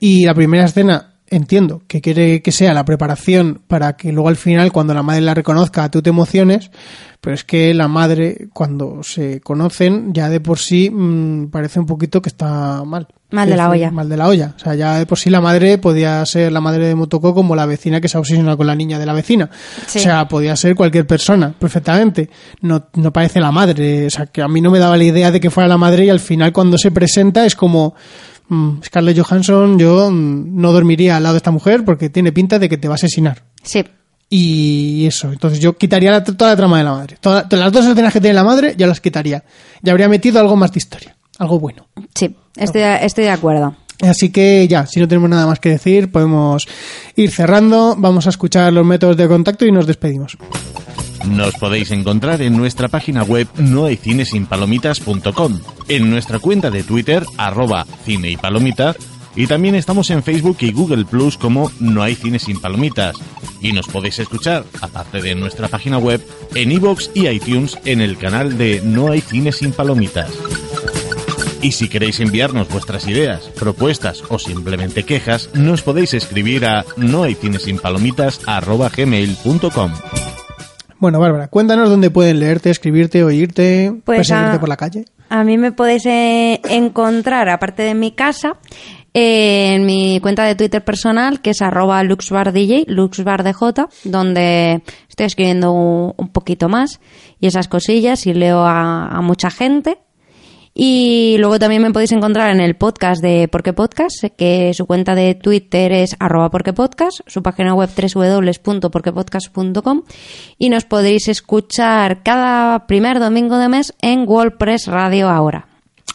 y 0.00 0.24
la 0.24 0.34
primera 0.34 0.64
escena 0.66 1.14
entiendo 1.30 1.82
que 1.86 2.00
quiere 2.00 2.42
que 2.42 2.52
sea 2.52 2.74
la 2.74 2.84
preparación 2.84 3.60
para 3.66 3.96
que 3.96 4.12
luego 4.12 4.28
al 4.28 4.36
final 4.36 4.72
cuando 4.72 4.94
la 4.94 5.02
madre 5.02 5.20
la 5.20 5.34
reconozca 5.34 5.90
tú 5.90 6.02
te 6.02 6.10
emociones, 6.10 6.70
pero 7.20 7.34
es 7.34 7.44
que 7.44 7.74
la 7.74 7.88
madre 7.88 8.48
cuando 8.52 9.02
se 9.02 9.40
conocen 9.40 10.12
ya 10.12 10.28
de 10.28 10.40
por 10.40 10.58
sí 10.58 10.90
mm, 10.90 11.48
parece 11.48 11.80
un 11.80 11.86
poquito 11.86 12.22
que 12.22 12.28
está 12.28 12.84
mal. 12.84 13.08
Mal 13.30 13.48
de 13.50 13.56
la 13.56 13.68
olla. 13.68 13.90
Mal 13.90 14.08
de 14.08 14.16
la 14.16 14.28
olla. 14.28 14.54
O 14.56 14.58
sea, 14.58 14.74
ya 14.74 14.98
de 14.98 15.04
por 15.04 15.18
sí 15.18 15.28
la 15.28 15.42
madre 15.42 15.76
podía 15.76 16.24
ser 16.24 16.50
la 16.50 16.62
madre 16.62 16.86
de 16.86 16.94
Motoko 16.94 17.34
como 17.34 17.54
la 17.54 17.66
vecina 17.66 18.00
que 18.00 18.08
se 18.08 18.16
ha 18.16 18.20
obsesionado 18.20 18.56
con 18.56 18.66
la 18.66 18.74
niña 18.74 18.98
de 18.98 19.04
la 19.04 19.12
vecina. 19.12 19.50
Sí. 19.86 19.98
O 19.98 20.02
sea, 20.02 20.26
podía 20.28 20.56
ser 20.56 20.74
cualquier 20.74 21.06
persona, 21.06 21.52
perfectamente. 21.58 22.30
No, 22.62 22.86
no 22.94 23.12
parece 23.12 23.40
la 23.40 23.52
madre. 23.52 24.06
O 24.06 24.10
sea, 24.10 24.26
que 24.26 24.40
a 24.40 24.48
mí 24.48 24.62
no 24.62 24.70
me 24.70 24.78
daba 24.78 24.96
la 24.96 25.04
idea 25.04 25.30
de 25.30 25.40
que 25.40 25.50
fuera 25.50 25.68
la 25.68 25.76
madre 25.76 26.06
y 26.06 26.10
al 26.10 26.20
final 26.20 26.52
cuando 26.52 26.78
se 26.78 26.90
presenta 26.90 27.44
es 27.44 27.54
como... 27.54 27.94
mm, 28.48 28.82
Scarlett 28.84 29.18
Johansson, 29.18 29.78
yo 29.78 30.10
mm, 30.10 30.60
no 30.60 30.72
dormiría 30.72 31.16
al 31.16 31.22
lado 31.22 31.34
de 31.34 31.38
esta 31.38 31.50
mujer 31.50 31.84
porque 31.84 32.10
tiene 32.10 32.32
pinta 32.32 32.58
de 32.58 32.68
que 32.68 32.76
te 32.78 32.88
va 32.88 32.94
a 32.94 32.96
asesinar. 32.96 33.42
Sí. 33.62 33.84
Y 34.30 35.06
eso, 35.06 35.32
entonces 35.32 35.58
yo 35.58 35.76
quitaría 35.76 36.10
la- 36.10 36.22
toda 36.24 36.50
la 36.50 36.56
trama 36.56 36.78
de 36.78 36.84
la 36.84 36.92
madre. 36.92 37.16
Toda- 37.20 37.46
las 37.50 37.72
dos 37.72 37.86
escenas 37.86 38.12
que 38.12 38.20
tiene 38.20 38.34
la 38.34 38.44
madre, 38.44 38.74
ya 38.76 38.86
las 38.86 39.00
quitaría. 39.00 39.42
Ya 39.82 39.92
habría 39.92 40.08
metido 40.08 40.38
algo 40.40 40.54
más 40.56 40.70
de 40.72 40.78
historia, 40.78 41.16
algo 41.38 41.58
bueno. 41.58 41.86
Sí, 42.14 42.36
estoy, 42.56 42.82
estoy 42.82 43.24
de 43.24 43.30
acuerdo. 43.30 43.74
Así 44.00 44.30
que 44.30 44.68
ya, 44.68 44.86
si 44.86 45.00
no 45.00 45.08
tenemos 45.08 45.28
nada 45.30 45.46
más 45.46 45.58
que 45.58 45.70
decir, 45.70 46.12
podemos 46.12 46.68
ir 47.16 47.30
cerrando. 47.32 47.96
Vamos 47.98 48.26
a 48.26 48.30
escuchar 48.30 48.72
los 48.72 48.86
métodos 48.86 49.16
de 49.16 49.26
contacto 49.26 49.64
y 49.66 49.72
nos 49.72 49.86
despedimos. 49.86 50.36
Nos 51.26 51.54
podéis 51.54 51.90
encontrar 51.90 52.42
en 52.42 52.56
nuestra 52.56 52.88
página 52.88 53.22
web 53.22 53.48
nohaycinesinpalomitas.com, 53.58 55.60
en 55.88 56.10
nuestra 56.10 56.38
cuenta 56.38 56.70
de 56.70 56.82
Twitter, 56.82 57.24
arroba 57.36 57.86
cine 58.04 58.30
y 58.30 58.36
y 59.38 59.46
también 59.46 59.74
estamos 59.76 60.10
en 60.10 60.24
Facebook 60.24 60.56
y 60.60 60.72
Google 60.72 61.04
Plus 61.04 61.38
como 61.38 61.70
No 61.78 62.02
hay 62.02 62.16
cine 62.16 62.40
sin 62.40 62.60
palomitas. 62.60 63.16
Y 63.60 63.72
nos 63.72 63.86
podéis 63.86 64.18
escuchar, 64.18 64.64
aparte 64.80 65.22
de 65.22 65.36
nuestra 65.36 65.68
página 65.68 65.98
web, 65.98 66.20
en 66.56 66.72
iVoox 66.72 67.10
y 67.14 67.28
iTunes 67.28 67.78
en 67.84 68.00
el 68.00 68.18
canal 68.18 68.58
de 68.58 68.82
No 68.84 69.12
hay 69.12 69.20
cine 69.20 69.52
sin 69.52 69.70
palomitas. 69.70 70.32
Y 71.62 71.70
si 71.70 71.88
queréis 71.88 72.18
enviarnos 72.18 72.68
vuestras 72.68 73.06
ideas, 73.06 73.44
propuestas 73.58 74.24
o 74.28 74.40
simplemente 74.40 75.04
quejas, 75.04 75.50
nos 75.54 75.82
podéis 75.82 76.14
escribir 76.14 76.66
a 76.66 76.84
nohaycinesinpalomitas.gmail.com 76.96 79.92
Bueno, 80.98 81.20
Bárbara, 81.20 81.48
cuéntanos 81.48 81.88
dónde 81.88 82.10
pueden 82.10 82.40
leerte, 82.40 82.70
escribirte, 82.70 83.22
oírte, 83.22 83.92
Pues, 84.04 84.18
perseguirte 84.18 84.58
por 84.58 84.68
la 84.68 84.76
calle. 84.76 85.04
A 85.28 85.44
mí 85.44 85.58
me 85.58 85.72
podéis 85.72 86.06
eh, 86.06 86.60
encontrar, 86.70 87.48
aparte 87.48 87.82
de 87.82 87.94
mi 87.94 88.12
casa, 88.12 88.56
eh, 89.14 89.74
en 89.74 89.86
mi 89.86 90.18
cuenta 90.20 90.44
de 90.44 90.54
Twitter 90.54 90.84
personal, 90.84 91.40
que 91.40 91.50
es 91.50 91.62
arroba 91.62 92.02
luxbardj, 92.02 92.84
luxbardj, 92.88 93.80
donde 94.04 94.82
estoy 95.08 95.26
escribiendo 95.26 95.72
un, 95.72 96.14
un 96.16 96.28
poquito 96.30 96.68
más 96.68 97.00
y 97.40 97.46
esas 97.46 97.68
cosillas 97.68 98.26
y 98.26 98.34
leo 98.34 98.60
a, 98.64 99.08
a 99.08 99.20
mucha 99.20 99.50
gente. 99.50 99.98
Y 100.80 101.34
luego 101.40 101.58
también 101.58 101.82
me 101.82 101.90
podéis 101.90 102.12
encontrar 102.12 102.54
en 102.54 102.60
el 102.60 102.76
podcast 102.76 103.20
de 103.20 103.48
Porque 103.48 103.72
Podcast, 103.72 104.22
que 104.36 104.72
su 104.74 104.86
cuenta 104.86 105.16
de 105.16 105.34
Twitter 105.34 105.90
es 105.90 106.14
arroba 106.20 106.52
Porque 106.52 106.72
Podcast, 106.72 107.18
su 107.26 107.42
página 107.42 107.74
web 107.74 107.90
www.porquepodcast.com 107.90 110.02
y 110.56 110.68
nos 110.68 110.84
podéis 110.84 111.26
escuchar 111.26 112.22
cada 112.22 112.86
primer 112.86 113.18
domingo 113.18 113.58
de 113.58 113.68
mes 113.68 113.92
en 114.02 114.20
WordPress 114.28 114.86
Radio 114.86 115.28
ahora. 115.28 115.66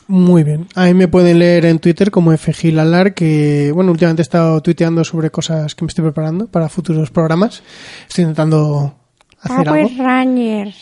Muy 0.07 0.45
bien. 0.45 0.67
Ahí 0.75 0.93
me 0.93 1.09
pueden 1.09 1.39
leer 1.39 1.65
en 1.65 1.79
Twitter 1.79 2.09
como 2.09 2.31
FGilalar, 2.31 3.13
que, 3.13 3.73
bueno, 3.73 3.91
últimamente 3.91 4.21
he 4.21 4.23
estado 4.23 4.61
tuiteando 4.61 5.03
sobre 5.03 5.29
cosas 5.29 5.75
que 5.75 5.83
me 5.83 5.89
estoy 5.89 6.05
preparando 6.05 6.47
para 6.47 6.69
futuros 6.69 7.11
programas. 7.11 7.63
Estoy 8.07 8.21
intentando 8.21 8.95
hacer 9.41 9.67
algo. 9.67 9.89
Rangers. 9.97 10.77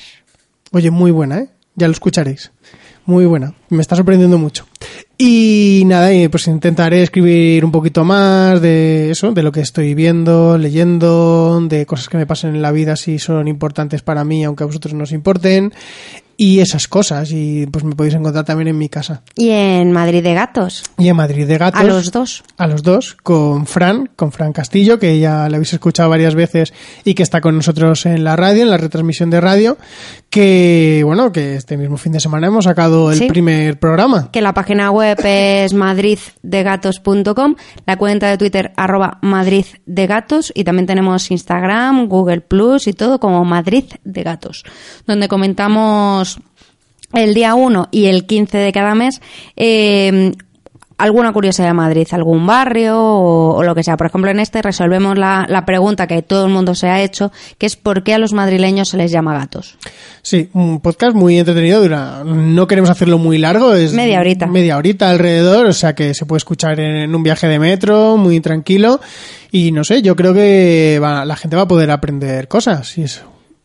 Oye, 0.71 0.91
muy 0.91 1.09
buena, 1.09 1.39
¿eh? 1.39 1.49
Ya 1.73 1.87
lo 1.87 1.93
escucharéis. 1.93 2.51
Muy 3.05 3.25
buena. 3.25 3.53
Me 3.69 3.81
está 3.81 3.95
sorprendiendo 3.95 4.37
mucho. 4.37 4.65
Y 5.17 5.83
nada, 5.85 6.11
y 6.11 6.27
pues 6.29 6.47
intentaré 6.47 7.03
escribir 7.03 7.63
un 7.63 7.71
poquito 7.71 8.03
más 8.03 8.59
de 8.59 9.11
eso, 9.11 9.33
de 9.33 9.43
lo 9.43 9.51
que 9.51 9.61
estoy 9.61 9.93
viendo, 9.93 10.57
leyendo, 10.57 11.61
de 11.61 11.85
cosas 11.85 12.09
que 12.09 12.17
me 12.17 12.25
pasen 12.25 12.55
en 12.55 12.61
la 12.63 12.71
vida 12.71 12.95
si 12.95 13.19
son 13.19 13.47
importantes 13.47 14.01
para 14.01 14.23
mí, 14.23 14.43
aunque 14.43 14.63
a 14.63 14.67
vosotros 14.67 14.95
no 14.95 15.03
os 15.03 15.11
importen. 15.11 15.73
Y 16.43 16.59
esas 16.59 16.87
cosas. 16.87 17.29
Y 17.31 17.67
pues 17.67 17.83
me 17.83 17.95
podéis 17.95 18.15
encontrar 18.15 18.43
también 18.45 18.67
en 18.69 18.77
mi 18.77 18.89
casa. 18.89 19.21
Y 19.35 19.51
en 19.51 19.91
Madrid 19.91 20.23
de 20.23 20.33
Gatos. 20.33 20.81
Y 20.97 21.07
en 21.09 21.15
Madrid 21.15 21.45
de 21.47 21.59
Gatos. 21.59 21.79
A 21.79 21.83
los 21.83 22.11
dos. 22.11 22.43
A 22.57 22.65
los 22.65 22.81
dos, 22.81 23.15
con 23.21 23.67
Fran, 23.67 24.09
con 24.15 24.31
Fran 24.31 24.51
Castillo, 24.51 24.97
que 24.97 25.19
ya 25.19 25.47
le 25.49 25.57
habéis 25.57 25.73
escuchado 25.73 26.09
varias 26.09 26.33
veces 26.33 26.73
y 27.03 27.13
que 27.13 27.21
está 27.21 27.41
con 27.41 27.55
nosotros 27.57 28.07
en 28.07 28.23
la 28.23 28.35
radio, 28.37 28.63
en 28.63 28.71
la 28.71 28.77
retransmisión 28.77 29.29
de 29.29 29.39
radio, 29.39 29.77
que, 30.31 31.03
bueno, 31.05 31.31
que 31.31 31.57
este 31.57 31.77
mismo 31.77 31.97
fin 31.97 32.13
de 32.13 32.19
semana 32.19 32.47
hemos 32.47 32.65
sacado 32.65 33.11
el 33.11 33.19
Sí. 33.19 33.27
primer 33.27 33.77
programa. 33.79 34.29
que 34.31 34.41
la 34.41 34.53
página 34.55 34.89
web 34.89 35.19
es 35.23 35.73
madriddegatos.com, 35.73 37.55
la 37.85 37.97
cuenta 37.97 38.29
de 38.29 38.37
Twitter 38.37 38.71
arroba 38.77 39.19
madriddegatos 39.21 40.51
y 40.55 40.63
también 40.63 40.85
tenemos 40.87 41.29
Instagram, 41.31 42.07
Google 42.07 42.41
Plus 42.41 42.87
y 42.87 42.93
todo 42.93 43.19
como 43.19 43.43
Madrid 43.45 43.85
de 44.03 44.23
Gatos, 44.23 44.63
donde 45.05 45.27
comentamos 45.27 46.30
el 47.13 47.33
día 47.33 47.55
1 47.55 47.89
y 47.91 48.05
el 48.05 48.25
15 48.25 48.57
de 48.57 48.71
cada 48.71 48.95
mes 48.95 49.21
eh, 49.55 50.31
alguna 50.97 51.33
curiosidad 51.33 51.69
de 51.69 51.73
Madrid, 51.73 52.07
algún 52.11 52.45
barrio 52.45 52.95
o, 52.99 53.55
o 53.55 53.63
lo 53.63 53.73
que 53.73 53.83
sea. 53.83 53.97
Por 53.97 54.05
ejemplo, 54.05 54.29
en 54.29 54.39
este 54.39 54.61
resolvemos 54.61 55.17
la, 55.17 55.47
la 55.49 55.65
pregunta 55.65 56.05
que 56.05 56.21
todo 56.21 56.45
el 56.45 56.51
mundo 56.53 56.75
se 56.75 56.89
ha 56.89 57.01
hecho, 57.01 57.31
que 57.57 57.65
es 57.65 57.75
¿por 57.75 58.03
qué 58.03 58.13
a 58.13 58.19
los 58.19 58.33
madrileños 58.33 58.89
se 58.89 58.97
les 58.97 59.09
llama 59.11 59.33
gatos? 59.33 59.77
Sí, 60.21 60.49
un 60.53 60.79
podcast 60.79 61.15
muy 61.15 61.39
entretenido. 61.39 61.81
Dura, 61.81 62.23
no 62.23 62.67
queremos 62.67 62.91
hacerlo 62.91 63.17
muy 63.17 63.39
largo. 63.39 63.73
Es 63.73 63.93
Media 63.93 64.19
horita. 64.19 64.45
Media 64.45 64.77
horita 64.77 65.09
alrededor, 65.09 65.65
o 65.65 65.73
sea 65.73 65.95
que 65.95 66.13
se 66.13 66.27
puede 66.27 66.37
escuchar 66.37 66.79
en 66.79 67.15
un 67.15 67.23
viaje 67.23 67.47
de 67.47 67.57
metro, 67.57 68.15
muy 68.17 68.39
tranquilo. 68.39 68.99
Y 69.51 69.71
no 69.71 69.83
sé, 69.83 70.03
yo 70.03 70.15
creo 70.15 70.35
que 70.35 70.99
va- 71.01 71.25
la 71.25 71.35
gente 71.35 71.55
va 71.55 71.63
a 71.63 71.67
poder 71.67 71.89
aprender 71.89 72.47
cosas 72.47 72.95
y 72.99 73.03
eso. 73.05 73.23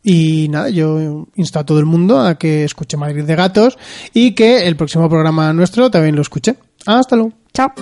Y 0.08 0.46
nada, 0.50 0.70
yo 0.70 1.26
insto 1.34 1.58
a 1.58 1.66
todo 1.66 1.80
el 1.80 1.84
mundo 1.84 2.20
a 2.20 2.38
que 2.38 2.62
escuche 2.62 2.96
Madrid 2.96 3.24
de 3.24 3.34
Gatos 3.34 3.76
y 4.14 4.36
que 4.36 4.68
el 4.68 4.76
próximo 4.76 5.08
programa 5.08 5.52
nuestro 5.52 5.90
también 5.90 6.14
lo 6.14 6.22
escuche. 6.22 6.54
Hasta 6.86 7.16
luego. 7.16 7.32
Chao. 7.52 7.72